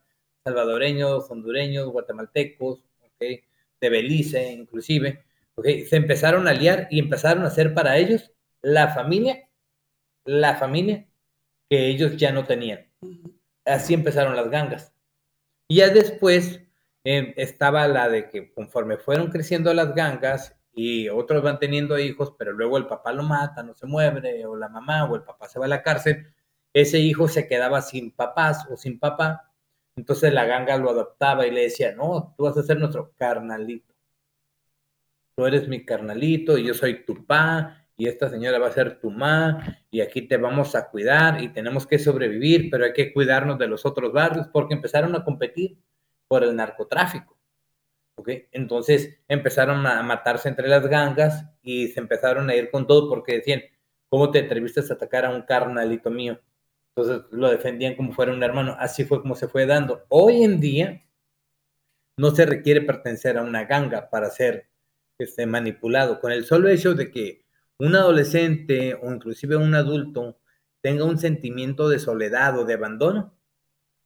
salvadoreños, 0.45 1.31
hondureños, 1.31 1.89
guatemaltecos, 1.89 2.85
¿okay? 3.01 3.43
de 3.81 3.91
Belice 3.91 4.53
inclusive, 4.53 5.25
¿okay? 5.55 5.87
se 5.87 5.97
empezaron 5.97 6.47
a 6.47 6.51
aliar 6.51 6.89
y 6.91 6.99
empezaron 6.99 7.45
a 7.45 7.49
hacer 7.49 7.75
para 7.75 7.97
ellos 7.97 8.33
la 8.61 8.89
familia, 8.89 9.49
la 10.25 10.57
familia 10.57 11.07
que 11.69 11.89
ellos 11.89 12.17
ya 12.17 12.33
no 12.33 12.45
tenían. 12.45 12.87
Así 13.65 13.95
empezaron 13.95 14.37
las 14.37 14.51
gangas. 14.51 14.93
Y 15.69 15.77
ya 15.77 15.89
después 15.91 16.61
em, 17.05 17.33
estaba 17.37 17.87
la 17.89 18.09
de 18.09 18.29
que 18.29 18.53
conforme 18.53 18.99
fueron 18.99 19.29
creciendo 19.31 19.73
las 19.75 19.95
gangas 19.95 20.57
y 20.75 21.09
otros 21.09 21.43
van 21.43 21.59
teniendo 21.59 21.99
hijos, 21.99 22.35
pero 22.39 22.53
luego 22.53 22.79
el 22.79 22.87
papá 22.87 23.13
lo 23.13 23.23
mata, 23.23 23.63
no 23.63 23.75
se 23.75 23.87
mueve, 23.87 24.47
o 24.47 24.57
la 24.57 24.69
mamá 24.69 25.05
o 25.05 25.17
el 25.17 25.23
papá 25.23 25.49
se 25.49 25.59
va 25.59 25.67
a 25.67 25.69
la 25.69 25.83
cárcel, 25.83 26.33
ese 26.73 26.99
hijo 26.99 27.29
se 27.29 27.47
quedaba 27.47 27.83
sin 27.83 28.11
papás 28.13 28.67
o 28.71 28.77
sin 28.77 28.99
papá, 28.99 29.53
entonces 29.97 30.33
la 30.33 30.47
ganga 30.47 30.77
lo 30.79 30.91
adoptaba 30.91 31.47
y 31.47 31.51
le 31.51 31.63
decía, 31.63 31.93
no, 31.93 32.35
tú 32.37 32.45
vas 32.45 32.57
a 32.57 32.63
ser 32.63 32.79
nuestro 32.79 33.13
carnalito. 33.17 33.93
Tú 35.37 35.47
eres 35.47 35.69
mi 35.69 35.85
carnalito 35.85 36.59
y 36.59 36.65
yo 36.67 36.75
soy 36.75 37.05
tu 37.05 37.27
pa 37.27 37.82
y 37.97 38.09
esta 38.09 38.29
señora 38.29 38.59
va 38.59 38.69
a 38.69 38.73
ser 38.73 39.01
tu 39.01 39.11
ma 39.11 39.79
y 39.91 40.01
aquí 40.01 40.23
te 40.23 40.37
vamos 40.37 40.75
a 40.75 40.89
cuidar 40.89 41.43
y 41.43 41.49
tenemos 41.49 41.87
que 41.87 41.99
sobrevivir, 41.99 42.71
pero 42.71 42.85
hay 42.85 42.93
que 42.93 43.13
cuidarnos 43.13 43.59
de 43.59 43.69
los 43.69 43.85
otros 43.87 44.13
barrios 44.13 44.49
porque 44.53 44.75
empezaron 44.75 45.15
a 45.15 45.25
competir 45.25 45.79
por 46.29 46.45
el 46.45 46.57
narcotráfico. 46.57 47.37
Entonces 48.53 49.19
empezaron 49.29 49.87
a 49.87 50.03
matarse 50.03 50.49
entre 50.49 50.69
las 50.69 50.87
gangas 50.87 51.45
y 51.63 51.89
se 51.89 52.01
empezaron 52.01 52.49
a 52.51 52.55
ir 52.55 52.71
con 52.71 52.87
todo 52.87 53.09
porque 53.09 53.35
decían, 53.35 53.63
¿cómo 54.09 54.31
te 54.31 54.41
atreviste 54.41 54.81
a 54.81 54.95
atacar 54.95 55.25
a 55.25 55.31
un 55.31 55.43
carnalito 55.43 56.11
mío? 56.11 56.41
Entonces 56.95 57.27
lo 57.31 57.51
defendían 57.51 57.97
como 57.97 58.13
fuera 58.13 58.33
un 58.33 58.43
hermano. 58.43 58.77
Así 58.79 59.05
fue 59.05 59.21
como 59.23 59.35
se 59.35 59.49
fue 59.49 59.67
dando. 59.67 60.05
Hoy 60.09 60.45
en 60.45 60.61
día 60.61 61.03
no 62.17 62.31
se 62.31 62.47
requiere 62.47 62.83
pertenecer 62.83 63.39
a 63.39 63.43
una 63.43 63.65
ganga 63.65 64.11
para 64.11 64.31
ser 64.31 64.69
este, 65.19 65.47
manipulado. 65.47 66.21
Con 66.21 66.33
el 66.33 66.45
solo 66.45 66.69
hecho 66.69 66.95
de 66.95 67.11
que 67.11 67.42
un 67.87 67.97
adolescente 67.97 68.95
o 68.95 69.13
inclusive 69.13 69.57
un 69.57 69.75
adulto 69.75 70.39
tenga 70.81 71.05
un 71.05 71.19
sentimiento 71.19 71.89
de 71.89 71.99
soledad 71.99 72.59
o 72.59 72.65
de 72.65 72.75
abandono 72.75 73.35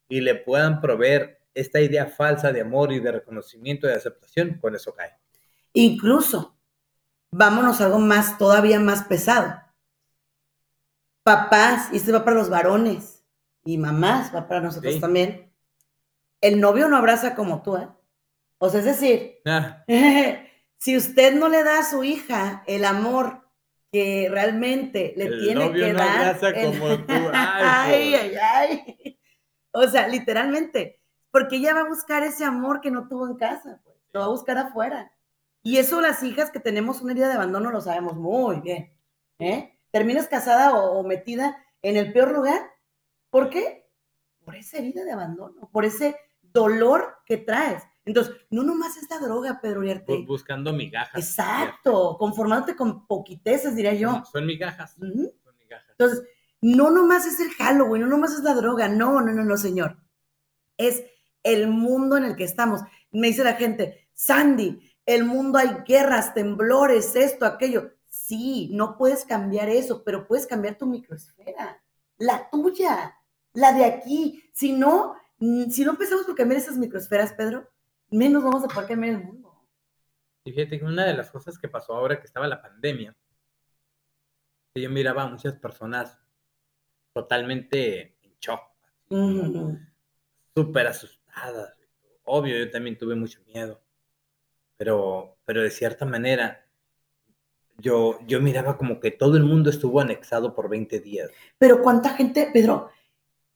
y 0.09 0.21
le 0.21 0.35
puedan 0.35 0.81
proveer 0.81 1.41
esta 1.55 1.81
idea 1.81 2.07
falsa 2.07 2.53
de 2.53 2.61
amor 2.61 2.93
y 2.93 3.01
de 3.01 3.13
reconocimiento 3.13 3.87
y 3.87 3.91
de 3.91 3.97
aceptación, 3.97 4.59
con 4.61 4.75
eso 4.75 4.95
cae. 4.95 5.15
Incluso, 5.73 6.57
vámonos 7.31 7.81
a 7.81 7.87
algo 7.87 7.99
más, 7.99 8.39
todavía 8.39 8.79
más 8.79 9.05
pesado 9.05 9.67
papás, 11.27 11.89
y 11.93 11.97
esto 11.97 12.13
va 12.13 12.25
para 12.25 12.37
los 12.37 12.49
varones, 12.49 13.25
y 13.65 13.79
mamás, 13.79 14.33
va 14.33 14.47
para 14.47 14.61
nosotros 14.61 15.01
también, 15.01 15.53
el 16.41 16.61
novio 16.61 16.87
no 16.87 16.97
abraza 16.97 17.35
como 17.35 17.63
tú, 17.63 17.77
¿eh? 17.77 17.89
O 18.59 18.71
sea, 18.71 18.79
es 18.79 18.87
decir, 18.87 19.41
ah. 19.45 19.83
si 20.79 20.97
usted 20.97 21.35
no 21.35 21.49
le 21.49 21.65
da 21.65 21.81
a 21.81 21.85
su 21.85 22.05
hija 22.05 22.63
el 22.69 22.85
amor 22.85 23.46
que 23.93 24.29
realmente 24.31 25.15
le 25.17 25.39
tiene 25.39 25.73
que 25.73 25.93
no 25.93 25.99
dar. 25.99 26.37
Abraza 26.37 26.53
como 26.55 26.99
tú. 26.99 27.13
Ay, 27.33 28.15
ay, 28.15 28.35
ay. 28.37 29.19
O 29.73 29.87
sea, 29.89 30.09
literalmente, 30.09 31.01
porque 31.31 31.57
ella 31.57 31.75
va 31.75 31.81
a 31.81 31.89
buscar 31.89 32.23
ese 32.23 32.45
amor 32.45 32.81
que 32.81 32.91
no 32.91 33.09
tuvo 33.09 33.27
en 33.27 33.37
casa, 33.37 33.81
pues, 33.85 33.97
lo 34.13 34.21
va 34.21 34.27
a 34.27 34.31
buscar 34.31 34.59
afuera. 34.59 35.13
Y 35.63 35.79
eso 35.79 36.01
las 36.01 36.23
hijas 36.23 36.51
que 36.51 36.61
tenemos 36.61 37.03
una 37.03 37.13
herida 37.13 37.29
de 37.29 37.35
abandono 37.35 37.71
lo 37.71 37.81
sabemos 37.81 38.17
muy 38.17 38.61
bien. 38.61 38.97
¿eh? 39.39 39.77
terminas 39.91 40.29
casada 40.29 40.75
o, 40.75 41.03
metida 41.05 41.57
en 41.81 41.97
el 41.97 42.13
peor 42.13 42.33
lugar. 42.33 42.61
¿Por 43.31 43.49
qué? 43.49 43.89
Por 44.45 44.55
esa 44.55 44.79
herida 44.79 45.05
de 45.05 45.13
abandono, 45.13 45.71
por 45.73 45.85
ese 45.85 46.17
dolor 46.43 47.17
que 47.25 47.39
traes. 47.39 47.83
Entonces, 48.07 48.37
no 48.51 48.63
nomás 48.63 48.97
es 48.97 49.11
la 49.11 49.19
droga, 49.19 49.61
Pedro 49.61 49.81
Uriarte. 49.81 50.25
buscando 50.27 50.73
migajas. 50.73 51.17
Exacto, 51.17 52.17
conformándote 52.19 52.77
con 52.77 53.05
poquiteces, 53.07 53.75
diría 53.75 53.95
yo. 53.95 54.23
son 54.33 54.47
migajas. 54.47 54.93
Son 54.93 55.13
migajas. 55.59 55.91
Entonces, 55.91 56.23
no 56.61 56.91
nomás 56.91 57.27
es 57.27 57.41
el 57.41 57.51
Halloween, 57.51 58.03
no 58.03 58.09
nomás 58.09 58.33
es 58.33 58.45
la 58.45 58.55
droga, 58.55 58.89
no, 58.89 59.21
no, 59.21 59.33
no, 59.33 59.45
no, 59.45 59.57
señor. 59.57 59.99
Es 60.77 61.03
el 61.43 61.67
mundo 61.69 62.17
en 62.17 62.25
el 62.25 62.37
que 62.37 62.45
estamos. 62.45 62.81
Me 63.11 63.27
dice 63.27 63.43
la 63.43 63.55
gente, 63.55 64.09
Sandy, 64.15 64.81
el 65.05 65.25
mundo 65.25 65.59
hay 65.59 65.79
guerras, 65.87 66.33
temblores, 66.33 67.17
esto, 67.17 67.45
aquello. 67.45 67.91
Sí, 68.09 68.71
no 68.73 68.97
puedes 68.97 69.25
cambiar 69.25 69.69
eso, 69.69 70.05
pero 70.05 70.29
puedes 70.29 70.47
cambiar 70.47 70.79
tu 70.79 70.87
microesfera, 70.87 71.83
la 72.19 72.49
tuya, 72.51 73.17
la 73.53 73.73
de 73.73 73.85
aquí. 73.85 74.45
Si 74.53 74.73
no, 74.73 75.17
si 75.39 75.85
no 75.85 75.91
empezamos 75.91 76.25
por 76.25 76.37
cambiar 76.37 76.61
esas 76.61 76.77
microesferas, 76.79 77.33
Pedro, 77.33 77.69
menos 78.17 78.43
vamos 78.43 78.65
a 78.65 78.69
poder 78.69 78.89
cambiar 78.89 79.15
el 79.15 79.25
mundo. 79.25 79.53
Y 80.45 80.53
fíjate 80.53 80.79
que 80.79 80.85
una 80.85 81.05
de 81.05 81.15
las 81.15 81.31
cosas 81.31 81.59
que 81.59 81.69
pasó 81.69 81.95
ahora 81.95 82.21
que 82.21 82.27
estaba 82.27 82.47
la 82.47 82.63
pandemia, 82.63 83.17
que 84.75 84.83
yo 84.83 84.91
miraba 84.91 85.23
a 85.23 85.29
muchas 85.29 85.55
personas 85.55 86.19
totalmente 87.13 88.17
en 88.23 88.37
shock, 88.41 88.61
súper 90.55 90.87
asustadas. 90.87 91.75
Obvio, 92.25 92.59
yo 92.59 92.71
también 92.71 92.97
tuve 92.97 93.15
mucho 93.15 93.41
miedo, 93.47 93.81
pero, 94.77 95.37
pero 95.45 95.63
de 95.63 95.71
cierta 95.71 96.05
manera 96.05 96.67
yo, 97.79 98.19
yo 98.27 98.41
miraba 98.41 98.79
como 98.79 99.01
que 99.01 99.11
todo 99.11 99.37
el 99.37 99.45
mundo 99.45 99.71
estuvo 99.71 100.01
anexado 100.01 100.55
por 100.55 100.69
20 100.69 101.01
días. 101.01 101.31
Pero 101.59 101.83
¿cuánta 101.83 102.11
gente, 102.11 102.51
Pedro, 102.53 102.91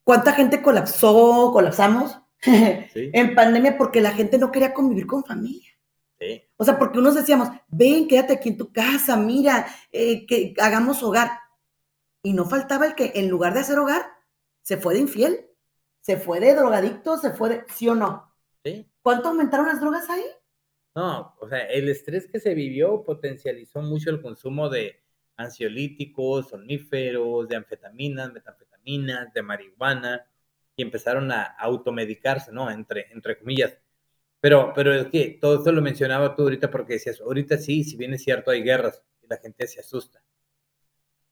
cuánta 0.05 0.33
gente 0.33 0.63
colapsó, 0.63 1.51
colapsamos 1.53 2.21
en 2.95 3.35
pandemia 3.35 3.77
porque 3.77 4.01
la 4.01 4.13
gente 4.13 4.39
no 4.39 4.51
quería 4.51 4.75
convivir 4.75 5.07
con 5.07 5.25
familia? 5.25 5.71
Sí. 6.19 6.43
O 6.57 6.65
sea, 6.65 6.79
porque 6.79 6.99
unos 6.99 7.15
decíamos, 7.15 7.49
ven, 7.69 8.07
quédate 8.07 8.35
aquí 8.35 8.51
en 8.51 8.59
tu 8.59 8.73
casa, 8.73 9.17
mira, 9.17 9.67
eh, 9.91 10.27
que 10.27 10.55
hagamos 10.59 11.03
hogar. 11.03 11.31
Y 12.23 12.35
no 12.35 12.45
faltaba 12.45 12.87
el 12.87 12.95
que 12.95 13.13
en 13.15 13.29
lugar 13.29 13.55
de 13.55 13.61
hacer 13.61 13.79
hogar, 13.79 14.07
se 14.63 14.77
fue 14.77 14.95
de 14.95 15.01
infiel, 15.01 15.47
se 16.01 16.19
fue 16.19 16.41
de 16.41 16.55
drogadicto, 16.55 17.17
se 17.17 17.31
fue 17.31 17.49
de, 17.49 17.65
¿sí 17.75 17.89
o 17.89 17.95
no? 17.95 18.31
Sí. 18.65 18.87
¿Cuánto 19.03 19.29
aumentaron 19.29 19.67
las 19.67 19.81
drogas 19.81 20.09
ahí? 20.11 20.25
No, 20.95 21.35
o 21.41 21.49
sea, 21.49 21.65
el 21.67 21.89
estrés 21.89 22.27
que 22.27 22.41
se 22.41 22.55
vivió 22.55 23.05
potencializó 23.05 23.81
mucho 23.81 24.11
el 24.11 24.21
consumo 24.21 24.69
de 24.69 25.01
ansiolíticos, 25.37 26.49
soníferos, 26.51 27.49
de 27.49 27.57
anfetaminas, 27.57 28.33
metanfetaminas, 28.33 29.33
de 29.33 29.43
marihuana, 29.43 30.27
y 30.77 30.83
empezaron 30.83 31.31
a 31.33 31.43
automedicarse, 31.43 32.53
¿no? 32.53 32.71
Entre, 32.71 33.13
entre 33.13 33.39
comillas. 33.39 33.79
Pero, 34.41 34.73
pero 34.75 34.95
es 34.95 35.09
que 35.09 35.39
todo 35.41 35.59
esto 35.59 35.73
lo 35.73 35.83
mencionaba 35.83 36.35
tú 36.35 36.43
ahorita 36.43 36.71
porque 36.71 36.95
decías, 36.95 37.21
ahorita 37.21 37.59
sí, 37.59 37.85
si 37.85 37.97
bien 37.97 38.15
es 38.15 38.23
cierto, 38.25 38.51
hay 38.51 38.63
guerras 38.63 39.03
y 39.23 39.27
la 39.27 39.37
gente 39.37 39.67
se 39.67 39.81
asusta. 39.81 40.23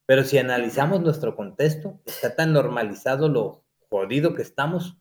Pero 0.07 0.25
si 0.25 0.39
analizamos 0.39 1.01
nuestro 1.01 1.37
contexto, 1.37 2.01
está 2.05 2.35
tan 2.35 2.53
normalizado 2.53 3.29
lo 3.29 3.65
jodido 3.89 4.35
que 4.35 4.43
estamos 4.43 4.99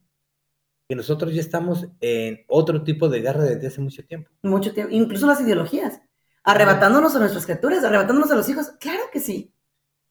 que 0.88 0.96
nosotros 0.96 1.34
ya 1.34 1.42
estamos 1.42 1.88
en 2.00 2.46
otro 2.48 2.84
tipo 2.84 3.10
de 3.10 3.20
guerra 3.20 3.44
desde 3.44 3.68
hace 3.68 3.82
mucho 3.82 4.06
tiempo. 4.06 4.32
Mucho 4.42 4.74
tiempo, 4.74 4.94
incluso 4.94 5.28
las 5.28 5.42
ideologías, 5.42 6.02
arrebatándonos 6.44 7.14
a 7.16 7.20
nuestras 7.20 7.46
criaturas, 7.46 7.84
arrebatándonos 7.84 8.32
a 8.32 8.36
los 8.36 8.48
hijos, 8.48 8.72
claro 8.80 9.04
que 9.12 9.20
sí. 9.20 9.54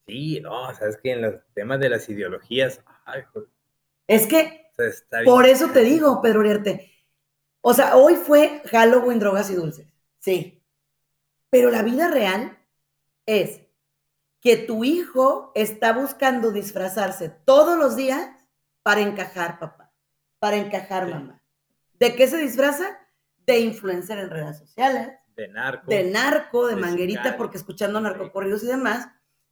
Sí, 0.05 0.39
no, 0.39 0.73
sabes 0.75 0.97
que 0.97 1.13
en 1.13 1.23
los 1.23 1.35
temas 1.53 1.79
de 1.79 1.89
las 1.89 2.07
ideologías, 2.09 2.83
es 4.07 4.27
que 4.27 4.71
por 5.25 5.45
eso 5.45 5.69
te 5.69 5.81
digo, 5.81 6.21
Pedro 6.21 6.39
Uriarte, 6.39 6.91
o 7.61 7.73
sea, 7.73 7.95
hoy 7.95 8.15
fue 8.15 8.61
Halloween, 8.71 9.19
drogas 9.19 9.49
y 9.49 9.55
dulces, 9.55 9.87
sí, 10.19 10.63
pero 11.49 11.71
la 11.71 11.81
vida 11.81 12.09
real 12.09 12.57
es 13.25 13.61
que 14.39 14.57
tu 14.57 14.83
hijo 14.83 15.51
está 15.55 15.93
buscando 15.93 16.51
disfrazarse 16.51 17.29
todos 17.29 17.77
los 17.77 17.95
días 17.95 18.29
para 18.83 19.01
encajar, 19.01 19.59
papá 19.59 19.87
para 20.39 20.57
encajar, 20.57 21.09
mamá. 21.09 21.41
¿De 21.93 22.15
qué 22.15 22.27
se 22.27 22.37
disfraza? 22.37 22.97
De 23.45 23.59
influencer 23.59 24.19
en 24.19 24.29
redes 24.29 24.57
sociales. 24.57 25.09
De 25.35 25.47
narco. 25.47 25.89
De 25.89 26.03
narco, 26.03 26.67
de, 26.67 26.75
manguerita, 26.75 27.37
porque 27.37 27.57
escuchando 27.57 27.99
narcocorridos 27.99 28.63
y 28.63 28.67
demás, 28.67 29.07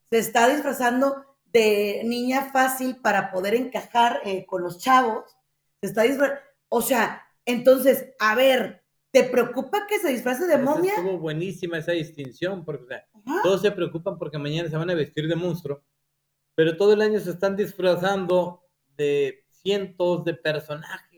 se 0.09 0.17
está 0.17 0.47
disfrazando 0.47 1.34
de 1.55 2.01
niña 2.03 2.51
fácil 2.51 2.97
para 2.97 3.31
poder 3.31 3.55
encajar 3.55 4.19
eh, 4.25 4.45
con 4.45 4.61
los 4.61 4.77
chavos. 4.77 5.23
Se 5.79 5.87
está 5.87 6.03
O 6.67 6.81
sea, 6.81 7.25
entonces, 7.45 8.13
a 8.19 8.35
ver, 8.35 8.83
¿te 9.11 9.23
preocupa 9.23 9.87
que 9.87 9.97
se 9.99 10.09
disfrace 10.09 10.47
de 10.47 10.57
momia? 10.57 10.95
Estuvo 10.95 11.17
buenísima 11.17 11.77
esa 11.77 11.93
distinción, 11.93 12.65
porque 12.65 13.03
todos 13.41 13.61
se 13.61 13.71
preocupan 13.71 14.17
porque 14.17 14.37
mañana 14.37 14.69
se 14.69 14.75
van 14.75 14.89
a 14.89 14.95
vestir 14.95 15.29
de 15.29 15.35
monstruo, 15.37 15.81
pero 16.55 16.75
todo 16.75 16.91
el 16.91 17.01
año 17.01 17.21
se 17.21 17.31
están 17.31 17.55
disfrazando 17.55 18.65
de 18.97 19.45
cientos 19.49 20.25
de 20.25 20.33
personajes 20.33 21.14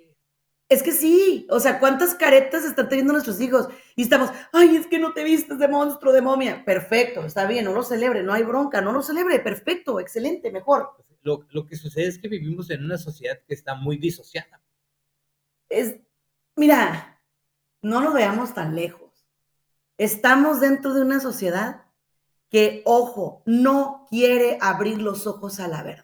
es 0.70 0.84
que 0.84 0.91
sí, 0.91 1.47
o 1.49 1.59
sea, 1.59 1.80
¿cuántas 1.80 2.13
caretas 2.13 2.65
están 2.65 2.89
teniendo 2.89 3.13
nuestros 3.13 3.39
hijos? 3.39 3.70
Y 3.95 4.03
estamos, 4.03 4.32
ay, 4.51 4.76
es 4.76 4.88
que 4.88 4.99
no 4.99 5.13
te 5.13 5.24
vistes 5.24 5.59
de 5.59 5.68
monstruo, 5.68 6.11
de 6.11 6.22
momia. 6.22 6.65
Perfecto, 6.65 7.26
está 7.26 7.45
bien, 7.45 7.65
no 7.65 7.74
lo 7.74 7.84
celebre, 7.84 8.22
no 8.22 8.34
hay 8.34 8.43
bronca, 8.43 8.82
no 8.82 8.91
lo 8.91 9.01
celebre, 9.01 9.39
perfecto, 9.39 9.99
excelente, 9.99 10.51
mejor. 10.51 10.91
Lo, 11.22 11.45
lo 11.51 11.65
que 11.65 11.78
sucede 11.78 12.07
es 12.07 12.20
que 12.20 12.28
vivimos 12.28 12.70
en 12.70 12.84
una 12.84 12.97
sociedad 12.97 13.39
que 13.47 13.53
está 13.53 13.76
muy 13.76 13.97
disociada. 13.97 14.61
Es, 15.70 15.95
mira, 16.55 17.22
no 17.82 18.01
lo 18.01 18.11
veamos 18.11 18.53
tan 18.53 18.76
lejos. 18.76 19.26
Estamos 19.97 20.59
dentro 20.59 20.93
de 20.93 21.01
una 21.01 21.22
sociedad 21.22 21.86
que, 22.49 22.82
ojo, 22.86 23.41
no 23.45 24.05
quiere 24.09 24.57
abrir 24.59 25.01
los 25.01 25.28
ojos 25.28 25.61
a 25.61 25.70
la 25.70 25.82
verdad. 25.82 26.03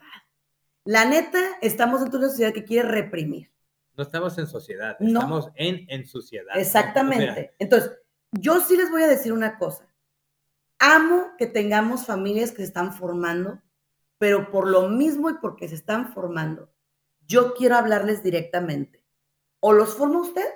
La 0.86 1.05
neta, 1.05 1.39
estamos 1.61 1.99
dentro 1.99 2.20
de 2.20 2.26
una 2.26 2.32
sociedad 2.32 2.53
que 2.53 2.66
quiere 2.66 2.88
reprimir 2.88 3.53
no 3.96 4.04
estamos 4.04 4.38
en 4.38 4.48
sociedad, 4.48 4.98
estamos 5.00 5.50
en, 5.56 5.86
en 5.89 6.06
sociedad. 6.06 6.58
Exactamente. 6.58 7.54
Entonces, 7.60 7.91
yo 8.32 8.60
sí 8.62 8.76
les 8.76 8.89
voy 8.89 9.04
a 9.04 9.08
decir 9.08 9.34
una 9.34 9.58
cosa. 9.58 9.88
Amo 10.80 11.32
que 11.38 11.46
tengamos 11.46 12.06
familias 12.06 12.52
que 12.52 12.58
se 12.58 12.64
están 12.64 12.94
formando, 12.94 13.62
pero 14.18 14.52
por 14.52 14.68
lo 14.68 14.89
mismo 14.89 15.30
y 15.30 15.36
porque 15.36 15.68
se 15.68 15.76
están 15.76 16.12
formando, 16.14 16.74
yo 17.28 17.54
quiero 17.54 17.76
hablarles 17.76 18.24
directamente. 18.24 19.04
O 19.60 19.72
los 19.72 19.96
forma 19.96 20.22
usted 20.22 20.48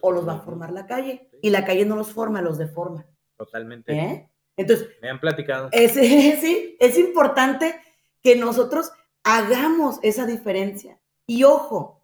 o 0.00 0.12
los 0.12 0.26
va 0.26 0.34
a 0.34 0.40
formar 0.40 0.72
la 0.72 0.86
calle. 0.86 1.30
Y 1.42 1.50
la 1.50 1.64
calle 1.64 1.84
no 1.84 1.96
los 1.96 2.12
forma, 2.12 2.42
los 2.42 2.58
deforma. 2.58 3.06
Totalmente. 3.36 3.92
¿Eh? 3.92 4.30
Entonces, 4.56 4.88
me 5.00 5.10
han 5.10 5.20
platicado. 5.20 5.68
Es, 5.72 5.92
sí, 6.40 6.76
es 6.80 6.98
importante 6.98 7.80
que 8.22 8.36
nosotros 8.36 8.90
hagamos 9.22 9.98
esa 10.02 10.26
diferencia. 10.26 10.98
Y 11.26 11.44
ojo, 11.44 11.97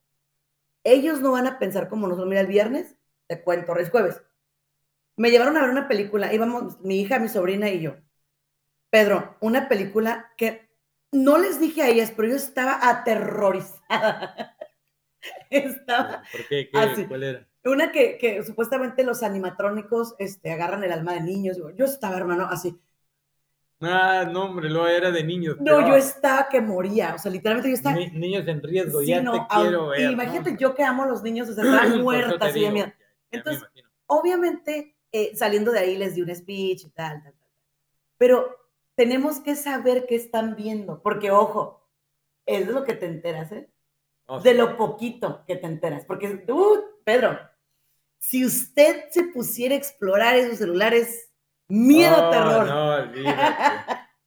ellos 0.85 1.21
no 1.21 1.33
van 1.33 1.47
a 1.47 1.59
pensar 1.59 1.89
como 1.89 2.07
nosotros. 2.07 2.29
Mira, 2.29 2.43
el 2.43 2.47
viernes, 2.47 2.97
te 3.27 3.43
cuento, 3.43 3.77
es 3.77 3.91
jueves. 3.91 4.23
Me 5.17 5.31
llevaron 5.31 5.57
a 5.57 5.63
ver 5.63 5.71
una 5.71 5.89
película, 5.89 6.33
íbamos 6.33 6.81
mi 6.81 7.01
hija, 7.01 7.19
mi 7.19 7.29
sobrina 7.29 7.71
y 7.71 7.81
yo. 7.81 7.97
Pedro, 8.91 9.37
una 9.41 9.69
película 9.69 10.33
que 10.37 10.69
no 11.13 11.39
les 11.39 11.61
dije 11.61 11.83
a 11.83 11.89
ellas, 11.89 12.13
pero 12.15 12.29
yo 12.29 12.37
estaba 12.37 12.79
aterrorizada. 12.89 14.57
estaba 15.51 16.23
¿Por 16.31 16.49
qué? 16.49 16.69
¿Qué? 16.71 17.07
¿Cuál 17.09 17.23
era? 17.23 17.49
Una 17.65 17.93
que, 17.93 18.19
que, 18.19 18.43
supuestamente 18.43 19.05
los 19.05 19.23
animatrónicos 19.23 20.15
este, 20.19 20.53
agarran 20.53 20.85
el 20.85 20.93
alma 20.93 21.15
de 21.15 21.23
niños. 21.23 21.59
Yo 21.77 21.87
estaba, 21.87 22.17
hermano, 22.19 22.47
así. 22.51 22.79
Ah, 23.87 24.25
no, 24.31 24.45
hombre, 24.45 24.69
lo 24.71 24.87
era 24.87 25.11
de 25.11 25.23
niños. 25.25 25.57
No, 25.61 25.87
yo 25.87 25.97
estaba 25.97 26.49
que 26.49 26.61
moría, 26.61 27.15
o 27.15 27.19
sea, 27.19 27.31
literalmente 27.31 27.71
yo 27.71 27.75
estaba... 27.75 27.97
niños 27.97 28.47
en 28.47 28.63
riesgo, 28.63 29.03
ya 29.03 29.23
te 29.23 29.39
quiero 29.49 29.89
ver. 29.89 30.13
Imagínate 30.13 30.57
yo 30.59 30.75
que 30.75 30.83
amo 30.83 31.05
a 31.05 31.07
los 31.07 31.23
niños, 31.23 31.49
o 31.49 31.55
sea, 31.55 31.65
estaba 31.65 31.97
muerta 32.03 32.47
así 32.47 32.61
de 32.61 32.71
miedo. 32.71 32.93
Entonces, 33.31 33.65
obviamente, 34.07 34.97
eh, 35.13 35.33
saliendo 35.35 35.73
de 35.73 35.81
ahí 35.81 35.97
les 35.97 36.15
di 36.15 36.23
un 36.23 36.35
speech 36.35 36.85
y 36.85 36.91
tal, 36.91 37.23
tal, 37.23 37.33
tal. 37.33 37.51
Pero 38.19 38.57
tenemos 38.95 39.41
que 39.41 39.55
saber 39.55 40.07
qué 40.07 40.17
están 40.17 40.57
viendo, 40.57 41.03
porque 41.03 41.31
ojo, 41.31 41.89
es 42.47 42.67
de 42.67 42.73
lo 42.73 42.85
que 42.85 42.95
te 42.95 43.07
enteras, 43.07 43.53
¿eh? 43.53 43.71
Oh, 44.27 44.41
de 44.41 44.55
lo 44.55 44.77
poquito 44.77 45.45
que 45.47 45.57
te 45.57 45.67
enteras, 45.67 46.05
porque, 46.07 46.45
uh, 46.49 46.81
Pedro, 47.05 47.39
si 48.19 48.45
usted 48.45 49.05
se 49.11 49.25
pusiera 49.25 49.75
a 49.75 49.79
explorar 49.79 50.35
esos 50.35 50.59
celulares 50.59 51.31
Miedo, 51.69 52.31
terror. 52.31 52.67
No. 52.67 53.13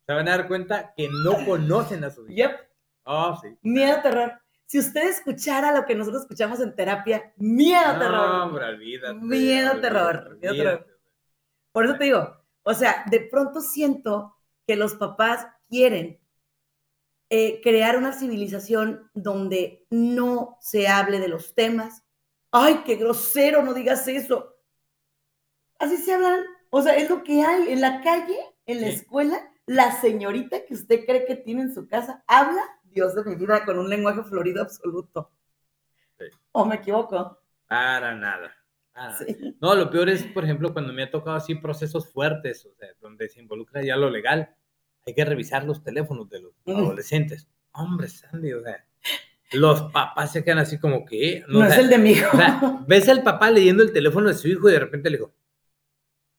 Se 0.06 0.14
van 0.14 0.28
a 0.28 0.38
dar 0.38 0.48
cuenta 0.48 0.94
que 0.96 1.10
no 1.24 1.46
conocen 1.46 2.04
a 2.04 2.10
su 2.10 2.28
hija. 2.28 2.50
Yep. 2.50 2.60
Oh, 3.04 3.40
sí. 3.42 3.58
Miedo, 3.62 4.02
terror. 4.02 4.42
Si 4.66 4.80
usted 4.80 5.08
escuchara 5.08 5.72
lo 5.72 5.86
que 5.86 5.96
nosotros 5.96 6.24
escuchamos 6.24 6.60
en 6.60 6.76
terapia, 6.76 7.34
miedo, 7.38 7.98
terror. 7.98 8.12
No, 8.12 8.44
hombre, 8.46 8.66
olvídate. 8.66 9.14
Miedo, 9.16 9.80
terror. 9.80 10.38
Miedo, 10.42 10.56
terror. 10.56 11.00
Por 11.72 11.86
eso 11.86 11.98
te 11.98 12.06
digo, 12.06 12.38
o 12.64 12.74
sea, 12.74 13.06
de 13.10 13.22
pronto 13.22 13.62
siento 13.62 14.36
que 14.66 14.76
los 14.76 14.96
papás 14.96 15.48
quieren 15.70 16.20
eh, 17.30 17.62
crear 17.62 17.98
una 17.98 18.14
civilización 18.14 19.10
donde 19.14 19.86
no 19.90 20.58
se 20.60 20.88
hable 20.88 21.20
de 21.20 21.30
los 21.30 21.56
temas. 21.56 22.04
Ay, 22.52 22.84
qué 22.86 22.96
grosero, 22.96 23.64
no 23.64 23.74
digas 23.74 24.08
eso. 24.08 24.58
Así 25.80 25.98
se 25.98 26.14
hablan 26.14 26.40
o 26.70 26.82
sea, 26.82 26.96
es 26.96 27.10
lo 27.10 27.24
que 27.24 27.44
hay 27.44 27.72
en 27.72 27.82
la 27.82 28.02
calle, 28.02 28.38
en 28.66 28.82
la 28.82 28.88
escuela. 28.88 29.52
La 29.66 29.92
señorita 30.00 30.66
que 30.66 30.74
usted 30.74 31.06
cree 31.06 31.26
que 31.26 31.36
tiene 31.36 31.64
en 31.64 31.74
su 31.74 31.88
casa 31.88 32.24
habla, 32.28 32.62
Dios 32.86 33.16
de 33.16 33.24
mi 33.26 33.36
vida, 33.36 33.66
con 33.66 33.78
un 33.78 33.90
lenguaje 33.90 34.24
florido 34.24 34.62
absoluto. 34.62 35.32
¿O 36.54 36.66
me 36.66 36.76
equivoco? 36.76 37.40
Para 37.68 38.16
nada. 38.16 38.56
No, 39.60 39.76
lo 39.76 39.90
peor 39.90 40.10
es, 40.10 40.24
por 40.24 40.44
ejemplo, 40.44 40.74
cuando 40.74 40.92
me 40.94 41.04
ha 41.04 41.12
tocado 41.12 41.36
así 41.36 41.56
procesos 41.56 42.12
fuertes, 42.12 42.66
o 42.66 42.74
sea, 42.74 42.90
donde 43.00 43.30
se 43.30 43.40
involucra 43.40 43.84
ya 43.84 43.96
lo 43.96 44.10
legal, 44.10 44.56
hay 45.06 45.14
que 45.14 45.26
revisar 45.26 45.66
los 45.66 45.84
teléfonos 45.84 46.30
de 46.30 46.42
los 46.42 46.54
adolescentes. 46.66 47.48
Hombre, 47.74 48.08
Sandy, 48.08 48.54
o 48.54 48.64
sea, 48.64 48.86
los 49.52 49.84
papás 49.92 50.32
se 50.32 50.44
quedan 50.44 50.60
así 50.60 50.80
como 50.80 51.06
que... 51.06 51.44
No, 51.48 51.64
es 51.64 51.78
el 51.78 51.90
de 51.90 51.98
mi 51.98 52.12
hijo. 52.12 52.38
ves 52.88 53.08
al 53.08 53.24
papá 53.24 53.52
leyendo 53.52 53.84
el 53.84 53.94
teléfono 53.94 54.30
de 54.30 54.34
su 54.34 54.48
hijo 54.48 54.68
y 54.70 54.74
de 54.74 54.80
repente 54.80 55.10
le 55.10 55.18
digo, 55.18 55.34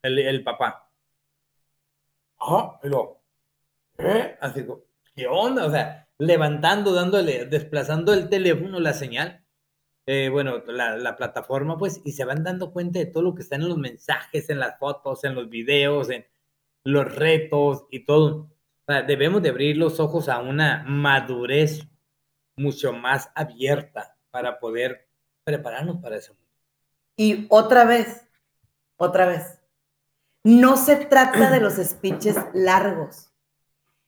el, 0.03 0.45
papá. 0.45 0.91
Ah, 2.41 2.79
pero, 2.81 3.21
¿eh? 3.99 4.37
Así, 4.41 4.65
¿qué 5.15 5.27
onda? 5.27 5.67
O 5.67 5.71
sea, 5.71 6.09
levantando, 6.19 6.93
dándole, 6.93 7.47
desplazando 7.47 8.13
el 8.13 8.29
teléfono, 8.29 8.81
la 8.81 8.93
señal, 8.93 9.45
eh, 10.07 10.31
bueno, 10.31 10.63
la, 10.67 11.17
plataforma, 11.17 11.77
pues, 11.77 12.01
y 12.05 12.13
se 12.13 12.25
van 12.25 12.43
dando 12.43 12.73
cuenta 12.73 12.99
de 12.99 13.07
todo 13.07 13.23
lo 13.23 13.35
que 13.35 13.43
está 13.43 13.57
en 13.57 13.69
los 13.69 13.77
mensajes, 13.77 14.49
en 14.51 14.59
las 14.59 14.79
fotos, 14.79 15.23
en 15.25 15.35
los 15.35 15.51
videos, 15.51 16.11
en 16.11 16.27
los 16.85 17.15
retos 17.15 17.87
y 17.91 18.07
todo. 18.07 18.51
O 18.87 18.93
sea, 18.93 19.03
debemos 19.03 19.43
de 19.43 19.51
abrir 19.51 19.77
los 19.77 20.01
ojos 20.01 20.29
a 20.29 20.41
una 20.41 20.85
madurez 20.87 21.87
mucho 22.57 22.93
más 22.93 23.31
abierta 23.35 24.17
para 24.31 24.59
poder 24.59 25.09
prepararnos 25.45 25.99
para 25.99 26.17
eso. 26.17 26.35
Y 27.17 27.47
otra 27.51 27.85
vez, 27.85 28.29
otra 28.97 29.27
vez, 29.27 29.58
no 30.45 30.77
se 30.77 30.97
trata 30.97 31.51
de 31.51 31.61
los 31.61 31.75
speeches 31.75 32.37
largos. 32.55 33.33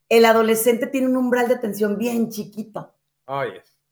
El 0.08 0.24
adolescente 0.24 0.86
tiene 0.86 1.08
un 1.08 1.16
umbral 1.16 1.48
de 1.48 1.54
atención 1.54 1.96
bien 1.96 2.30
chiquito. 2.30 2.94
Oh, 3.26 3.44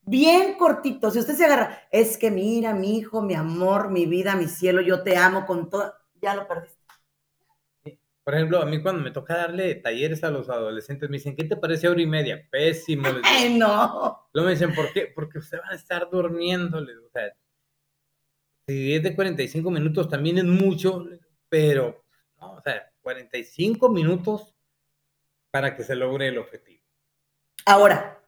bien 0.03 0.55
cortito. 0.55 1.11
Si 1.11 1.19
usted 1.19 1.35
se 1.35 1.45
agarra, 1.45 1.87
es 1.93 2.17
que 2.17 2.31
mira, 2.31 2.75
mi 2.75 2.99
hijo, 2.99 3.23
mi 3.23 3.35
amor, 3.35 3.91
mi 3.91 4.07
vida, 4.07 4.35
mi 4.35 4.47
cielo, 4.47 4.81
yo 4.81 5.03
te 5.03 5.17
amo 5.17 5.47
con 5.47 5.71
todo, 5.71 5.93
ya 6.21 6.35
lo 6.35 6.49
perdiste. 6.49 6.79
Por 8.25 8.35
ejemplo, 8.35 8.61
a 8.61 8.67
mí 8.67 8.83
cuando 8.83 9.03
me 9.03 9.11
toca 9.11 9.37
darle 9.37 9.77
talleres 9.77 10.23
a 10.23 10.31
los 10.31 10.51
adolescentes, 10.51 11.09
me 11.09 11.17
dicen, 11.17 11.35
¿qué 11.35 11.45
te 11.45 11.57
parece 11.57 11.89
hora 11.89 12.03
y 12.03 12.07
media? 12.07 12.47
Pésimo. 12.51 13.09
Ay, 13.23 13.57
no. 13.59 14.29
Luego 14.35 14.47
me 14.47 14.53
dicen, 14.53 14.75
¿por 14.75 14.93
qué? 14.93 15.11
Porque 15.15 15.39
usted 15.39 15.59
va 15.59 15.73
a 15.73 15.77
estar 15.77 16.11
durmiéndole. 16.11 16.95
O 16.99 17.09
sea, 17.11 17.33
si 18.67 18.95
es 18.95 19.03
de 19.03 19.15
45 19.15 19.71
minutos 19.71 20.11
también 20.11 20.37
es 20.37 20.45
mucho, 20.45 21.07
pero 21.49 22.05
o 22.41 22.61
sea, 22.61 22.93
45 23.03 23.89
minutos 23.89 24.55
para 25.51 25.77
que 25.77 25.83
se 25.83 25.95
logre 25.95 26.29
el 26.29 26.39
objetivo. 26.39 26.83
Ahora, 27.65 28.23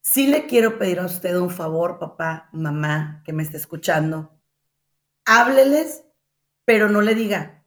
sí 0.00 0.26
le 0.26 0.46
quiero 0.46 0.78
pedir 0.78 0.98
a 1.00 1.06
usted 1.06 1.36
un 1.36 1.50
favor, 1.50 1.98
papá, 1.98 2.48
mamá, 2.52 3.22
que 3.24 3.32
me 3.32 3.42
esté 3.42 3.56
escuchando. 3.56 4.38
Hábleles, 5.24 6.04
pero 6.64 6.88
no 6.88 7.00
le 7.00 7.14
diga, 7.14 7.64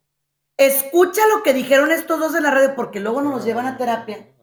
escucha 0.57 1.21
lo 1.33 1.43
que 1.43 1.53
dijeron 1.53 1.91
estos 1.91 2.19
dos 2.19 2.35
en 2.35 2.43
la 2.43 2.51
radio, 2.51 2.75
porque 2.75 2.99
luego 2.99 3.21
nos 3.21 3.33
los 3.33 3.45
llevan 3.45 3.65
a 3.65 3.77
terapia 3.77 4.33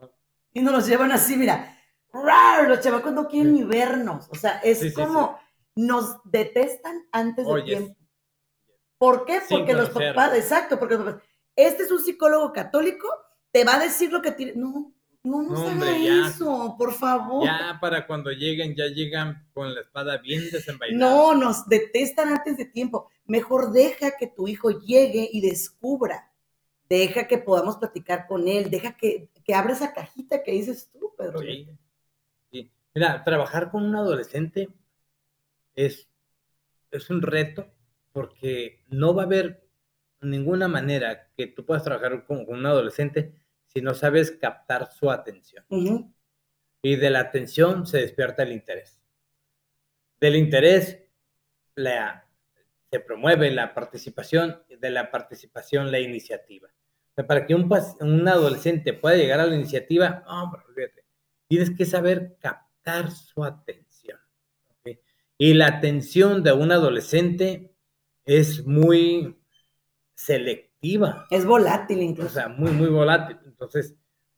y 0.53 0.62
nos 0.62 0.72
los 0.72 0.87
llevan 0.87 1.12
así, 1.12 1.37
mira, 1.37 1.78
los 2.12 2.80
chavacos 2.80 3.12
no 3.12 3.28
quieren 3.28 3.55
ni 3.55 3.64
vernos. 3.64 4.28
O 4.30 4.35
sea, 4.35 4.59
es 4.59 4.95
como 4.95 5.39
nos 5.74 6.20
detestan 6.24 7.07
antes 7.12 7.47
de 7.47 7.62
tiempo. 7.62 7.97
¿Por 9.03 9.24
qué? 9.24 9.40
Porque 9.50 9.74
los 9.74 9.90
papás, 9.90 10.32
exacto, 10.36 10.78
porque 10.78 10.94
los 10.94 11.05
papás, 11.05 11.22
este 11.57 11.82
es 11.82 11.90
un 11.90 11.98
psicólogo 11.98 12.53
católico, 12.53 13.09
te 13.50 13.64
va 13.64 13.74
a 13.74 13.80
decir 13.80 14.12
lo 14.12 14.22
que 14.22 14.30
tiene. 14.30 14.53
No, 14.55 14.94
no 15.24 15.42
nos 15.42 15.59
haga 15.59 16.28
eso, 16.28 16.76
por 16.78 16.92
favor. 16.92 17.44
Ya 17.44 17.78
para 17.80 18.07
cuando 18.07 18.30
lleguen, 18.30 18.76
ya 18.76 18.86
llegan 18.86 19.48
con 19.55 19.74
la 19.74 19.80
espada 19.80 20.18
bien 20.18 20.48
desenvainada. 20.53 21.16
No, 21.16 21.34
nos 21.34 21.66
detestan 21.66 22.28
antes 22.28 22.57
de 22.57 22.66
tiempo. 22.66 23.11
Mejor 23.24 23.72
deja 23.72 24.16
que 24.16 24.28
tu 24.28 24.46
hijo 24.46 24.70
llegue 24.70 25.28
y 25.32 25.40
descubra. 25.40 26.30
deja 26.88 27.26
que 27.26 27.38
podamos 27.38 27.78
platicar 27.78 28.28
con 28.28 28.46
él, 28.46 28.70
deja 28.70 28.96
que, 28.96 29.30
que 29.44 29.53
abra 29.53 29.72
esa 29.72 29.92
cajita 29.92 30.44
que 30.44 30.53
dices 30.53 30.92
tú, 30.92 31.12
Pedro. 31.18 31.40
Sí. 31.40 32.70
Mira, 32.94 33.24
trabajar 33.24 33.72
con 33.72 33.82
un 33.82 33.96
adolescente 33.96 34.68
es, 35.74 36.09
es 36.92 37.11
un 37.11 37.20
reto 37.20 37.66
porque 38.12 38.84
no 38.88 39.14
va 39.14 39.22
a 39.22 39.26
haber 39.26 39.62
ninguna 40.20 40.68
manera 40.68 41.30
que 41.36 41.46
tú 41.48 41.64
puedas 41.64 41.82
trabajar 41.82 42.24
con, 42.24 42.44
un 42.48 42.66
adolescente 42.66 43.34
si 43.66 43.80
no 43.80 43.94
sabes 43.94 44.30
captar 44.30 44.90
su 44.92 45.10
atención. 45.10 45.64
Y 46.82 46.96
de 46.96 47.10
la 47.10 47.20
atención 47.20 47.86
se 47.86 47.98
despierta 47.98 48.42
el 48.42 48.52
interés. 48.52 49.00
Del 50.20 50.36
interés 50.36 51.02
la, 51.74 52.28
se 52.90 53.00
promueve 53.00 53.50
la 53.50 53.72
participación, 53.74 54.62
de 54.68 54.90
la 54.90 55.10
participación 55.10 55.90
la 55.90 56.00
iniciativa. 56.00 56.68
para 57.26 57.46
que 57.46 57.54
un, 57.54 57.70
un 58.00 58.28
adolescente 58.28 58.92
pueda 58.92 59.16
llegar 59.16 59.40
a 59.40 59.46
la 59.46 59.54
iniciativa, 59.54 60.24
tienes 61.48 61.70
que 61.70 61.86
saber 61.86 62.36
captar 62.38 63.10
su 63.10 63.42
atención. 63.44 64.18
Y 65.38 65.54
la 65.54 65.66
atención 65.66 66.42
de 66.42 66.52
un 66.52 66.70
adolescente 66.70 67.72
es 68.25 68.66
muy 68.66 69.37
selectiva. 70.14 71.27
Es 71.31 71.45
volátil 71.45 72.03
incluso. 72.03 72.31
O 72.31 72.35
sea, 72.35 72.49
muy, 72.49 72.70
muy 72.70 72.89
volátil. 72.89 73.39
Entonces, 73.45 73.95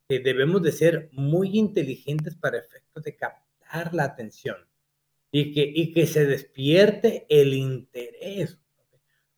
eh, 0.09 0.21
debemos 0.23 0.63
de 0.63 0.73
ser 0.73 1.09
muy 1.13 1.59
inteligentes 1.59 2.35
para 2.35 2.59
efectos 2.59 3.03
de 3.05 3.17
captar 3.17 3.95
la 3.95 4.05
atención 4.05 4.57
y 5.31 5.53
que, 5.53 5.71
y 5.75 5.93
que 5.93 6.07
se 6.07 6.27
despierte 6.27 7.27
el 7.29 7.55
interés. 7.55 8.59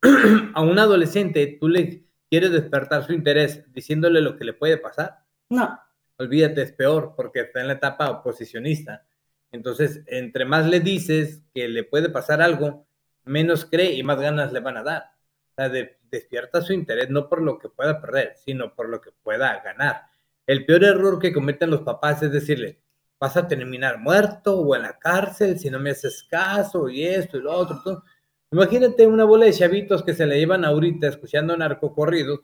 A 0.53 0.61
un 0.61 0.77
adolescente, 0.77 1.57
tú 1.59 1.67
le 1.69 2.03
quieres 2.29 2.51
despertar 2.51 3.05
su 3.05 3.13
interés 3.13 3.63
diciéndole 3.73 4.21
lo 4.21 4.37
que 4.37 4.45
le 4.45 4.53
puede 4.53 4.77
pasar. 4.77 5.19
No. 5.49 5.79
Olvídate, 6.17 6.63
es 6.63 6.71
peor 6.71 7.13
porque 7.15 7.41
está 7.41 7.61
en 7.61 7.67
la 7.67 7.73
etapa 7.73 8.09
oposicionista. 8.09 9.05
Entonces, 9.51 10.03
entre 10.07 10.45
más 10.45 10.67
le 10.67 10.79
dices 10.79 11.43
que 11.53 11.67
le 11.67 11.83
puede 11.83 12.09
pasar 12.09 12.41
algo, 12.41 12.86
menos 13.27 13.65
cree 13.65 13.93
y 13.93 14.03
más 14.03 14.19
ganas 14.19 14.51
le 14.53 14.59
van 14.59 14.77
a 14.77 14.83
dar. 14.83 15.11
O 15.51 15.55
sea, 15.55 15.69
despierta 16.09 16.61
su 16.61 16.73
interés 16.73 17.09
no 17.09 17.27
por 17.29 17.41
lo 17.41 17.57
que 17.57 17.69
pueda 17.69 17.99
perder, 18.01 18.35
sino 18.43 18.75
por 18.75 18.89
lo 18.89 19.01
que 19.01 19.11
pueda 19.11 19.61
ganar. 19.61 20.03
El 20.45 20.65
peor 20.65 20.83
error 20.83 21.19
que 21.19 21.33
cometen 21.33 21.69
los 21.69 21.81
papás 21.81 22.23
es 22.23 22.31
decirle, 22.31 22.79
vas 23.19 23.35
a 23.35 23.47
terminar 23.47 23.99
muerto 23.99 24.59
o 24.59 24.75
en 24.75 24.83
la 24.83 24.97
cárcel 24.97 25.59
si 25.59 25.69
no 25.69 25.79
me 25.79 25.91
haces 25.91 26.23
caso 26.23 26.89
y 26.89 27.03
esto 27.05 27.37
y 27.37 27.41
lo 27.41 27.51
otro. 27.51 28.03
Imagínate 28.51 29.05
una 29.05 29.25
bola 29.25 29.45
de 29.45 29.53
chavitos 29.53 30.03
que 30.03 30.13
se 30.13 30.25
le 30.25 30.39
llevan 30.39 30.63
ahorita 30.63 31.07
escuchando 31.07 31.57
narcocorridos, 31.57 32.41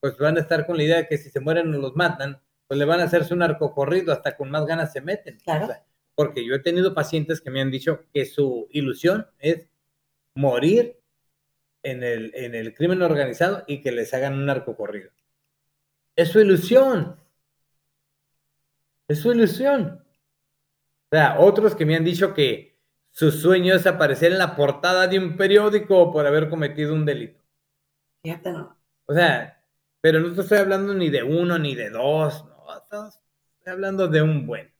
pues 0.00 0.18
van 0.18 0.36
a 0.36 0.40
estar 0.40 0.66
con 0.66 0.76
la 0.76 0.82
idea 0.82 0.96
de 0.98 1.08
que 1.08 1.16
si 1.16 1.30
se 1.30 1.40
mueren 1.40 1.74
o 1.74 1.78
los 1.78 1.96
matan, 1.96 2.42
pues 2.66 2.78
le 2.78 2.84
van 2.84 3.00
a 3.00 3.04
hacerse 3.04 3.32
un 3.32 3.40
narcocorrido 3.40 4.12
hasta 4.12 4.36
con 4.36 4.50
más 4.50 4.66
ganas 4.66 4.92
se 4.92 5.00
meten. 5.00 5.38
Claro. 5.44 5.68
porque 6.14 6.44
yo 6.46 6.54
he 6.54 6.58
tenido 6.58 6.92
pacientes 6.92 7.40
que 7.40 7.50
me 7.50 7.62
han 7.62 7.70
dicho 7.70 8.04
que 8.12 8.26
su 8.26 8.68
ilusión 8.70 9.26
es 9.38 9.68
morir 10.34 10.98
en 11.82 12.02
el, 12.02 12.32
en 12.34 12.54
el 12.54 12.74
crimen 12.74 13.02
organizado 13.02 13.64
y 13.66 13.80
que 13.80 13.92
les 13.92 14.12
hagan 14.14 14.34
un 14.34 14.46
narcocorrido. 14.46 15.10
Es 16.16 16.28
su 16.28 16.40
ilusión. 16.40 17.16
Es 19.08 19.20
su 19.20 19.32
ilusión. 19.32 20.04
O 21.10 21.16
sea, 21.16 21.38
otros 21.38 21.74
que 21.74 21.84
me 21.84 21.96
han 21.96 22.04
dicho 22.04 22.34
que 22.34 22.78
su 23.10 23.30
sueño 23.30 23.74
es 23.74 23.86
aparecer 23.86 24.32
en 24.32 24.38
la 24.38 24.56
portada 24.56 25.06
de 25.06 25.18
un 25.18 25.36
periódico 25.36 26.10
por 26.10 26.26
haber 26.26 26.48
cometido 26.48 26.94
un 26.94 27.04
delito. 27.04 27.42
Fíjate, 28.22 28.52
no. 28.52 28.78
O 29.06 29.14
sea, 29.14 29.62
pero 30.00 30.20
no 30.20 30.40
estoy 30.40 30.58
hablando 30.58 30.94
ni 30.94 31.10
de 31.10 31.22
uno 31.22 31.58
ni 31.58 31.74
de 31.74 31.90
dos, 31.90 32.44
no, 32.46 33.10
estoy 33.58 33.72
hablando 33.72 34.08
de 34.08 34.22
un 34.22 34.46
buen. 34.46 34.72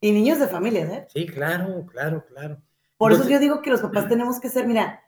Y 0.00 0.12
niños 0.12 0.38
de 0.38 0.48
familias, 0.48 0.90
¿eh? 0.90 1.06
Sí, 1.08 1.26
claro, 1.26 1.86
claro, 1.86 2.24
claro. 2.26 2.62
Por 2.98 3.12
eso 3.12 3.28
yo 3.28 3.38
digo 3.38 3.62
que 3.62 3.70
los 3.70 3.80
papás 3.80 4.08
tenemos 4.08 4.40
que 4.40 4.48
ser, 4.48 4.66
mira, 4.66 5.04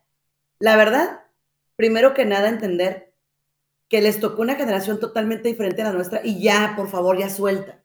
la 0.61 0.77
verdad, 0.77 1.25
primero 1.77 2.15
que 2.15 2.25
nada 2.25 2.49
entender 2.49 3.13
que 3.89 4.01
les 4.01 4.21
tocó 4.21 4.43
una 4.43 4.55
generación 4.55 5.01
totalmente 5.01 5.49
diferente 5.49 5.83
a 5.83 5.87
la 5.87 5.93
nuestra 5.93 6.21
y 6.23 6.41
ya, 6.41 6.75
por 6.77 6.89
favor, 6.89 7.19
ya 7.19 7.29
suelta. 7.29 7.83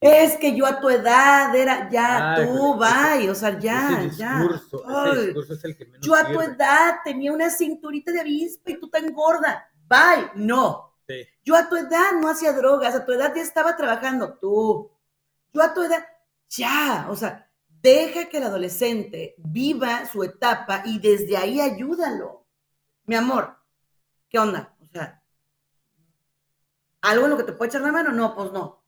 Es 0.00 0.36
que 0.36 0.56
yo 0.56 0.66
a 0.66 0.80
tu 0.80 0.90
edad 0.90 1.54
era, 1.54 1.88
ya, 1.88 2.36
tú, 2.36 2.76
bye, 2.76 3.30
o 3.30 3.34
sea, 3.34 3.58
ya, 3.58 4.08
ya. 4.16 4.48
yo 6.00 6.14
a 6.14 6.32
tu 6.32 6.40
edad 6.40 6.96
tenía 7.04 7.32
una 7.32 7.50
cinturita 7.50 8.10
de 8.10 8.20
avispa 8.20 8.72
y 8.72 8.80
tú 8.80 8.88
tan 8.88 9.12
gorda, 9.12 9.70
bye, 9.88 10.30
no. 10.34 10.94
Yo 11.44 11.56
a 11.56 11.68
tu 11.68 11.76
edad 11.76 12.12
no 12.20 12.28
hacía 12.28 12.52
drogas, 12.52 12.94
a 12.94 13.04
tu 13.04 13.12
edad 13.12 13.32
ya 13.34 13.42
estaba 13.42 13.76
trabajando, 13.76 14.34
tú. 14.34 14.90
Yo 15.52 15.62
a 15.62 15.72
tu 15.72 15.82
edad, 15.82 16.04
ya, 16.48 17.06
o 17.08 17.16
sea, 17.16 17.47
deja 17.80 18.28
que 18.28 18.38
el 18.38 18.44
adolescente 18.44 19.34
viva 19.38 20.06
su 20.06 20.22
etapa 20.24 20.82
y 20.84 20.98
desde 20.98 21.36
ahí 21.36 21.60
ayúdalo. 21.60 22.46
Mi 23.04 23.14
amor, 23.14 23.56
¿qué 24.28 24.38
onda? 24.38 24.76
O 24.80 24.86
sea, 24.86 25.22
¿algo 27.00 27.24
en 27.24 27.30
lo 27.30 27.36
que 27.36 27.44
te 27.44 27.52
puede 27.52 27.70
echar 27.70 27.82
la 27.82 27.92
mano? 27.92 28.12
No, 28.12 28.34
pues 28.34 28.52
no. 28.52 28.84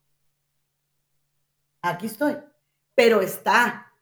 Aquí 1.83 2.07
estoy. 2.07 2.37
Pero 2.95 3.21
está. 3.21 3.93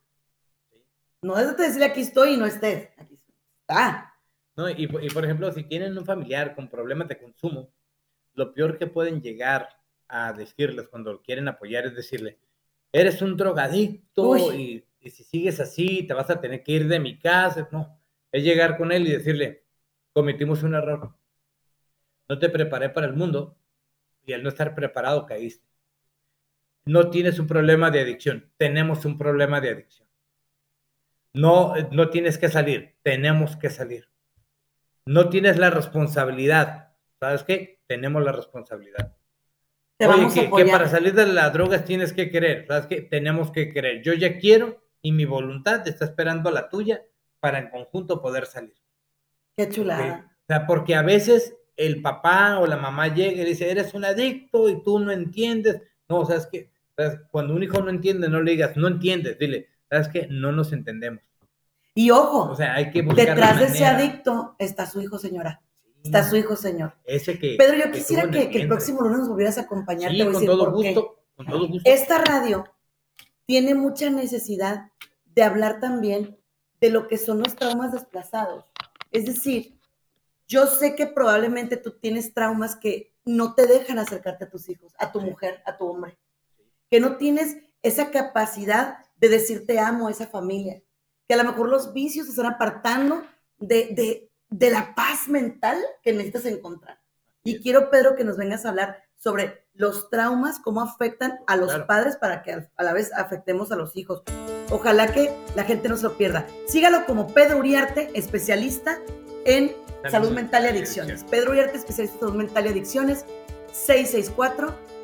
No 1.21 1.37
es 1.37 1.55
de 1.55 1.63
decirle 1.63 1.85
aquí 1.85 2.01
estoy 2.01 2.33
y 2.33 2.37
no 2.37 2.45
estés. 2.45 2.89
Aquí 2.97 3.15
está. 3.61 4.13
No, 4.55 4.69
y, 4.69 4.83
y 4.83 5.09
por 5.09 5.23
ejemplo, 5.23 5.51
si 5.53 5.63
tienen 5.63 5.97
un 5.97 6.05
familiar 6.05 6.55
con 6.55 6.69
problemas 6.69 7.07
de 7.07 7.17
consumo, 7.17 7.71
lo 8.33 8.53
peor 8.53 8.77
que 8.77 8.87
pueden 8.87 9.21
llegar 9.21 9.69
a 10.07 10.33
decirles 10.33 10.87
cuando 10.89 11.21
quieren 11.21 11.47
apoyar 11.47 11.85
es 11.85 11.95
decirle, 11.95 12.39
eres 12.91 13.21
un 13.21 13.37
drogadicto 13.37 14.53
y, 14.53 14.85
si 15.01 15.23
sigues 15.23 15.59
así 15.59 16.03
te 16.03 16.13
vas 16.13 16.29
a 16.29 16.39
tener 16.39 16.63
que 16.63 16.73
ir 16.73 16.87
de 16.87 16.99
mi 16.99 17.17
casa. 17.17 17.67
No, 17.71 17.99
es 18.31 18.43
llegar 18.43 18.77
con 18.77 18.91
él 18.91 19.07
y 19.07 19.11
decirle, 19.11 19.63
cometimos 20.13 20.63
un 20.63 20.75
error. 20.75 21.15
No 22.27 22.37
te 22.37 22.49
preparé 22.49 22.89
para 22.89 23.07
el 23.07 23.13
mundo 23.13 23.57
y 24.25 24.33
al 24.33 24.43
no 24.43 24.49
estar 24.49 24.75
preparado 24.75 25.25
caíste. 25.25 25.67
No 26.85 27.09
tienes 27.09 27.39
un 27.39 27.47
problema 27.47 27.91
de 27.91 28.01
adicción, 28.01 28.51
tenemos 28.57 29.05
un 29.05 29.17
problema 29.17 29.61
de 29.61 29.69
adicción. 29.69 30.07
No, 31.33 31.75
no 31.91 32.09
tienes 32.09 32.37
que 32.37 32.49
salir, 32.49 32.95
tenemos 33.03 33.55
que 33.55 33.69
salir. 33.69 34.09
No 35.05 35.29
tienes 35.29 35.57
la 35.57 35.69
responsabilidad, 35.69 36.93
¿sabes 37.19 37.43
qué? 37.43 37.81
Tenemos 37.87 38.23
la 38.23 38.31
responsabilidad. 38.31 39.18
Oye, 40.07 40.49
que, 40.55 40.65
para 40.65 40.87
salir 40.87 41.13
de 41.13 41.25
las 41.25 41.51
drogas 41.51 41.83
tienes 41.83 42.13
que 42.13 42.29
querer, 42.29 42.65
¿sabes 42.67 42.85
qué? 42.85 43.01
Tenemos 43.01 43.51
que 43.51 43.73
querer. 43.73 44.01
Yo 44.01 44.13
ya 44.13 44.37
quiero 44.37 44.81
y 45.01 45.11
mi 45.11 45.25
voluntad 45.25 45.85
está 45.87 46.05
esperando 46.05 46.51
la 46.51 46.69
tuya 46.69 47.03
para 47.39 47.59
en 47.59 47.69
conjunto 47.69 48.21
poder 48.21 48.45
salir. 48.45 48.75
Qué 49.57 49.67
chulada. 49.67 50.31
O 50.43 50.45
sea, 50.47 50.65
porque 50.65 50.95
a 50.95 51.01
veces 51.01 51.55
el 51.75 52.01
papá 52.01 52.59
o 52.59 52.67
la 52.67 52.77
mamá 52.77 53.13
llega 53.13 53.41
y 53.41 53.45
dice, 53.45 53.69
eres 53.69 53.93
un 53.93 54.05
adicto 54.05 54.69
y 54.69 54.81
tú 54.83 54.99
no 54.99 55.11
entiendes. 55.11 55.81
No, 56.07 56.25
¿sabes 56.25 56.47
qué? 56.51 56.71
Cuando 57.31 57.53
un 57.53 57.63
hijo 57.63 57.81
no 57.81 57.89
entiende, 57.89 58.29
no 58.29 58.41
le 58.41 58.51
digas, 58.51 58.77
no 58.77 58.87
entiendes, 58.87 59.37
dile, 59.37 59.67
¿sabes 59.89 60.07
qué? 60.09 60.27
No 60.29 60.51
nos 60.51 60.71
entendemos. 60.73 61.23
Y 61.93 62.11
ojo, 62.11 62.49
o 62.51 62.55
sea, 62.55 62.75
hay 62.75 62.91
que 62.91 63.01
buscar 63.01 63.27
detrás 63.27 63.59
de 63.59 63.65
ese 63.65 63.85
adicto 63.85 64.55
está 64.59 64.85
su 64.85 65.01
hijo, 65.01 65.17
señora. 65.17 65.61
Está 66.03 66.29
su 66.29 66.35
hijo, 66.35 66.55
señor. 66.55 66.93
Ese 67.05 67.37
que. 67.37 67.55
Pedro, 67.57 67.77
yo 67.77 67.91
quisiera 67.91 68.29
que, 68.29 68.43
el 68.43 68.67
próximo 68.67 69.01
lunes 69.01 69.19
nos 69.19 69.29
volvieras 69.29 69.57
a 69.57 69.61
acompañar. 69.61 70.11
Sí, 70.11 70.25
con, 70.25 70.45
todo 70.45 70.71
gusto, 70.71 71.19
con 71.35 71.45
todo 71.45 71.67
gusto. 71.67 71.89
Esta 71.89 72.19
radio 72.19 72.65
tiene 73.45 73.75
mucha 73.75 74.09
necesidad 74.09 74.91
de 75.25 75.43
hablar 75.43 75.79
también 75.79 76.37
de 76.79 76.89
lo 76.89 77.07
que 77.07 77.17
son 77.17 77.39
los 77.39 77.55
traumas 77.55 77.91
desplazados. 77.91 78.65
Es 79.11 79.25
decir, 79.25 79.77
yo 80.47 80.65
sé 80.67 80.95
que 80.95 81.07
probablemente 81.07 81.77
tú 81.77 81.91
tienes 81.99 82.33
traumas 82.33 82.75
que 82.75 83.13
no 83.25 83.53
te 83.53 83.67
dejan 83.67 83.99
acercarte 83.99 84.45
a 84.45 84.49
tus 84.49 84.69
hijos, 84.69 84.93
a 84.97 85.11
tu 85.11 85.21
mujer, 85.21 85.61
a 85.65 85.77
tu 85.77 85.85
hombre, 85.87 86.17
que 86.89 86.99
no 86.99 87.17
tienes 87.17 87.57
esa 87.83 88.11
capacidad 88.11 88.99
de 89.17 89.29
decir 89.29 89.65
te 89.65 89.79
amo 89.79 90.07
a 90.07 90.11
esa 90.11 90.27
familia, 90.27 90.81
que 91.27 91.33
a 91.35 91.37
lo 91.37 91.43
mejor 91.43 91.69
los 91.69 91.93
vicios 91.93 92.25
se 92.25 92.31
están 92.31 92.47
apartando 92.47 93.23
de, 93.59 93.89
de, 93.91 94.28
de 94.49 94.71
la 94.71 94.95
paz 94.95 95.27
mental 95.27 95.77
que 96.01 96.13
necesitas 96.13 96.45
encontrar. 96.45 96.99
Y 97.43 97.61
quiero, 97.61 97.89
Pedro, 97.89 98.15
que 98.15 98.23
nos 98.23 98.37
vengas 98.37 98.65
a 98.65 98.69
hablar 98.69 99.03
sobre 99.15 99.65
los 99.73 100.09
traumas, 100.09 100.59
cómo 100.59 100.81
afectan 100.81 101.39
a 101.47 101.55
los 101.55 101.73
padres 101.85 102.17
para 102.17 102.41
que 102.41 102.67
a 102.75 102.83
la 102.83 102.93
vez 102.93 103.13
afectemos 103.13 103.71
a 103.71 103.75
los 103.75 103.95
hijos. 103.95 104.23
Ojalá 104.71 105.11
que 105.11 105.33
la 105.55 105.63
gente 105.63 105.89
no 105.89 105.97
se 105.97 106.03
lo 106.03 106.17
pierda. 106.17 106.45
Sígalo 106.67 107.05
como 107.05 107.33
Pedro 107.33 107.57
Uriarte, 107.57 108.11
especialista 108.13 108.99
en 109.45 109.75
salud 110.09 110.31
mental 110.31 110.65
y 110.65 110.67
adicciones. 110.67 111.23
Pedro 111.23 111.51
Uriarte, 111.51 111.77
especialista 111.77 112.15
en 112.15 112.21
salud 112.21 112.35
mental 112.35 112.65
y 112.65 112.69
adicciones, 112.69 113.25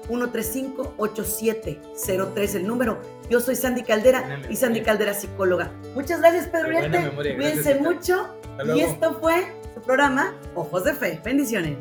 664-135-8703, 0.09 2.55
el 2.55 2.67
número. 2.67 3.01
Yo 3.29 3.39
soy 3.39 3.55
Sandy 3.55 3.83
Caldera 3.83 4.41
y 4.49 4.55
Sandy 4.55 4.81
Caldera, 4.81 5.13
psicóloga. 5.13 5.71
Muchas 5.93 6.19
gracias, 6.19 6.47
Pedro 6.47 6.67
Uriarte. 6.67 7.35
Cuídense 7.35 7.75
mucho. 7.75 8.35
Y 8.63 8.79
esto 8.81 9.17
fue 9.19 9.53
su 9.73 9.81
programa 9.81 10.33
Ojos 10.55 10.83
de 10.85 10.93
Fe. 10.93 11.21
Bendiciones. 11.23 11.77